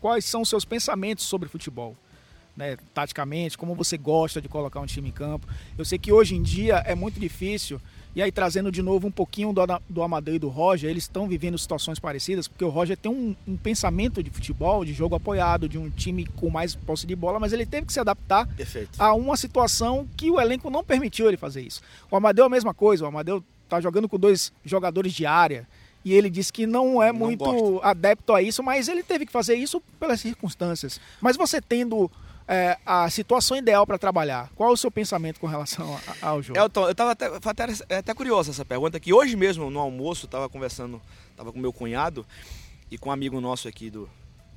quais 0.00 0.24
são 0.24 0.42
os 0.42 0.48
seus 0.48 0.64
pensamentos 0.64 1.24
sobre 1.24 1.48
futebol. 1.48 1.96
Né, 2.56 2.78
taticamente, 2.94 3.58
como 3.58 3.74
você 3.74 3.98
gosta 3.98 4.40
de 4.40 4.48
colocar 4.48 4.80
um 4.80 4.86
time 4.86 5.10
em 5.10 5.12
campo. 5.12 5.46
Eu 5.76 5.84
sei 5.84 5.98
que 5.98 6.10
hoje 6.10 6.34
em 6.34 6.42
dia 6.42 6.76
é 6.86 6.94
muito 6.94 7.20
difícil 7.20 7.78
e 8.16 8.22
aí, 8.22 8.32
trazendo 8.32 8.72
de 8.72 8.80
novo 8.80 9.06
um 9.06 9.10
pouquinho 9.10 9.52
do, 9.52 9.60
do 9.90 10.02
Amadeu 10.02 10.34
e 10.34 10.38
do 10.38 10.48
Roger, 10.48 10.88
eles 10.88 11.02
estão 11.02 11.28
vivendo 11.28 11.58
situações 11.58 11.98
parecidas, 11.98 12.48
porque 12.48 12.64
o 12.64 12.70
Roger 12.70 12.96
tem 12.96 13.12
um, 13.12 13.36
um, 13.46 13.58
pensamento 13.58 14.22
de 14.22 14.30
futebol, 14.30 14.86
de 14.86 14.94
jogo 14.94 15.14
apoiado, 15.14 15.68
de 15.68 15.76
um 15.76 15.90
time 15.90 16.24
com 16.24 16.48
mais 16.48 16.74
posse 16.74 17.06
de 17.06 17.14
bola, 17.14 17.38
mas 17.38 17.52
ele 17.52 17.66
teve 17.66 17.86
que 17.86 17.92
se 17.92 18.00
adaptar 18.00 18.46
Perfeito. 18.46 18.98
a 18.98 19.12
uma 19.12 19.36
situação 19.36 20.08
que 20.16 20.30
o 20.30 20.40
elenco 20.40 20.70
não 20.70 20.82
permitiu 20.82 21.28
ele 21.28 21.36
fazer 21.36 21.60
isso. 21.60 21.82
O 22.10 22.16
Amadeu 22.16 22.44
é 22.44 22.46
a 22.46 22.50
mesma 22.50 22.72
coisa, 22.72 23.04
o 23.04 23.06
Amadeu 23.06 23.44
está 23.64 23.82
jogando 23.82 24.08
com 24.08 24.18
dois 24.18 24.50
jogadores 24.64 25.12
de 25.12 25.26
área. 25.26 25.68
E 26.02 26.14
ele 26.14 26.30
disse 26.30 26.50
que 26.50 26.66
não 26.66 27.02
é 27.02 27.12
não 27.12 27.18
muito 27.18 27.44
gosto. 27.44 27.80
adepto 27.82 28.32
a 28.32 28.40
isso, 28.40 28.62
mas 28.62 28.88
ele 28.88 29.02
teve 29.02 29.26
que 29.26 29.32
fazer 29.32 29.56
isso 29.56 29.78
pelas 30.00 30.22
circunstâncias. 30.22 30.98
Mas 31.20 31.36
você 31.36 31.60
tendo 31.60 32.10
é, 32.48 32.78
a 32.86 33.10
situação 33.10 33.56
ideal 33.56 33.86
para 33.86 33.98
trabalhar. 33.98 34.50
Qual 34.54 34.70
é 34.70 34.72
o 34.72 34.76
seu 34.76 34.90
pensamento 34.90 35.40
com 35.40 35.46
relação 35.46 35.98
ao 36.22 36.42
jogo? 36.42 36.58
Elton, 36.58 36.84
eu 36.84 36.92
estava 36.92 37.10
até, 37.12 37.26
até, 37.26 37.94
até 37.96 38.14
curioso 38.14 38.50
essa 38.50 38.64
pergunta, 38.64 39.00
que 39.00 39.12
hoje 39.12 39.36
mesmo 39.36 39.70
no 39.70 39.80
almoço 39.80 40.26
estava 40.26 40.48
conversando, 40.48 41.00
estava 41.30 41.52
com 41.52 41.58
meu 41.58 41.72
cunhado 41.72 42.24
e 42.90 42.96
com 42.96 43.08
um 43.08 43.12
amigo 43.12 43.40
nosso 43.40 43.66
aqui 43.66 43.90
do, 43.90 44.08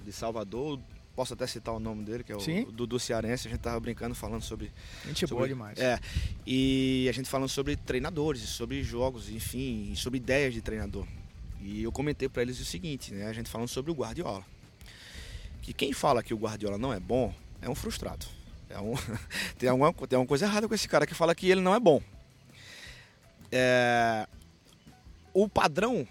de 0.03 0.11
Salvador, 0.11 0.79
posso 1.15 1.33
até 1.33 1.47
citar 1.47 1.73
o 1.73 1.79
nome 1.79 2.03
dele, 2.03 2.23
que 2.23 2.31
é 2.31 2.35
o 2.35 2.39
Sim. 2.39 2.65
Dudu 2.71 2.99
Cearense, 2.99 3.47
a 3.47 3.49
gente 3.49 3.59
estava 3.59 3.79
brincando 3.79 4.13
falando 4.13 4.43
sobre... 4.43 4.71
Gente 5.05 5.19
sobre, 5.21 5.35
boa 5.35 5.47
demais. 5.47 5.77
É, 5.79 5.99
e 6.45 7.07
a 7.09 7.11
gente 7.11 7.27
falando 7.27 7.49
sobre 7.49 7.75
treinadores, 7.75 8.41
sobre 8.41 8.83
jogos, 8.83 9.29
enfim, 9.29 9.93
sobre 9.95 10.17
ideias 10.17 10.53
de 10.53 10.61
treinador. 10.61 11.05
E 11.59 11.83
eu 11.83 11.91
comentei 11.91 12.29
para 12.29 12.41
eles 12.41 12.59
o 12.59 12.65
seguinte, 12.65 13.13
né, 13.13 13.27
a 13.27 13.33
gente 13.33 13.49
falando 13.49 13.67
sobre 13.67 13.91
o 13.91 13.93
Guardiola. 13.93 14.45
Que 15.61 15.73
quem 15.73 15.91
fala 15.91 16.23
que 16.23 16.33
o 16.33 16.37
Guardiola 16.37 16.77
não 16.77 16.93
é 16.93 16.99
bom, 16.99 17.33
é 17.61 17.69
um 17.69 17.75
frustrado. 17.75 18.25
É 18.69 18.79
um, 18.79 18.93
tem, 19.57 19.69
alguma, 19.69 19.91
tem 19.93 20.15
alguma 20.15 20.27
coisa 20.27 20.45
errada 20.45 20.67
com 20.67 20.75
esse 20.75 20.87
cara 20.87 21.07
que 21.07 21.13
fala 21.13 21.33
que 21.33 21.49
ele 21.49 21.61
não 21.61 21.73
é 21.73 21.79
bom. 21.79 22.01
É, 23.51 24.27
o 25.33 25.47
padrão 25.49 26.07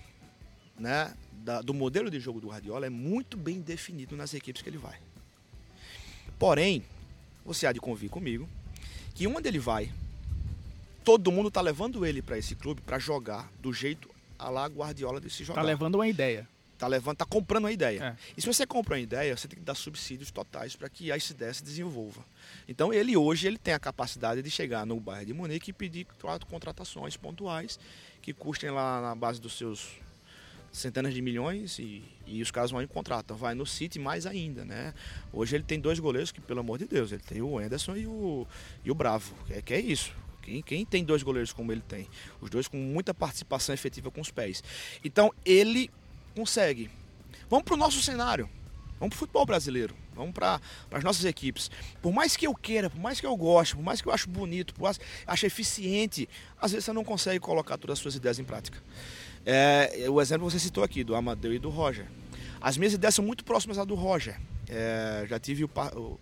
né, 0.78 1.14
da, 1.32 1.60
do 1.60 1.72
modelo 1.72 2.10
de 2.10 2.18
jogo 2.18 2.40
do 2.40 2.48
Guardiola 2.48 2.86
é 2.86 2.90
muito 2.90 3.36
bem 3.36 3.60
definido 3.60 4.16
nas 4.16 4.34
equipes 4.34 4.62
que 4.62 4.68
ele 4.68 4.78
vai. 4.78 4.98
Porém, 6.38 6.84
você 7.44 7.66
há 7.66 7.72
de 7.72 7.80
convir 7.80 8.10
comigo 8.10 8.48
que 9.14 9.26
onde 9.26 9.48
ele 9.48 9.58
vai, 9.58 9.92
todo 11.04 11.32
mundo 11.32 11.48
está 11.48 11.60
levando 11.60 12.06
ele 12.06 12.22
para 12.22 12.38
esse 12.38 12.54
clube 12.54 12.80
para 12.80 12.98
jogar 12.98 13.50
do 13.60 13.72
jeito 13.72 14.08
a 14.38 14.48
lá 14.48 14.66
Guardiola 14.66 15.20
de 15.20 15.28
se 15.30 15.42
jogar. 15.42 15.62
Está 15.62 15.66
levando 15.66 15.96
uma 15.96 16.06
ideia. 16.06 16.48
Tá 16.78 16.86
levando, 16.86 17.16
tá 17.16 17.26
comprando 17.26 17.64
uma 17.64 17.72
ideia. 17.72 18.16
É. 18.16 18.16
E 18.36 18.40
se 18.40 18.46
você 18.46 18.64
compra 18.64 18.94
uma 18.94 19.00
ideia, 19.00 19.36
você 19.36 19.48
tem 19.48 19.58
que 19.58 19.64
dar 19.64 19.74
subsídios 19.74 20.30
totais 20.30 20.76
para 20.76 20.88
que 20.88 21.10
essa 21.10 21.32
ideia 21.32 21.52
se 21.52 21.64
desenvolva. 21.64 22.24
Então 22.68 22.92
ele 22.92 23.16
hoje 23.16 23.48
ele 23.48 23.58
tem 23.58 23.74
a 23.74 23.80
capacidade 23.80 24.40
de 24.42 24.50
chegar 24.50 24.86
no 24.86 24.98
bairro 25.00 25.26
de 25.26 25.34
Munique 25.34 25.70
e 25.70 25.72
pedir 25.72 26.06
quatro 26.20 26.46
contratações 26.46 27.16
pontuais 27.16 27.78
que 28.22 28.32
custem 28.32 28.70
lá 28.70 29.00
na 29.00 29.14
base 29.14 29.40
dos 29.40 29.58
seus 29.58 29.96
centenas 30.72 31.14
de 31.14 31.20
milhões 31.20 31.78
e, 31.78 32.04
e 32.26 32.40
os 32.42 32.50
caras 32.50 32.70
vão 32.70 32.82
em 32.82 32.86
contrato. 32.86 33.34
Vai 33.34 33.54
no 33.54 33.66
City 33.66 33.98
mais 33.98 34.26
ainda, 34.26 34.64
né? 34.64 34.94
Hoje 35.32 35.56
ele 35.56 35.64
tem 35.64 35.80
dois 35.80 35.98
goleiros 35.98 36.30
que, 36.30 36.40
pelo 36.40 36.60
amor 36.60 36.78
de 36.78 36.86
Deus, 36.86 37.10
ele 37.10 37.22
tem 37.22 37.42
o 37.42 37.58
Anderson 37.58 37.96
e 37.96 38.06
o, 38.06 38.46
e 38.84 38.90
o 38.90 38.94
Bravo. 38.94 39.34
É 39.50 39.60
que 39.60 39.74
é 39.74 39.80
isso. 39.80 40.14
Quem, 40.42 40.62
quem 40.62 40.84
tem 40.84 41.04
dois 41.04 41.22
goleiros 41.22 41.52
como 41.52 41.72
ele 41.72 41.82
tem? 41.82 42.08
Os 42.40 42.48
dois 42.48 42.68
com 42.68 42.76
muita 42.76 43.12
participação 43.12 43.74
efetiva 43.74 44.10
com 44.10 44.20
os 44.20 44.30
pés. 44.30 44.62
Então 45.04 45.32
ele 45.44 45.90
consegue. 46.38 46.88
Vamos 47.50 47.64
para 47.64 47.74
o 47.74 47.76
nosso 47.76 48.00
cenário. 48.00 48.48
Vamos 49.00 49.14
para 49.14 49.16
o 49.16 49.18
futebol 49.18 49.44
brasileiro. 49.44 49.94
Vamos 50.14 50.32
para 50.32 50.60
as 50.90 51.04
nossas 51.04 51.24
equipes. 51.24 51.70
Por 52.00 52.12
mais 52.12 52.36
que 52.36 52.46
eu 52.46 52.54
queira, 52.54 52.88
por 52.90 53.00
mais 53.00 53.20
que 53.20 53.26
eu 53.26 53.36
goste, 53.36 53.74
por 53.74 53.82
mais 53.82 54.00
que 54.00 54.08
eu 54.08 54.12
acho 54.12 54.28
bonito, 54.28 54.74
por 54.74 54.84
mais 54.84 54.98
que 54.98 55.04
acho 55.26 55.46
eficiente, 55.46 56.28
às 56.60 56.72
vezes 56.72 56.84
você 56.84 56.92
não 56.92 57.04
consegue 57.04 57.40
colocar 57.40 57.76
todas 57.76 57.98
as 57.98 58.02
suas 58.02 58.14
ideias 58.14 58.38
em 58.38 58.44
prática. 58.44 58.78
É, 59.44 60.06
o 60.08 60.20
exemplo 60.20 60.48
você 60.48 60.58
citou 60.58 60.82
aqui, 60.84 61.02
do 61.02 61.14
Amadeu 61.14 61.52
e 61.52 61.58
do 61.58 61.70
Roger. 61.70 62.06
As 62.60 62.76
minhas 62.76 62.92
ideias 62.92 63.14
são 63.14 63.24
muito 63.24 63.44
próximas 63.44 63.78
à 63.78 63.84
do 63.84 63.94
Roger. 63.94 64.38
É, 64.68 65.24
já 65.28 65.38
tive 65.38 65.64
o, 65.64 65.70
o, 65.94 66.18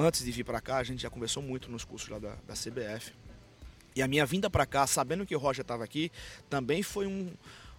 Antes 0.00 0.24
de 0.24 0.30
vir 0.30 0.44
para 0.44 0.60
cá, 0.60 0.76
a 0.76 0.84
gente 0.84 1.02
já 1.02 1.10
conversou 1.10 1.42
muito 1.42 1.70
nos 1.70 1.84
cursos 1.84 2.08
lá 2.08 2.18
da, 2.18 2.36
da 2.46 2.54
CBF. 2.54 3.12
E 3.96 4.02
a 4.02 4.06
minha 4.06 4.24
vinda 4.24 4.48
para 4.48 4.64
cá, 4.64 4.86
sabendo 4.86 5.26
que 5.26 5.34
o 5.34 5.38
Roger 5.38 5.62
estava 5.62 5.82
aqui, 5.82 6.12
também 6.48 6.82
foi 6.82 7.06
um, 7.06 7.32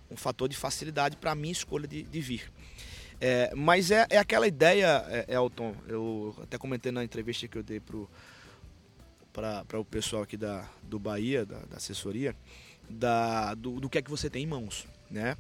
um 0.10 0.18
fator 0.18 0.48
de 0.50 0.56
facilidade 0.56 1.18
para 1.18 1.32
a 1.32 1.36
minha 1.36 1.52
escolha 1.52 1.88
de, 1.88 2.04
de 2.04 2.22
vir. 2.22 2.52
É, 3.22 3.54
mas 3.54 3.92
é, 3.92 4.08
é, 4.10 4.18
aquela 4.18 4.48
ideia, 4.48 5.06
é, 5.10 5.34
Elton, 5.34 5.76
eu 5.88 6.36
até 6.42 6.58
comentei 6.58 6.92
na 6.92 7.04
entrevista 7.04 7.48
que 7.48 7.58
eu 7.58 7.64
dei 7.64 7.82
para 7.82 7.98
o 9.80 9.86
pessoal 9.86 10.24
aqui 10.24 10.38
da, 10.38 10.68
do 10.84 10.98
Bahia, 10.98 11.46
da, 11.46 11.60
da 11.60 11.78
assessoria, 11.78 12.36
da, 12.90 13.54
do, 13.56 13.80
do, 13.82 13.90
que 13.90 13.98
é 13.98 14.02
que 14.02 14.10
você 14.10 14.30
tem 14.30 14.44
em 14.44 14.48
mãos. 14.48 14.88
Né? 15.12 15.36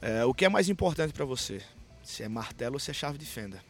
É, 0.00 0.24
o 0.24 0.34
que 0.34 0.44
é 0.44 0.48
mais 0.48 0.68
importante 0.68 1.12
para 1.12 1.24
você? 1.24 1.62
Se 2.02 2.24
é 2.24 2.28
martelo 2.28 2.74
ou 2.74 2.80
se 2.80 2.90
é 2.90 2.94
chave 2.94 3.16
de 3.16 3.26
fenda. 3.26 3.62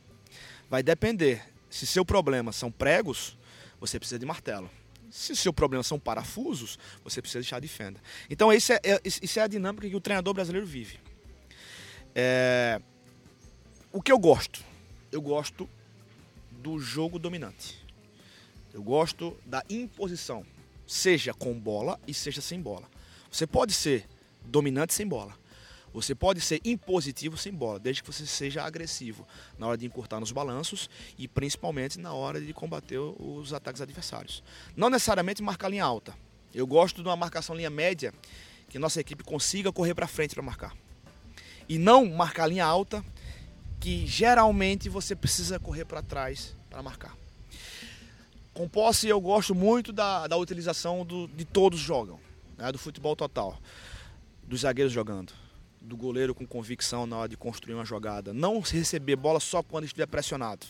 Vai 0.71 0.83
depender. 0.83 1.43
Se 1.69 1.87
seu 1.87 2.05
problema 2.05 2.51
são 2.51 2.73
pregos, 2.73 3.37
você 3.79 3.99
precisa 3.99 4.19
de 4.19 4.25
martelo. 4.25 4.71
Se 5.13 5.33
o 5.33 5.37
seu 5.37 5.53
problema 5.53 5.83
são 5.83 5.99
parafusos, 5.99 6.79
você 7.05 7.21
precisa 7.21 7.43
de 7.43 7.47
chave 7.47 7.69
de 7.69 7.73
fenda. 7.73 8.01
Então, 8.31 8.51
isso 8.51 8.73
é, 8.73 8.81
é, 8.83 9.01
isso 9.05 9.39
é 9.39 9.43
a 9.43 9.47
dinâmica 9.47 9.87
que 9.87 9.95
o 9.95 10.01
treinador 10.01 10.33
brasileiro 10.33 10.67
vive. 10.67 10.99
É... 12.15 12.81
O 13.93 14.01
que 14.01 14.11
eu 14.11 14.19
gosto? 14.19 14.65
Eu 15.13 15.21
gosto 15.21 15.69
do 16.51 16.79
jogo 16.79 17.19
dominante. 17.19 17.85
Eu 18.73 18.83
gosto 18.83 19.37
da 19.45 19.63
imposição, 19.69 20.47
seja 20.87 21.35
com 21.35 21.53
bola 21.53 22.01
e 22.07 22.15
seja 22.15 22.41
sem 22.41 22.59
bola. 22.59 22.89
Você 23.31 23.47
pode 23.47 23.75
ser 23.75 24.09
dominante 24.47 24.95
sem 24.95 25.07
bola. 25.07 25.39
Você 25.93 26.15
pode 26.15 26.41
ser 26.41 26.61
impositivo 26.65 27.37
sem 27.37 27.53
bola, 27.53 27.79
desde 27.79 28.03
que 28.03 28.11
você 28.11 28.25
seja 28.25 28.63
agressivo 28.63 29.27
na 29.59 29.67
hora 29.67 29.77
de 29.77 29.85
encurtar 29.85 30.19
nos 30.21 30.33
balanços 30.33 30.89
e 31.19 31.29
principalmente 31.29 31.99
na 31.99 32.15
hora 32.15 32.41
de 32.41 32.53
combater 32.55 32.99
os 32.99 33.53
ataques 33.53 33.83
adversários. 33.83 34.43
Não 34.75 34.89
necessariamente 34.89 35.43
marcar 35.43 35.69
linha 35.69 35.85
alta. 35.85 36.17
Eu 36.55 36.67
gosto 36.67 37.03
de 37.03 37.09
uma 37.09 37.17
marcação 37.17 37.55
linha 37.55 37.69
média 37.69 38.13
que 38.71 38.79
nossa 38.79 39.01
equipe 39.01 39.23
consiga 39.23 39.71
correr 39.71 39.95
para 39.95 40.07
frente 40.07 40.35
para 40.35 40.43
marcar. 40.43 40.75
E 41.69 41.77
não 41.77 42.07
marcar 42.07 42.47
linha 42.47 42.65
alta, 42.65 43.05
que 43.79 44.07
geralmente 44.07 44.89
você 44.89 45.15
precisa 45.15 45.61
correr 45.61 45.85
para 45.85 46.03
trás 46.03 46.57
para 46.71 46.83
marcar. 46.83 47.15
Com 48.55 48.69
posse, 48.69 49.09
eu 49.09 49.21
gosto 49.21 49.55
muito 49.55 49.93
da, 49.93 50.27
da 50.27 50.37
utilização 50.37 51.05
do, 51.05 51.29
de 51.29 51.45
todos 51.45 51.79
jogam, 51.79 52.19
né, 52.57 52.71
do 52.73 52.79
futebol 52.79 53.17
total, 53.17 53.59
dos 54.43 54.61
zagueiros 54.61 54.93
jogando 54.93 55.42
do 55.83 55.97
goleiro 55.97 56.35
com 56.35 56.47
convicção 56.47 57.07
na 57.07 57.17
hora 57.17 57.29
de 57.29 57.37
construir 57.37 57.75
uma 57.75 57.85
jogada. 57.85 58.33
Não 58.33 58.61
receber 58.61 59.17
bola 59.17 59.41
só 59.41 59.63
quando 59.63 59.85
estiver 59.85 60.07
pressionado. 60.07 60.67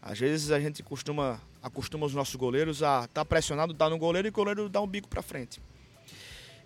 Às 0.00 0.18
vezes 0.18 0.50
a 0.50 0.60
gente 0.60 0.82
costuma 0.82 1.40
acostuma 1.62 2.04
os 2.04 2.14
nossos 2.14 2.34
goleiros 2.34 2.82
a 2.82 3.04
estar 3.04 3.08
tá 3.08 3.24
pressionado, 3.24 3.72
dar 3.72 3.88
no 3.88 3.96
goleiro 3.96 4.28
e 4.28 4.30
o 4.30 4.32
goleiro 4.32 4.68
dá 4.68 4.80
um 4.80 4.86
bico 4.86 5.08
para 5.08 5.22
frente. 5.22 5.60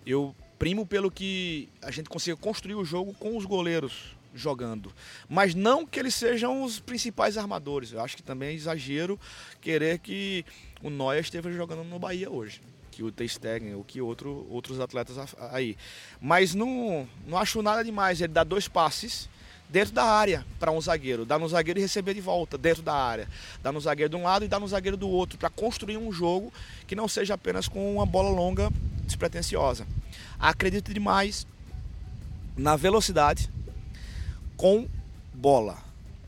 Eu 0.05 0.35
primo 0.57 0.85
pelo 0.85 1.09
que 1.09 1.69
a 1.81 1.89
gente 1.89 2.09
consiga 2.09 2.35
construir 2.35 2.75
o 2.75 2.83
jogo 2.83 3.13
com 3.13 3.37
os 3.37 3.45
goleiros 3.45 4.17
jogando, 4.35 4.93
mas 5.27 5.55
não 5.55 5.85
que 5.85 5.99
eles 5.99 6.13
sejam 6.13 6.63
os 6.63 6.79
principais 6.79 7.37
armadores. 7.37 7.93
Eu 7.93 8.01
acho 8.01 8.17
que 8.17 8.21
também 8.21 8.49
é 8.49 8.53
exagero 8.53 9.17
querer 9.61 9.99
que 9.99 10.45
o 10.83 10.89
Neuer 10.89 11.21
esteja 11.21 11.51
jogando 11.51 11.85
no 11.85 11.97
Bahia 11.97 12.29
hoje 12.29 12.61
que 12.99 13.03
o 13.03 13.11
Testegen 13.13 13.75
ou 13.75 13.83
que 13.83 14.01
outro, 14.01 14.45
outros 14.49 14.77
atletas 14.77 15.15
aí. 15.51 15.77
Mas 16.19 16.53
não, 16.53 17.07
não 17.25 17.37
acho 17.37 17.61
nada 17.61 17.81
demais 17.81 18.19
ele 18.19 18.33
dar 18.33 18.43
dois 18.43 18.67
passes 18.67 19.29
dentro 19.69 19.93
da 19.93 20.03
área 20.03 20.45
para 20.59 20.69
um 20.69 20.81
zagueiro, 20.81 21.25
dar 21.25 21.39
no 21.39 21.47
zagueiro 21.47 21.79
e 21.79 21.81
receber 21.81 22.13
de 22.13 22.19
volta 22.19 22.57
dentro 22.57 22.83
da 22.83 22.93
área, 22.93 23.29
dar 23.63 23.71
no 23.71 23.79
zagueiro 23.79 24.09
de 24.09 24.17
um 24.17 24.23
lado 24.23 24.43
e 24.43 24.49
dar 24.49 24.59
no 24.59 24.67
zagueiro 24.67 24.97
do 24.97 25.07
outro, 25.07 25.37
para 25.37 25.49
construir 25.49 25.95
um 25.95 26.11
jogo 26.11 26.51
que 26.85 26.93
não 26.93 27.07
seja 27.07 27.35
apenas 27.35 27.69
com 27.69 27.95
uma 27.95 28.05
bola 28.05 28.31
longa 28.31 28.69
despretensiosa. 29.05 29.87
Acredito 30.37 30.93
demais 30.93 31.47
na 32.57 32.75
velocidade 32.75 33.49
com 34.57 34.89
bola. 35.33 35.77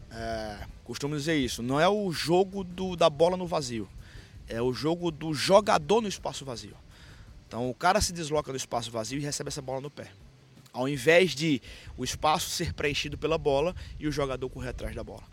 É, 0.10 0.60
costumo 0.86 1.18
dizer 1.18 1.36
isso, 1.36 1.62
não 1.62 1.82
é 1.82 1.90
o 1.90 2.10
jogo 2.14 2.64
do, 2.64 2.96
da 2.96 3.10
bola 3.10 3.36
no 3.36 3.46
vazio. 3.46 3.90
É 4.52 4.62
o 4.62 4.74
jogo 4.74 5.12
do 5.12 5.34
jogador 5.34 6.02
no 6.02 6.10
espaço 6.10 6.44
vazio. 6.44 6.76
Então 7.48 7.70
o 7.70 7.74
cara 7.74 8.02
se 8.02 8.12
desloca 8.12 8.52
do 8.52 8.58
espaço 8.58 8.92
vazio 8.92 9.18
e 9.18 9.22
recebe 9.22 9.48
essa 9.48 9.62
bola 9.62 9.80
no 9.80 9.90
pé. 9.90 10.12
Ao 10.74 10.90
invés 10.90 11.34
de 11.34 11.62
o 11.98 12.04
espaço 12.04 12.50
ser 12.50 12.74
preenchido 12.74 13.18
pela 13.18 13.38
bola 13.38 13.74
e 13.98 14.08
o 14.08 14.12
jogador 14.12 14.50
correr 14.50 14.70
atrás 14.70 14.94
da 14.94 15.04
bola. 15.04 15.24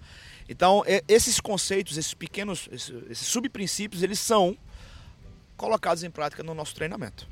Então, 0.49 0.83
esses 1.07 1.41
conceitos, 1.41 1.99
esses 1.99 2.15
pequenos, 2.15 2.69
esses 2.73 3.27
subprincípios, 3.27 4.03
eles 4.03 4.19
são 4.19 4.57
colocados 5.57 6.03
em 6.03 6.11
prática 6.11 6.43
no 6.43 6.55
nosso 6.55 6.75
treinamento. 6.75 7.29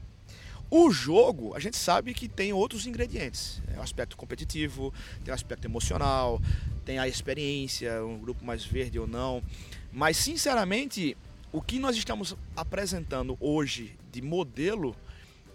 O 0.70 0.90
jogo, 0.90 1.54
a 1.54 1.60
gente 1.60 1.76
sabe 1.76 2.12
que 2.12 2.28
tem 2.28 2.52
outros 2.52 2.86
ingredientes. 2.86 3.62
É 3.74 3.78
o 3.78 3.82
aspecto 3.82 4.16
competitivo, 4.16 4.92
tem 5.24 5.32
o 5.32 5.34
aspecto 5.34 5.64
emocional, 5.64 6.42
tem 6.84 6.98
a 6.98 7.08
experiência, 7.08 8.04
um 8.04 8.18
grupo 8.18 8.44
mais 8.44 8.64
verde 8.64 8.98
ou 8.98 9.06
não. 9.06 9.42
Mas, 9.92 10.16
sinceramente, 10.16 11.16
o 11.56 11.62
que 11.62 11.78
nós 11.78 11.96
estamos 11.96 12.36
apresentando 12.54 13.34
hoje 13.40 13.96
de 14.12 14.20
modelo, 14.20 14.94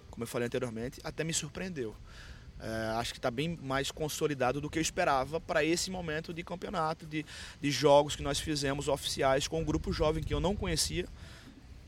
como 0.10 0.24
eu 0.24 0.28
falei 0.28 0.48
anteriormente, 0.48 1.00
até 1.04 1.24
me 1.24 1.32
surpreendeu. 1.32 1.96
É, 2.60 2.98
acho 2.98 3.14
que 3.14 3.20
está 3.20 3.30
bem 3.30 3.56
mais 3.62 3.92
consolidado 3.92 4.60
do 4.60 4.68
que 4.68 4.80
eu 4.80 4.82
esperava 4.82 5.40
para 5.40 5.64
esse 5.64 5.92
momento 5.92 6.34
de 6.34 6.44
campeonato, 6.44 7.06
de, 7.06 7.24
de 7.62 7.70
jogos 7.70 8.16
que 8.16 8.24
nós 8.24 8.40
fizemos 8.40 8.88
oficiais 8.88 9.48
com 9.48 9.62
um 9.62 9.64
grupo 9.64 9.94
jovem 9.94 10.24
que 10.24 10.34
eu 10.34 10.40
não 10.40 10.56
conhecia. 10.56 11.06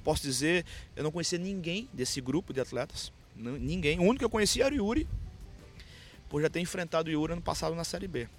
Posso 0.03 0.21
dizer, 0.21 0.63
eu 0.95 1.03
não 1.03 1.11
conhecia 1.11 1.39
ninguém 1.39 1.89
desse 1.91 2.21
grupo 2.21 2.53
de 2.53 2.61
atletas. 2.61 3.11
Ninguém. 3.35 3.97
O 3.97 4.03
único 4.03 4.19
que 4.19 4.25
eu 4.25 4.29
conhecia 4.29 4.65
era 4.65 4.75
o 4.75 4.77
Yuri, 4.77 5.07
por 6.29 6.39
já 6.39 6.51
ter 6.51 6.59
enfrentado 6.59 7.09
o 7.09 7.11
Yuri 7.11 7.33
ano 7.33 7.41
passado 7.41 7.75
na 7.75 7.83
Série 7.83 8.07
B. 8.07 8.29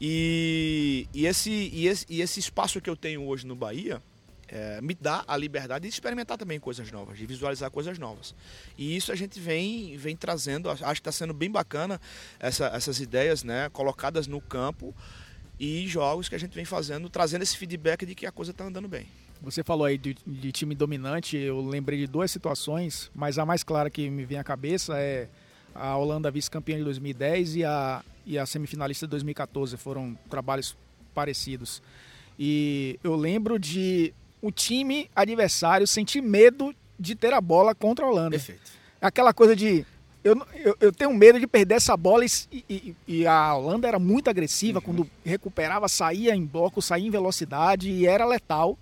E, 0.00 1.06
e, 1.12 1.26
esse, 1.26 1.50
e, 1.50 1.86
esse, 1.86 2.06
e 2.08 2.22
esse 2.22 2.40
espaço 2.40 2.80
que 2.80 2.88
eu 2.88 2.96
tenho 2.96 3.26
hoje 3.26 3.46
no 3.46 3.54
Bahia, 3.54 4.00
é, 4.48 4.80
me 4.80 4.94
dá 4.94 5.24
a 5.26 5.36
liberdade 5.36 5.82
de 5.82 5.88
experimentar 5.88 6.36
também 6.38 6.58
coisas 6.60 6.90
novas, 6.90 7.18
de 7.18 7.26
visualizar 7.26 7.70
coisas 7.70 7.98
novas. 7.98 8.34
E 8.76 8.96
isso 8.96 9.12
a 9.12 9.14
gente 9.14 9.40
vem, 9.40 9.96
vem 9.96 10.16
trazendo, 10.16 10.70
acho 10.70 10.82
que 10.82 10.92
está 10.92 11.12
sendo 11.12 11.34
bem 11.34 11.50
bacana 11.50 12.00
essa, 12.38 12.66
essas 12.66 13.00
ideias 13.00 13.42
né, 13.42 13.68
colocadas 13.70 14.26
no 14.26 14.40
campo 14.40 14.94
e 15.58 15.86
jogos 15.86 16.28
que 16.28 16.34
a 16.34 16.38
gente 16.38 16.54
vem 16.54 16.64
fazendo, 16.64 17.08
trazendo 17.08 17.42
esse 17.42 17.56
feedback 17.56 18.04
de 18.04 18.14
que 18.14 18.26
a 18.26 18.32
coisa 18.32 18.50
está 18.50 18.64
andando 18.64 18.88
bem. 18.88 19.06
Você 19.42 19.62
falou 19.62 19.84
aí 19.84 19.98
de, 19.98 20.16
de, 20.26 20.52
time 20.52 20.74
dominante, 20.74 21.36
eu 21.36 21.60
lembrei 21.60 21.98
de 21.98 22.06
duas 22.06 22.30
situações, 22.30 23.10
mas 23.14 23.38
a 23.38 23.44
mais 23.44 23.62
clara 23.62 23.90
que 23.90 24.08
me 24.08 24.24
vem 24.24 24.38
à 24.38 24.44
cabeça 24.44 24.98
é 24.98 25.28
a 25.74 25.96
Holanda 25.96 26.30
vice-campeã 26.30 26.78
de 26.78 26.84
2010 26.84 27.56
e 27.56 27.64
a, 27.64 28.02
e 28.24 28.38
a 28.38 28.46
semifinalista 28.46 29.06
de 29.06 29.10
2014, 29.10 29.76
foram 29.76 30.18
trabalhos 30.30 30.76
parecidos. 31.14 31.82
E 32.38 32.98
eu 33.04 33.14
lembro 33.14 33.58
de 33.58 34.14
o 34.40 34.50
time 34.50 35.10
adversário 35.14 35.86
sentir 35.86 36.20
medo 36.20 36.74
de 36.98 37.14
ter 37.14 37.32
a 37.32 37.40
bola 37.40 37.74
contra 37.74 38.04
a 38.04 38.08
Holanda. 38.08 38.30
Perfeito. 38.30 38.72
Aquela 39.00 39.32
coisa 39.32 39.54
de. 39.54 39.84
Eu, 40.24 40.44
eu, 40.56 40.76
eu 40.80 40.92
tenho 40.92 41.14
medo 41.14 41.38
de 41.38 41.46
perder 41.46 41.76
essa 41.76 41.96
bola 41.96 42.24
e, 42.24 42.64
e, 42.68 42.96
e 43.06 43.26
a 43.26 43.54
Holanda 43.54 43.86
era 43.86 43.98
muito 43.98 44.28
agressiva, 44.28 44.80
uhum. 44.80 44.84
quando 44.84 45.10
recuperava, 45.24 45.88
saía 45.88 46.34
em 46.34 46.44
bloco, 46.44 46.82
saía 46.82 47.06
em 47.06 47.10
velocidade 47.10 47.90
e 47.90 48.06
era 48.06 48.24
letal. 48.24 48.76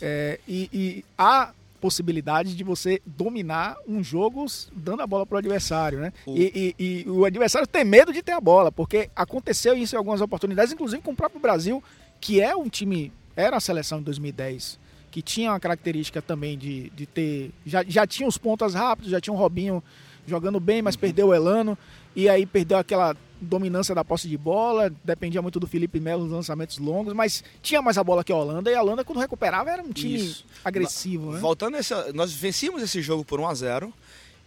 É, 0.00 0.40
e, 0.48 0.68
e 0.72 1.04
há 1.16 1.52
possibilidade 1.80 2.56
de 2.56 2.64
você 2.64 3.00
dominar 3.06 3.76
um 3.86 4.02
jogo 4.02 4.44
dando 4.72 5.02
a 5.02 5.06
bola 5.06 5.24
para 5.24 5.36
o 5.36 5.38
adversário, 5.38 6.00
né? 6.00 6.12
O... 6.26 6.36
E, 6.36 6.74
e, 6.78 7.04
e, 7.06 7.10
o 7.10 7.24
adversário 7.24 7.68
tem 7.68 7.84
medo 7.84 8.12
de 8.12 8.22
ter 8.22 8.32
a 8.32 8.40
bola, 8.40 8.72
porque 8.72 9.08
aconteceu 9.14 9.76
isso 9.76 9.94
em 9.94 9.98
algumas 9.98 10.20
oportunidades, 10.20 10.72
inclusive 10.72 11.02
com 11.02 11.12
o 11.12 11.16
próprio 11.16 11.40
Brasil, 11.40 11.82
que 12.20 12.40
é 12.40 12.54
um 12.54 12.68
time, 12.68 13.12
era 13.36 13.56
a 13.56 13.60
seleção 13.60 13.98
de 13.98 14.06
2010 14.06 14.89
que 15.10 15.20
tinha 15.20 15.50
uma 15.50 15.60
característica 15.60 16.22
também 16.22 16.56
de, 16.56 16.90
de 16.90 17.06
ter. 17.06 17.50
Já, 17.66 17.84
já 17.86 18.06
tinha 18.06 18.28
os 18.28 18.38
pontas 18.38 18.74
rápidos, 18.74 19.10
já 19.10 19.20
tinha 19.20 19.34
o 19.34 19.36
Robinho 19.36 19.82
jogando 20.26 20.60
bem, 20.60 20.82
mas 20.82 20.94
uhum. 20.94 21.00
perdeu 21.00 21.28
o 21.28 21.34
Elano. 21.34 21.76
E 22.14 22.28
aí 22.28 22.44
perdeu 22.44 22.78
aquela 22.78 23.16
dominância 23.40 23.94
da 23.94 24.04
posse 24.04 24.28
de 24.28 24.36
bola, 24.36 24.92
dependia 25.02 25.40
muito 25.40 25.58
do 25.58 25.66
Felipe 25.66 25.98
Melo 25.98 26.24
nos 26.24 26.32
lançamentos 26.32 26.78
longos, 26.78 27.14
mas 27.14 27.42
tinha 27.62 27.80
mais 27.80 27.96
a 27.96 28.04
bola 28.04 28.22
que 28.22 28.32
a 28.32 28.36
Holanda, 28.36 28.70
e 28.70 28.74
a 28.74 28.82
Holanda, 28.82 29.04
quando 29.04 29.18
recuperava, 29.18 29.70
era 29.70 29.82
um 29.82 29.92
time 29.92 30.16
Isso. 30.16 30.44
agressivo. 30.64 31.32
Né? 31.32 31.38
Voltando 31.40 31.76
essa. 31.76 32.12
Nós 32.12 32.32
vencíamos 32.32 32.82
esse 32.82 33.00
jogo 33.00 33.24
por 33.24 33.40
1 33.40 33.46
a 33.46 33.54
0 33.54 33.94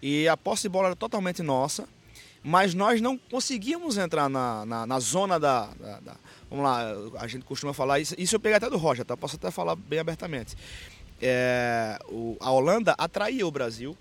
e 0.01 0.27
a 0.27 0.37
posse 0.37 0.63
de 0.63 0.69
bola 0.69 0.87
era 0.87 0.95
totalmente 0.95 1.41
nossa, 1.41 1.87
mas 2.43 2.73
nós 2.73 3.01
não 3.01 3.17
conseguíamos 3.17 3.97
entrar 3.97 4.29
na, 4.29 4.65
na, 4.65 4.85
na 4.85 4.99
zona 4.99 5.39
da, 5.39 5.69
da, 5.79 5.99
da 6.01 6.15
Vamos 6.53 6.67
lá, 6.67 6.93
a 7.19 7.25
gente 7.25 7.43
costuma 7.45 7.73
falar 7.73 7.99
isso. 7.99 8.13
Isso 8.15 8.35
eu 8.35 8.39
peguei 8.39 8.55
até 8.55 8.69
do 8.69 8.77
Roger, 8.77 9.03
tá? 9.03 9.17
Posso 9.17 9.37
até 9.37 9.49
falar 9.49 9.75
bem 9.75 9.97
abertamente. 9.97 10.55
É, 11.19 11.97
o, 12.07 12.37
a 12.39 12.51
Holanda 12.51 12.93
atraía 12.95 13.47
o 13.47 13.49
Brasil 13.49 13.97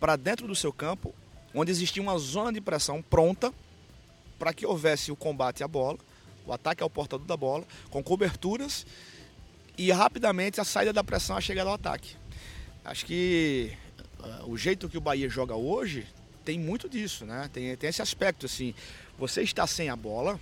para 0.00 0.16
dentro 0.16 0.46
do 0.46 0.54
seu 0.54 0.72
campo, 0.72 1.14
onde 1.54 1.70
existia 1.70 2.02
uma 2.02 2.16
zona 2.16 2.50
de 2.50 2.62
pressão 2.62 3.02
pronta 3.02 3.52
para 4.38 4.54
que 4.54 4.64
houvesse 4.64 5.12
o 5.12 5.16
combate 5.16 5.62
à 5.62 5.68
bola, 5.68 5.98
o 6.46 6.52
ataque 6.54 6.82
ao 6.82 6.88
portador 6.88 7.26
da 7.26 7.36
bola, 7.36 7.66
com 7.90 8.02
coberturas 8.02 8.86
e 9.76 9.92
rapidamente 9.92 10.62
a 10.62 10.64
saída 10.64 10.94
da 10.94 11.04
pressão, 11.04 11.36
a 11.36 11.42
chegada 11.42 11.68
ao 11.68 11.74
ataque. 11.74 12.16
Acho 12.86 13.04
que 13.04 13.70
uh, 14.18 14.50
o 14.50 14.56
jeito 14.56 14.88
que 14.88 14.96
o 14.96 15.00
Bahia 15.00 15.28
joga 15.28 15.54
hoje 15.56 16.06
tem 16.42 16.58
muito 16.58 16.88
disso, 16.88 17.26
né? 17.26 17.50
Tem, 17.52 17.76
tem 17.76 17.90
esse 17.90 18.00
aspecto 18.00 18.46
assim. 18.46 18.74
Você 19.18 19.42
está 19.42 19.66
sem 19.66 19.90
a 19.90 19.94
bola, 19.94 20.40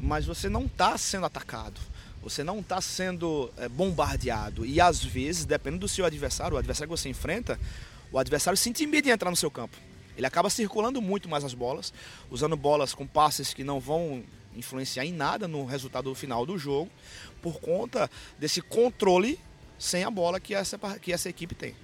mas 0.00 0.24
você 0.24 0.48
não 0.48 0.64
está 0.64 0.96
sendo 0.96 1.26
atacado. 1.26 1.80
Você 2.22 2.42
não 2.42 2.60
está 2.60 2.80
sendo 2.80 3.50
é, 3.56 3.68
bombardeado. 3.68 4.64
E 4.64 4.80
às 4.80 5.02
vezes, 5.02 5.44
dependendo 5.44 5.80
do 5.80 5.88
seu 5.88 6.04
adversário, 6.04 6.56
o 6.56 6.58
adversário 6.58 6.92
que 6.92 6.98
você 7.00 7.08
enfrenta, 7.08 7.58
o 8.12 8.18
adversário 8.18 8.56
se 8.56 8.68
intimida 8.68 9.08
em 9.08 9.12
entrar 9.12 9.30
no 9.30 9.36
seu 9.36 9.50
campo. 9.50 9.76
Ele 10.16 10.26
acaba 10.26 10.50
circulando 10.50 11.00
muito 11.00 11.28
mais 11.28 11.44
as 11.44 11.54
bolas, 11.54 11.92
usando 12.30 12.56
bolas 12.56 12.92
com 12.92 13.06
passes 13.06 13.54
que 13.54 13.64
não 13.64 13.80
vão 13.80 14.22
influenciar 14.54 15.04
em 15.04 15.12
nada 15.12 15.46
no 15.46 15.64
resultado 15.64 16.14
final 16.14 16.44
do 16.44 16.58
jogo, 16.58 16.90
por 17.40 17.60
conta 17.60 18.10
desse 18.38 18.60
controle 18.60 19.38
sem 19.78 20.04
a 20.04 20.10
bola 20.10 20.38
que 20.38 20.54
essa, 20.54 20.78
que 21.00 21.12
essa 21.12 21.28
equipe 21.28 21.54
tem. 21.54 21.74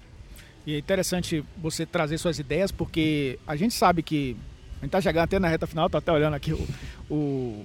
E 0.66 0.74
é 0.74 0.78
interessante 0.78 1.44
você 1.56 1.86
trazer 1.86 2.18
suas 2.18 2.38
ideias, 2.38 2.72
porque 2.72 3.38
a 3.46 3.54
gente 3.56 3.72
sabe 3.72 4.02
que. 4.02 4.36
A 4.72 4.80
gente 4.80 4.88
está 4.88 5.00
chegando 5.00 5.24
até 5.24 5.38
na 5.38 5.48
reta 5.48 5.66
final, 5.66 5.86
estou 5.86 5.98
até 5.98 6.12
olhando 6.12 6.34
aqui 6.34 6.52
o, 6.52 6.68
o 7.10 7.64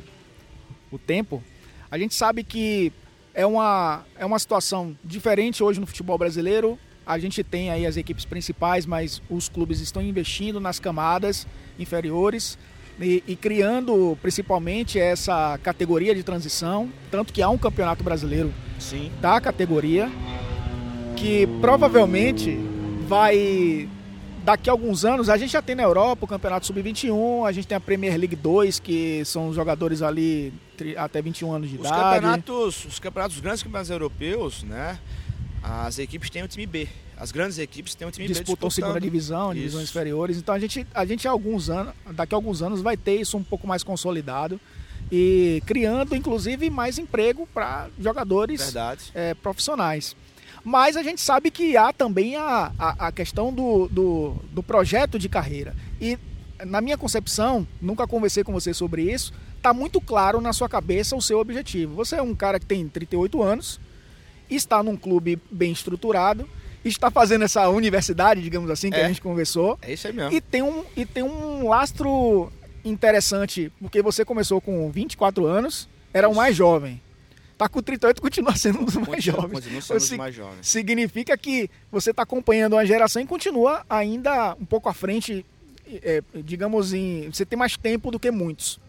o 0.92 1.00
tempo, 1.00 1.44
a 1.90 1.98
gente 1.98 2.14
sabe 2.14 2.44
que 2.44 2.92
é 3.34 3.46
uma, 3.46 4.04
é 4.18 4.26
uma 4.26 4.40
situação 4.40 4.96
diferente 5.04 5.64
hoje 5.64 5.80
no 5.80 5.88
futebol 5.88 6.18
brasileiro. 6.18 6.78
A 7.06 7.18
gente 7.18 7.44
tem 7.44 7.70
aí 7.70 7.86
as 7.86 7.98
equipes 7.98 8.26
principais, 8.26 8.86
mas 8.86 9.22
os 9.30 9.50
clubes 9.50 9.80
estão 9.80 10.02
investindo 10.02 10.60
nas 10.60 10.80
camadas 10.80 11.48
inferiores 11.80 12.58
e, 13.00 13.24
e, 13.28 13.36
criando 13.36 14.18
principalmente 14.22 15.00
essa 15.00 15.58
categoria 15.64 16.14
de 16.14 16.24
transição. 16.24 16.90
Tanto 17.10 17.34
que 17.34 17.42
há 17.42 17.50
um 17.50 17.58
campeonato 17.58 18.04
brasileiro 18.04 18.54
Sim. 18.80 19.12
da 19.20 19.40
categoria 19.42 20.10
que 21.16 21.48
provavelmente 21.60 22.58
vai 23.08 23.90
daqui 24.44 24.70
a 24.70 24.74
alguns 24.74 25.06
anos, 25.06 25.30
a 25.30 25.38
gente 25.38 25.52
já 25.52 25.62
tem 25.62 25.76
na 25.76 25.84
Europa 25.84 26.26
o 26.26 26.28
Campeonato 26.28 26.66
Sub-21, 26.66 27.48
a 27.48 27.52
gente 27.52 27.68
tem 27.68 27.76
a 27.76 27.80
Premier 27.80 28.18
League 28.18 28.36
2, 28.36 28.80
que 28.80 29.24
são 29.26 29.54
jogadores 29.54 30.02
ali 30.02 30.54
até 30.98 31.22
21 31.22 31.54
anos 31.54 31.70
de 31.70 31.76
os 31.76 31.86
idade. 31.86 32.16
Campeonatos, 32.16 32.86
os 32.86 33.00
campeonatos, 33.00 33.36
os 33.38 33.42
grandes 33.42 33.64
campeonatos 33.64 33.90
europeus, 33.90 34.64
né? 34.64 35.00
As 35.64 36.00
equipes 36.00 36.30
têm 36.30 36.44
o 36.44 36.48
time 36.48 36.66
B. 36.66 36.88
As 37.16 37.32
grandes 37.32 37.60
equipes 37.60 37.94
têm 37.94 38.08
o 38.08 38.12
time 38.12 38.28
Disputam 38.28 38.46
B. 38.46 38.52
Disputam 38.52 38.70
segunda 38.72 39.00
divisão, 39.00 39.54
divisões 39.54 39.90
inferiores. 39.90 40.38
Então 40.38 40.56
a 40.56 40.60
gente, 40.60 40.88
a 40.94 41.06
gente 41.06 41.28
há 41.28 41.32
alguns 41.32 41.70
anos, 41.70 41.94
daqui 42.14 42.34
a 42.34 42.38
alguns 42.38 42.64
anos 42.64 42.82
vai 42.82 42.98
ter 42.98 43.16
isso 43.22 43.38
um 43.38 43.44
pouco 43.44 43.68
mais 43.68 43.84
consolidado 43.84 44.60
e 45.12 45.62
criando 45.66 46.16
inclusive 46.16 46.70
mais 46.70 46.98
emprego 46.98 47.48
para 47.54 47.90
jogadores 48.00 48.74
é, 49.14 49.34
profissionais. 49.36 50.16
Mas 50.64 50.96
a 50.96 51.04
gente 51.04 51.22
sabe 51.22 51.50
que 51.50 51.76
há 51.76 51.92
também 51.92 52.36
a, 52.36 52.72
a, 52.78 53.08
a 53.08 53.12
questão 53.12 53.52
do, 53.52 53.88
do, 53.88 54.36
do 54.52 54.62
projeto 54.64 55.18
de 55.18 55.28
carreira. 55.28 55.76
E 56.00 56.18
na 56.66 56.82
minha 56.82 56.98
concepção, 56.98 57.68
nunca 57.82 58.08
conversei 58.08 58.44
com 58.44 58.52
você 58.52 58.74
sobre 58.74 59.12
isso, 59.12 59.34
está 59.58 59.74
muito 59.74 60.00
claro 60.00 60.40
na 60.40 60.54
sua 60.54 60.70
cabeça 60.70 61.16
o 61.16 61.22
seu 61.22 61.40
objetivo. 61.40 61.96
Você 61.96 62.16
é 62.16 62.22
um 62.22 62.36
cara 62.36 62.60
que 62.60 62.66
tem 62.66 62.88
38 62.88 63.42
anos, 63.42 63.80
está 64.50 64.84
num 64.84 64.96
clube 64.96 65.40
bem 65.50 65.72
estruturado, 65.72 66.48
está 66.86 67.10
fazendo 67.10 67.44
essa 67.44 67.68
universidade, 67.70 68.42
digamos 68.42 68.70
assim, 68.70 68.90
que 68.90 68.98
é, 68.98 69.06
a 69.06 69.08
gente 69.08 69.22
conversou. 69.22 69.78
É 69.82 69.94
isso 69.94 70.08
aí 70.08 70.14
mesmo. 70.14 70.32
E 70.32 70.42
tem 70.42 70.62
um, 70.62 70.84
e 70.96 71.06
tem 71.06 71.24
um 71.24 71.68
lastro 71.68 72.52
interessante, 72.84 73.72
porque 73.80 74.02
você 74.02 74.26
começou 74.26 74.60
com 74.60 74.92
24 74.92 75.46
anos, 75.46 75.88
era 76.14 76.28
o 76.28 76.36
mais 76.36 76.56
jovem 76.56 77.02
tá 77.62 77.70
com 77.70 77.80
38 77.80 78.20
continua 78.20 78.56
sendo 78.56 78.80
um 78.80 78.86
dos 78.86 78.96
mais 78.96 79.08
continua, 79.08 79.36
jovens. 79.36 79.54
Continua 79.54 79.82
sendo 79.82 80.04
então, 80.04 80.18
mais 80.18 80.36
jovens. 80.36 80.68
Significa 80.68 81.38
que 81.38 81.70
você 81.92 82.10
está 82.10 82.24
acompanhando 82.24 82.74
uma 82.74 82.86
geração 82.86 83.22
e 83.22 83.28
continua 83.28 83.86
ainda 83.88 84.56
um 84.60 84.66
pouco 84.66 84.90
à 84.90 84.94
frente, 84.94 85.46
é, 86.02 86.24
digamos, 86.44 86.92
em, 86.92 87.30
você 87.32 87.46
tem 87.46 87.60
mais 87.60 87.78
tempo 87.78 88.10
do 88.10 88.20
que 88.20 88.32
muitos. 88.32 88.80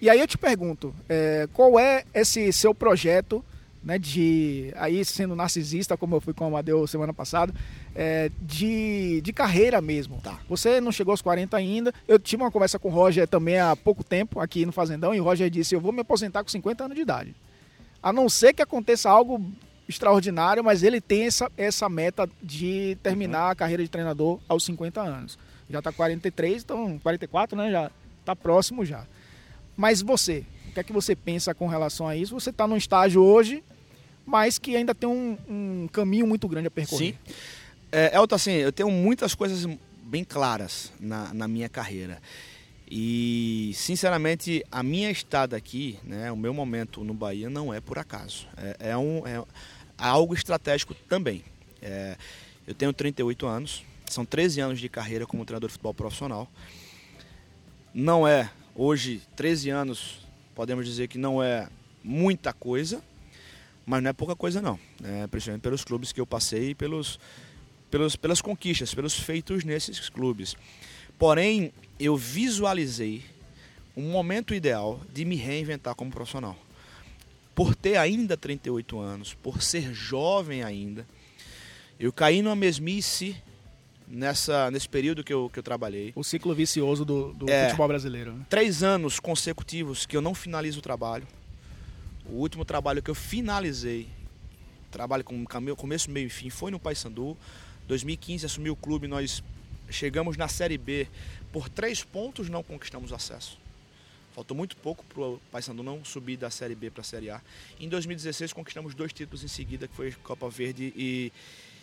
E 0.00 0.08
aí 0.08 0.20
eu 0.20 0.28
te 0.28 0.38
pergunto, 0.38 0.94
é, 1.08 1.48
qual 1.52 1.76
é 1.76 2.04
esse 2.14 2.52
seu 2.52 2.72
projeto, 2.72 3.44
né, 3.82 3.98
de 3.98 4.72
aí 4.76 5.04
sendo 5.04 5.34
narcisista, 5.34 5.96
como 5.96 6.14
eu 6.14 6.20
fui 6.20 6.32
com 6.32 6.44
o 6.44 6.46
Amadeu 6.46 6.86
semana 6.86 7.12
passada, 7.12 7.52
é, 7.96 8.30
de, 8.40 9.22
de 9.22 9.32
carreira 9.32 9.80
mesmo. 9.80 10.20
Tá. 10.22 10.38
Você 10.48 10.80
não 10.80 10.92
chegou 10.92 11.10
aos 11.10 11.20
40 11.20 11.56
ainda. 11.56 11.92
Eu 12.06 12.20
tive 12.20 12.44
uma 12.44 12.50
conversa 12.50 12.78
com 12.78 12.88
o 12.88 12.92
Roger 12.92 13.26
também 13.26 13.58
há 13.58 13.74
pouco 13.74 14.04
tempo 14.04 14.38
aqui 14.38 14.64
no 14.64 14.70
Fazendão 14.70 15.12
e 15.12 15.20
o 15.20 15.24
Roger 15.24 15.50
disse: 15.50 15.74
Eu 15.74 15.80
vou 15.80 15.90
me 15.90 16.00
aposentar 16.00 16.44
com 16.44 16.48
50 16.48 16.84
anos 16.84 16.94
de 16.94 17.02
idade. 17.02 17.34
A 18.04 18.12
não 18.12 18.28
ser 18.28 18.52
que 18.52 18.60
aconteça 18.60 19.08
algo 19.08 19.42
extraordinário, 19.88 20.62
mas 20.62 20.82
ele 20.82 21.00
tem 21.00 21.22
essa, 21.22 21.50
essa 21.56 21.88
meta 21.88 22.28
de 22.42 22.98
terminar 23.02 23.50
a 23.50 23.54
carreira 23.54 23.82
de 23.82 23.88
treinador 23.88 24.38
aos 24.46 24.62
50 24.64 25.00
anos. 25.00 25.38
Já 25.70 25.78
está 25.78 25.90
43, 25.90 26.62
então 26.62 26.98
44, 26.98 27.56
né? 27.56 27.70
Já 27.70 27.90
está 28.20 28.36
próximo 28.36 28.84
já. 28.84 29.06
Mas 29.74 30.02
você, 30.02 30.44
o 30.68 30.72
que 30.74 30.80
é 30.80 30.84
que 30.84 30.92
você 30.92 31.16
pensa 31.16 31.54
com 31.54 31.66
relação 31.66 32.06
a 32.06 32.14
isso? 32.14 32.38
Você 32.38 32.50
está 32.50 32.66
num 32.66 32.76
estágio 32.76 33.24
hoje, 33.24 33.64
mas 34.26 34.58
que 34.58 34.76
ainda 34.76 34.94
tem 34.94 35.08
um, 35.08 35.38
um 35.48 35.88
caminho 35.90 36.26
muito 36.26 36.46
grande 36.46 36.68
a 36.68 36.70
percorrer. 36.70 37.14
Sim. 37.26 37.34
É, 37.90 38.14
Elton, 38.14 38.34
assim, 38.34 38.52
eu 38.52 38.70
tenho 38.70 38.90
muitas 38.90 39.34
coisas 39.34 39.66
bem 40.02 40.24
claras 40.24 40.92
na, 41.00 41.32
na 41.32 41.48
minha 41.48 41.70
carreira. 41.70 42.20
E, 42.90 43.72
sinceramente, 43.74 44.64
a 44.70 44.82
minha 44.82 45.10
estada 45.10 45.56
aqui, 45.56 45.98
né, 46.04 46.30
o 46.30 46.36
meu 46.36 46.52
momento 46.52 47.02
no 47.02 47.14
Bahia 47.14 47.48
não 47.48 47.72
é 47.72 47.80
por 47.80 47.98
acaso. 47.98 48.46
É, 48.56 48.90
é 48.90 48.96
um, 48.96 49.26
é 49.26 49.42
algo 49.96 50.34
estratégico 50.34 50.94
também. 51.08 51.42
É, 51.80 52.16
eu 52.66 52.74
tenho 52.74 52.92
38 52.92 53.46
anos, 53.46 53.84
são 54.06 54.24
13 54.24 54.60
anos 54.60 54.80
de 54.80 54.88
carreira 54.88 55.26
como 55.26 55.44
treinador 55.44 55.68
de 55.68 55.72
futebol 55.72 55.94
profissional. 55.94 56.48
Não 57.92 58.26
é, 58.26 58.50
hoje, 58.74 59.22
13 59.36 59.70
anos, 59.70 60.26
podemos 60.54 60.84
dizer 60.86 61.08
que 61.08 61.18
não 61.18 61.42
é 61.42 61.68
muita 62.02 62.52
coisa, 62.52 63.02
mas 63.86 64.02
não 64.02 64.10
é 64.10 64.12
pouca 64.12 64.36
coisa 64.36 64.60
não. 64.60 64.78
Né? 65.00 65.26
Principalmente 65.26 65.62
pelos 65.62 65.84
clubes 65.84 66.12
que 66.12 66.20
eu 66.20 66.26
passei 66.26 66.70
e 66.70 66.74
pelos, 66.74 67.18
pelos, 67.90 68.16
pelas 68.16 68.42
conquistas, 68.42 68.94
pelos 68.94 69.14
feitos 69.18 69.64
nesses 69.64 70.08
clubes. 70.08 70.56
Porém, 71.18 71.72
eu 71.98 72.16
visualizei 72.16 73.22
um 73.96 74.10
momento 74.10 74.54
ideal 74.54 75.00
de 75.12 75.24
me 75.24 75.36
reinventar 75.36 75.94
como 75.94 76.10
profissional. 76.10 76.56
Por 77.54 77.74
ter 77.74 77.96
ainda 77.96 78.36
38 78.36 78.98
anos, 78.98 79.34
por 79.34 79.62
ser 79.62 79.94
jovem 79.94 80.62
ainda, 80.62 81.06
eu 81.98 82.12
caí 82.12 82.42
numa 82.42 82.56
mesmice 82.56 83.36
nessa, 84.08 84.70
nesse 84.70 84.88
período 84.88 85.22
que 85.22 85.32
eu, 85.32 85.48
que 85.48 85.58
eu 85.58 85.62
trabalhei. 85.62 86.12
O 86.16 86.24
ciclo 86.24 86.52
vicioso 86.54 87.04
do, 87.04 87.32
do 87.32 87.48
é, 87.48 87.66
futebol 87.66 87.88
brasileiro. 87.88 88.32
Né? 88.32 88.46
Três 88.48 88.82
anos 88.82 89.20
consecutivos 89.20 90.04
que 90.04 90.16
eu 90.16 90.20
não 90.20 90.34
finalizo 90.34 90.80
o 90.80 90.82
trabalho. 90.82 91.26
O 92.26 92.36
último 92.36 92.64
trabalho 92.64 93.02
que 93.02 93.10
eu 93.10 93.14
finalizei, 93.14 94.08
trabalho 94.90 95.22
com 95.22 95.44
começo, 95.76 96.10
meio 96.10 96.26
e 96.26 96.30
fim, 96.30 96.50
foi 96.50 96.70
no 96.70 96.80
Paysandu. 96.80 97.36
2015 97.86 98.46
assumi 98.46 98.70
o 98.70 98.76
clube, 98.76 99.06
nós 99.06 99.42
chegamos 99.90 100.36
na 100.36 100.48
Série 100.48 100.78
B 100.78 101.06
por 101.54 101.68
três 101.68 102.02
pontos, 102.02 102.48
não 102.48 102.64
conquistamos 102.64 103.12
acesso. 103.12 103.56
Faltou 104.34 104.56
muito 104.56 104.76
pouco 104.76 105.04
para 105.04 105.22
o 105.22 105.40
Paysandu 105.52 105.84
não 105.84 106.04
subir 106.04 106.36
da 106.36 106.50
Série 106.50 106.74
B 106.74 106.90
para 106.90 107.02
a 107.02 107.04
Série 107.04 107.30
A. 107.30 107.40
Em 107.78 107.88
2016 107.88 108.52
conquistamos 108.52 108.92
dois 108.92 109.12
títulos 109.12 109.44
em 109.44 109.46
seguida, 109.46 109.86
que 109.86 109.94
foi 109.94 110.10
Copa 110.24 110.50
Verde 110.50 110.92
e, 110.96 111.32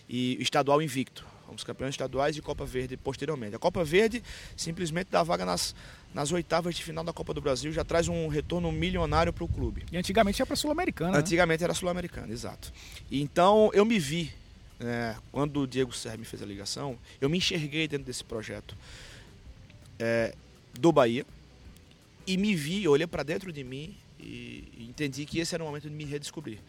e 0.09 0.37
Estadual 0.41 0.81
Invicto. 0.81 1.25
Fomos 1.45 1.63
campeões 1.63 1.93
estaduais 1.93 2.35
e 2.35 2.41
Copa 2.41 2.65
Verde 2.65 2.97
posteriormente. 2.97 3.55
A 3.55 3.59
Copa 3.59 3.81
Verde 3.81 4.21
simplesmente 4.57 5.07
dá 5.09 5.23
vaga 5.23 5.45
nas, 5.45 5.73
nas 6.13 6.33
oitavas 6.33 6.75
de 6.75 6.83
final 6.83 7.05
da 7.05 7.13
Copa 7.13 7.33
do 7.33 7.39
Brasil, 7.39 7.71
já 7.71 7.85
traz 7.85 8.09
um 8.09 8.27
retorno 8.27 8.69
milionário 8.73 9.31
para 9.31 9.45
o 9.45 9.47
clube. 9.47 9.85
E 9.89 9.95
antigamente 9.95 10.41
era 10.41 10.45
para 10.45 10.55
a 10.55 10.57
Sul-Americana. 10.57 11.11
Né? 11.13 11.19
Antigamente 11.19 11.61
né? 11.61 11.63
era 11.63 11.73
Sul-Americana, 11.73 12.33
exato. 12.33 12.73
Então 13.09 13.71
eu 13.73 13.85
me 13.85 13.97
vi 13.97 14.33
é, 14.81 15.15
quando 15.31 15.61
o 15.61 15.67
Diego 15.67 15.93
Serra 15.93 16.17
me 16.17 16.25
fez 16.25 16.41
a 16.41 16.45
ligação, 16.45 16.97
eu 17.21 17.29
me 17.29 17.37
enxerguei 17.37 17.87
dentro 17.87 18.05
desse 18.05 18.25
projeto 18.25 18.75
é, 20.01 20.33
do 20.73 20.91
Bahia 20.91 21.25
e 22.25 22.35
me 22.35 22.55
vi, 22.55 22.87
olhei 22.87 23.07
para 23.07 23.23
dentro 23.23 23.53
de 23.53 23.63
mim 23.63 23.95
e, 24.19 24.67
entendi 24.79 25.25
que 25.25 25.39
esse 25.39 25.53
era 25.53 25.63
o 25.63 25.67
momento 25.67 25.89
de 25.89 25.95
me 25.95 26.03
redescobrir, 26.03 26.59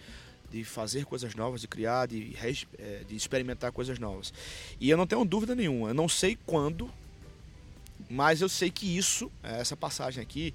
de 0.51 0.65
fazer 0.65 1.05
coisas 1.05 1.35
novas, 1.35 1.63
de 1.63 1.69
criar, 1.69 2.07
de, 2.07 2.37
é, 2.79 3.03
de 3.09 3.17
experimentar 3.17 3.73
coisas 3.73 3.99
novas. 3.99 4.33
E 4.79 4.89
eu 4.91 4.97
não 4.97 5.07
tenho 5.07 5.25
dúvida 5.25 5.55
nenhuma, 5.55 5.89
eu 5.89 5.95
não 5.95 6.09
sei 6.09 6.39
quando, 6.47 6.91
mas 8.09 8.41
eu 8.41 8.49
sei 8.49 8.71
que 8.71 8.97
isso, 8.97 9.31
é, 9.43 9.61
essa 9.61 9.77
passagem 9.77 10.23
aqui, 10.23 10.55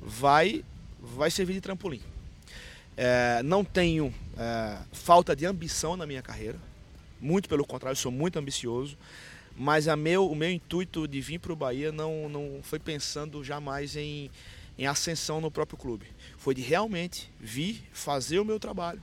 vai, 0.00 0.64
vai 1.00 1.30
servir 1.30 1.54
de 1.54 1.60
trampolim. 1.60 2.02
É, 2.96 3.42
não 3.42 3.64
tenho 3.64 4.12
é, 4.36 4.78
falta 4.92 5.36
de 5.36 5.46
ambição 5.46 5.96
na 5.96 6.06
minha 6.06 6.22
carreira, 6.22 6.58
muito 7.20 7.48
pelo 7.48 7.64
contrário, 7.66 7.96
sou 7.96 8.12
muito 8.12 8.38
ambicioso. 8.38 8.96
Mas 9.56 9.88
a 9.88 9.96
meu, 9.96 10.30
o 10.30 10.34
meu 10.34 10.50
intuito 10.50 11.08
de 11.08 11.20
vir 11.20 11.38
para 11.38 11.52
o 11.52 11.56
Bahia 11.56 11.90
não, 11.90 12.28
não 12.28 12.60
foi 12.62 12.78
pensando 12.78 13.42
jamais 13.42 13.96
em, 13.96 14.30
em 14.78 14.86
ascensão 14.86 15.40
no 15.40 15.50
próprio 15.50 15.78
clube. 15.78 16.06
Foi 16.36 16.54
de 16.54 16.60
realmente 16.60 17.30
vir, 17.40 17.82
fazer 17.92 18.38
o 18.38 18.44
meu 18.44 18.60
trabalho, 18.60 19.00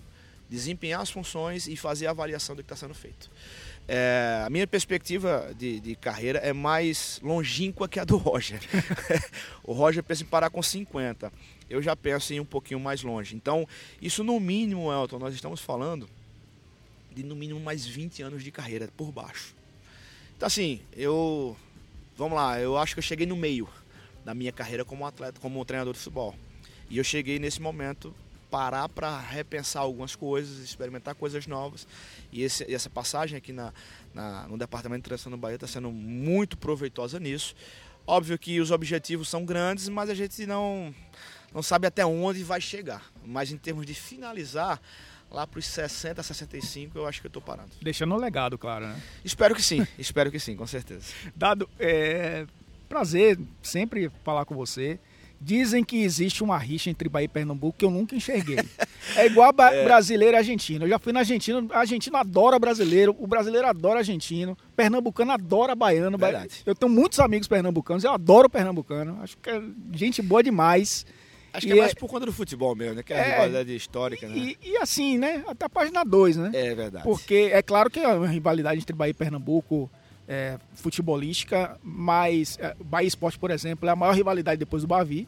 desempenhar 0.48 1.02
as 1.02 1.10
funções 1.10 1.68
e 1.68 1.76
fazer 1.76 2.06
a 2.06 2.12
avaliação 2.12 2.56
do 2.56 2.62
que 2.62 2.72
está 2.72 2.76
sendo 2.76 2.94
feito. 2.94 3.32
É, 3.88 4.44
a 4.46 4.50
minha 4.50 4.66
perspectiva 4.66 5.54
de, 5.58 5.80
de, 5.80 5.96
carreira 5.96 6.40
é 6.40 6.54
mais 6.54 7.20
longínqua 7.22 7.90
que 7.90 8.00
a 8.00 8.06
do 8.06 8.16
Roger. 8.16 8.62
o 9.64 9.74
Roger 9.74 10.04
pensa 10.04 10.24
em 10.24 10.28
parar 10.28 10.50
com 10.50 10.62
50. 10.62 11.34
Eu 11.70 11.82
já 11.82 11.96
penso 11.96 12.34
em 12.34 12.40
um 12.40 12.46
pouquinho 12.46 12.80
mais 12.80 13.04
longe. 13.04 13.36
Então, 13.36 13.68
isso 14.02 14.24
no 14.24 14.40
mínimo, 14.40 14.92
Elton, 14.92 15.20
nós 15.20 15.34
estamos 15.34 15.60
falando 15.60 16.08
de 17.14 17.24
no 17.24 17.36
mínimo 17.36 17.60
mais 17.60 17.86
20 17.86 18.22
anos 18.22 18.44
de 18.44 18.52
carreira 18.52 18.88
por 18.96 19.12
baixo. 19.12 19.54
Então 20.44 20.50
assim, 20.50 20.82
eu 20.92 21.56
vamos 22.18 22.36
lá, 22.36 22.60
eu 22.60 22.78
acho 22.78 22.94
que 22.94 23.00
eu 23.00 23.02
cheguei 23.02 23.26
no 23.26 23.34
meio 23.34 23.66
da 24.26 24.34
minha 24.34 24.52
carreira 24.52 24.84
como 24.84 25.08
atleta, 25.08 25.40
como 25.40 25.64
treinador 25.64 25.94
de 25.94 26.00
futebol. 26.00 26.36
E 26.90 26.98
eu 26.98 27.04
cheguei 27.06 27.40
nesse 27.40 27.62
momento 27.62 28.14
parar 28.52 28.90
para 28.90 29.18
repensar 29.18 29.84
algumas 29.84 30.18
coisas, 30.18 30.58
experimentar 30.60 31.16
coisas 31.16 31.48
novas. 31.48 31.88
E 32.30 32.44
esse, 32.44 32.70
essa 32.70 32.90
passagem 32.90 33.38
aqui 33.38 33.54
na, 33.54 33.74
na, 34.14 34.46
no 34.50 34.58
Departamento 34.58 35.04
de 35.04 35.06
Transição 35.06 35.30
no 35.30 35.38
Bahia 35.38 35.56
está 35.56 35.66
sendo 35.66 35.90
muito 35.90 36.58
proveitosa 36.58 37.22
nisso. 37.22 37.56
Óbvio 38.06 38.38
que 38.38 38.60
os 38.60 38.70
objetivos 38.70 39.30
são 39.30 39.46
grandes, 39.46 39.88
mas 39.88 40.10
a 40.10 40.14
gente 40.14 40.46
não, 40.46 40.94
não 41.54 41.64
sabe 41.64 41.88
até 41.88 42.06
onde 42.06 42.44
vai 42.44 42.60
chegar. 42.60 43.14
Mas 43.26 43.50
em 43.50 43.58
termos 43.58 43.86
de 43.86 43.94
finalizar, 43.94 44.82
lá 45.34 45.48
para 45.48 45.60
os 45.60 45.66
60, 45.66 46.22
65, 46.22 46.98
eu 46.98 47.08
acho 47.08 47.20
que 47.20 47.26
eu 47.26 47.30
estou 47.30 47.42
parado. 47.42 47.72
Deixando 47.82 48.14
um 48.14 48.18
legado, 48.18 48.58
claro, 48.58 48.88
né? 48.88 48.96
Espero 49.26 49.56
que 49.56 49.64
sim, 49.64 49.86
espero 49.98 50.32
que 50.32 50.40
sim, 50.40 50.56
com 50.56 50.68
certeza. 50.68 51.08
Dado, 51.36 51.68
é 51.80 52.46
prazer 52.88 53.40
sempre 53.62 54.12
falar 54.24 54.46
com 54.46 54.56
você. 54.56 55.00
Dizem 55.42 55.84
que 55.84 55.98
existe 55.98 56.42
uma 56.42 56.58
rixa 56.58 56.90
entre 56.90 57.10
Bahia 57.10 57.26
e 57.26 57.28
Pernambuco 57.28 57.78
que 57.78 57.84
eu 57.84 57.92
nunca 57.92 58.16
enxerguei. 58.16 58.60
É 59.18 59.26
igual 59.26 59.54
é. 59.60 59.84
brasileiro 59.84 60.34
e 60.34 60.38
argentino. 60.38 60.86
Eu 60.86 60.90
já 60.90 60.98
fui 60.98 61.12
na 61.12 61.20
Argentina, 61.20 61.62
argentino 61.72 62.16
adora 62.16 62.58
brasileiro, 62.58 63.14
o 63.20 63.28
brasileiro 63.28 63.68
adora 63.68 64.00
argentino, 64.00 64.58
pernambucano 64.78 65.34
adora 65.34 65.76
baiano. 65.76 66.18
Verdade. 66.18 66.62
Eu 66.66 66.74
tenho 66.74 66.90
muitos 66.90 67.20
amigos 67.20 67.46
pernambucanos, 67.46 68.06
eu 68.06 68.14
adoro 68.14 68.50
pernambucano. 68.50 69.20
Acho 69.22 69.38
que 69.38 69.50
é 69.50 69.62
gente 69.92 70.22
boa 70.22 70.42
demais. 70.42 71.06
Acho 71.54 71.68
que 71.68 71.74
é 71.74 71.76
mais 71.76 71.92
é, 71.92 71.96
por 71.96 72.10
conta 72.10 72.26
do 72.26 72.34
futebol 72.34 72.76
mesmo, 72.76 72.96
né? 72.96 73.04
Que 73.04 73.14
é 73.14 73.20
a 73.20 73.20
é, 73.20 73.32
rivalidade 73.32 73.76
histórica, 73.76 74.28
né? 74.28 74.36
E, 74.36 74.58
e, 74.64 74.78
assim, 74.78 75.20
né? 75.20 75.44
Até 75.48 75.66
a 75.66 75.70
página 75.70 76.04
2, 76.04 76.38
né? 76.38 76.52
É 76.54 76.74
verdade. 76.74 77.04
Porque 77.04 77.52
é 77.54 77.62
claro 77.62 77.90
que 77.92 78.00
é 78.00 78.08
uma 78.08 78.28
rivalidade 78.28 78.80
entre 78.80 78.96
Bahia 78.96 79.12
e 79.12 79.14
Pernambuco 79.14 79.90
é, 80.28 80.58
futebolística, 80.74 81.78
mas 81.84 82.58
é, 82.60 82.76
Bahia 82.84 83.08
Esporte, 83.08 83.38
por 83.38 83.52
exemplo, 83.52 83.88
é 83.88 83.92
a 83.92 83.96
maior 83.96 84.16
rivalidade 84.16 84.58
depois 84.58 84.82
do 84.82 84.88
Bavi 84.88 85.28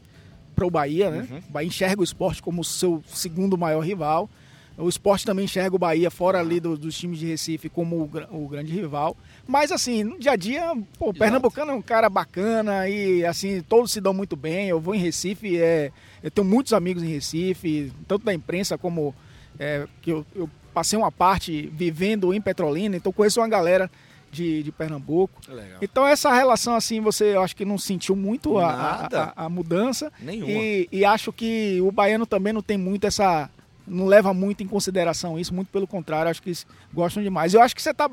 para 0.56 0.66
o 0.66 0.72
Bahia, 0.72 1.12
né? 1.12 1.28
Uhum. 1.30 1.38
O 1.38 1.52
Bahia 1.52 1.68
enxerga 1.68 2.02
o 2.02 2.04
esporte 2.04 2.42
como 2.42 2.64
seu 2.64 3.04
segundo 3.08 3.58
maior 3.58 3.82
rival. 3.82 4.30
O 4.78 4.90
esporte 4.90 5.26
também 5.26 5.46
enxerga 5.46 5.76
o 5.76 5.80
Bahia 5.80 6.12
fora 6.12 6.40
ali 6.40 6.60
do, 6.60 6.78
dos 6.78 6.98
times 6.98 7.18
de 7.18 7.26
Recife 7.26 7.70
como 7.70 7.96
o, 7.96 8.44
o, 8.44 8.48
grande 8.48 8.74
rival. 8.74 9.16
Mas 9.48 9.72
assim, 9.72 10.04
no 10.04 10.20
dia 10.20 10.34
a 10.34 10.36
dia, 10.36 10.74
pô, 11.00 11.10
o 11.10 11.14
Pernambucano 11.14 11.72
é 11.72 11.76
um 11.76 11.82
cara 11.82 12.10
bacana 12.10 12.88
e 12.90 13.26
assim, 13.26 13.62
todos 13.62 13.92
se 13.92 14.02
dão 14.02 14.14
muito 14.14 14.36
bem. 14.36 14.68
Eu 14.68 14.80
vou 14.80 14.94
em 14.94 15.00
Recife, 15.00 15.58
é, 15.58 15.92
eu 16.22 16.30
tenho 16.30 16.46
muitos 16.46 16.74
amigos 16.74 17.04
em 17.04 17.08
Recife, 17.08 17.92
tanto 18.06 18.26
da 18.26 18.34
imprensa 18.34 18.78
como 18.78 19.16
é, 19.58 19.88
que 20.02 20.12
eu, 20.12 20.26
eu, 20.36 20.50
passei 20.74 21.00
uma 21.00 21.12
parte 21.12 21.72
vivendo 21.74 22.34
em 22.34 22.42
Petrolina, 22.42 22.98
então 22.98 23.14
conheço 23.14 23.40
uma 23.40 23.48
galera 23.48 23.90
de, 24.30 24.62
de 24.62 24.72
Pernambuco. 24.74 25.42
Legal. 25.48 25.80
Então 25.82 26.06
essa 26.06 26.34
relação 26.34 26.76
assim, 26.76 27.00
você 27.00 27.36
eu 27.36 27.42
acho 27.42 27.56
que 27.56 27.64
não 27.64 27.78
sentiu 27.78 28.14
muito 28.14 28.58
a, 28.58 29.08
a, 29.10 29.46
a, 29.46 29.50
mudança. 29.50 30.12
Nenhuma. 30.20 30.52
E, 30.52 30.90
e 30.92 31.06
acho 31.06 31.32
que 31.32 31.80
o 31.82 31.94
baiano 31.94 32.26
também 32.26 32.52
não 32.52 32.62
tem 32.62 32.78
muito 32.78 33.08
essa 33.08 33.50
não 33.88 34.06
leva 34.06 34.34
muito 34.34 34.64
em 34.64 34.68
consideração 34.68 35.40
isso, 35.40 35.54
muito 35.54 35.70
pelo 35.70 35.88
contrário, 35.88 36.30
acho 36.30 36.42
que 36.42 36.52
gostam 36.94 37.22
demais. 37.22 37.54
Eu 37.54 37.62
acho 37.62 37.76
que 37.76 37.82
você 37.82 37.94
tá, 37.94 38.10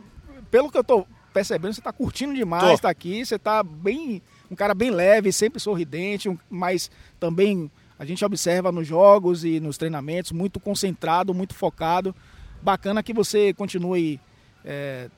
pelo 0.51 0.71
que 0.71 0.79
eu 0.79 0.85
tô 0.85 1.07
percebendo, 1.33 1.73
você 1.75 1.81
tá 1.81 1.93
curtindo 1.93 2.35
demais 2.35 2.75
estar 2.75 2.83
tá 2.83 2.91
aqui, 2.91 3.25
você 3.25 3.39
tá 3.39 3.63
bem, 3.63 4.23
um 4.51 4.55
cara 4.55 4.75
bem 4.75 4.91
leve, 4.91 5.33
sempre 5.33 5.59
sorridente, 5.59 6.31
mas 6.51 6.91
também 7.19 7.71
a 7.99 8.05
gente 8.05 8.25
observa 8.25 8.71
nos 8.71 8.87
jogos 8.87 9.45
e 9.45 9.61
nos 9.61 9.79
treinamentos, 9.79 10.33
muito 10.33 10.61
concentrado, 10.61 11.33
muito 11.33 11.55
focado. 11.55 12.15
Bacana 12.61 13.03
que 13.03 13.13
você 13.13 13.55
continue 13.55 14.21
é, 14.65 15.09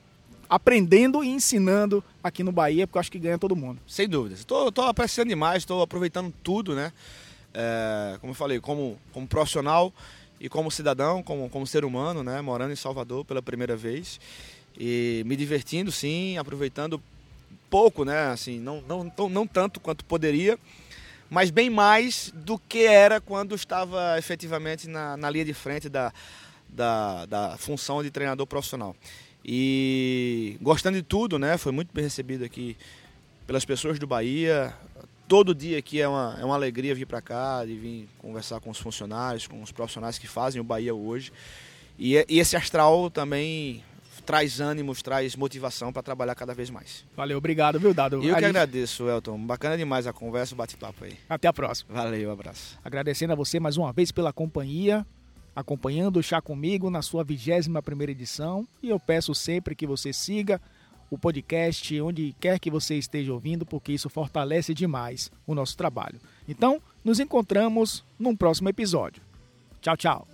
aprendendo 0.49 1.23
e 1.23 1.29
ensinando 1.29 2.03
aqui 2.23 2.43
no 2.43 2.51
Bahia, 2.51 2.87
porque 2.87 2.97
eu 2.97 2.99
acho 2.99 3.11
que 3.11 3.19
ganha 3.19 3.37
todo 3.37 3.55
mundo. 3.55 3.79
Sem 3.87 4.07
dúvidas. 4.07 4.39
Estou 4.39 4.71
apreciando 4.87 5.29
demais, 5.29 5.57
estou 5.57 5.81
aproveitando 5.81 6.33
tudo, 6.43 6.75
né? 6.75 6.91
É, 7.53 8.17
como 8.19 8.31
eu 8.31 8.35
falei, 8.35 8.59
como, 8.59 8.97
como 9.11 9.27
profissional 9.27 9.93
e 10.39 10.49
como 10.49 10.69
cidadão, 10.69 11.23
como, 11.23 11.49
como 11.49 11.65
ser 11.65 11.85
humano, 11.85 12.23
né? 12.23 12.41
Morando 12.41 12.73
em 12.73 12.75
Salvador 12.75 13.23
pela 13.25 13.41
primeira 13.41 13.75
vez. 13.75 14.19
E 14.77 15.23
me 15.25 15.35
divertindo, 15.35 15.91
sim, 15.91 16.37
aproveitando 16.37 17.01
pouco, 17.69 18.03
né? 18.03 18.27
Assim, 18.27 18.59
não, 18.59 18.81
não, 18.81 19.11
não, 19.17 19.29
não 19.29 19.47
tanto 19.47 19.79
quanto 19.79 20.03
poderia, 20.05 20.59
mas 21.29 21.49
bem 21.49 21.69
mais 21.69 22.31
do 22.35 22.59
que 22.59 22.85
era 22.85 23.19
quando 23.19 23.55
estava 23.55 24.17
efetivamente 24.17 24.87
na, 24.87 25.17
na 25.17 25.29
linha 25.29 25.45
de 25.45 25.53
frente 25.53 25.89
da, 25.89 26.13
da, 26.67 27.25
da 27.25 27.57
função 27.57 28.03
de 28.03 28.11
treinador 28.11 28.45
profissional. 28.45 28.95
E 29.43 30.57
gostando 30.61 30.97
de 30.97 31.03
tudo, 31.03 31.37
né? 31.37 31.57
Foi 31.57 31.71
muito 31.71 31.93
bem 31.93 32.03
recebido 32.03 32.43
aqui 32.43 32.75
pelas 33.45 33.63
pessoas 33.63 33.99
do 33.99 34.07
Bahia. 34.07 34.73
Todo 35.27 35.55
dia 35.55 35.79
aqui 35.79 35.99
é 35.99 36.07
uma, 36.07 36.37
é 36.39 36.45
uma 36.45 36.53
alegria 36.53 36.93
vir 36.93 37.07
para 37.07 37.21
cá, 37.21 37.65
de 37.65 37.75
vir 37.75 38.09
conversar 38.19 38.59
com 38.59 38.69
os 38.69 38.77
funcionários, 38.77 39.47
com 39.47 39.61
os 39.61 39.71
profissionais 39.71 40.19
que 40.19 40.27
fazem 40.27 40.61
o 40.61 40.63
Bahia 40.63 40.93
hoje. 40.93 41.31
E, 41.97 42.13
e 42.29 42.39
esse 42.39 42.55
astral 42.55 43.09
também 43.09 43.83
traz 44.25 44.59
ânimos, 44.59 45.01
traz 45.01 45.35
motivação 45.35 45.91
para 45.91 46.03
trabalhar 46.03 46.35
cada 46.35 46.53
vez 46.53 46.69
mais. 46.69 47.05
Valeu, 47.15 47.37
obrigado, 47.37 47.79
viu, 47.79 47.93
Dado? 47.93 48.17
Eu 48.17 48.35
que 48.35 48.45
agradeço, 48.45 49.07
Elton. 49.07 49.39
Bacana 49.39 49.77
demais 49.77 50.05
a 50.05 50.13
conversa, 50.13 50.53
o 50.53 50.57
bate-papo 50.57 51.05
aí. 51.05 51.17
Até 51.29 51.47
a 51.47 51.53
próxima. 51.53 51.93
Valeu, 51.93 52.29
um 52.29 52.33
abraço. 52.33 52.77
Agradecendo 52.83 53.33
a 53.33 53.35
você 53.35 53.59
mais 53.59 53.77
uma 53.77 53.93
vez 53.93 54.11
pela 54.11 54.33
companhia, 54.33 55.05
acompanhando 55.55 56.17
o 56.17 56.23
Chá 56.23 56.41
Comigo 56.41 56.89
na 56.89 57.01
sua 57.01 57.23
21 57.23 57.81
primeira 57.81 58.11
edição. 58.11 58.67
E 58.81 58.89
eu 58.89 58.99
peço 58.99 59.33
sempre 59.33 59.75
que 59.75 59.87
você 59.87 60.11
siga 60.11 60.61
o 61.15 61.17
podcast 61.17 61.99
onde 62.01 62.35
quer 62.39 62.59
que 62.59 62.69
você 62.69 62.95
esteja 62.95 63.33
ouvindo, 63.33 63.65
porque 63.65 63.93
isso 63.93 64.09
fortalece 64.09 64.73
demais 64.73 65.31
o 65.47 65.55
nosso 65.55 65.75
trabalho. 65.75 66.19
Então, 66.47 66.81
nos 67.03 67.19
encontramos 67.19 68.03
num 68.19 68.35
próximo 68.35 68.69
episódio. 68.69 69.21
Tchau, 69.81 69.97
tchau. 69.97 70.27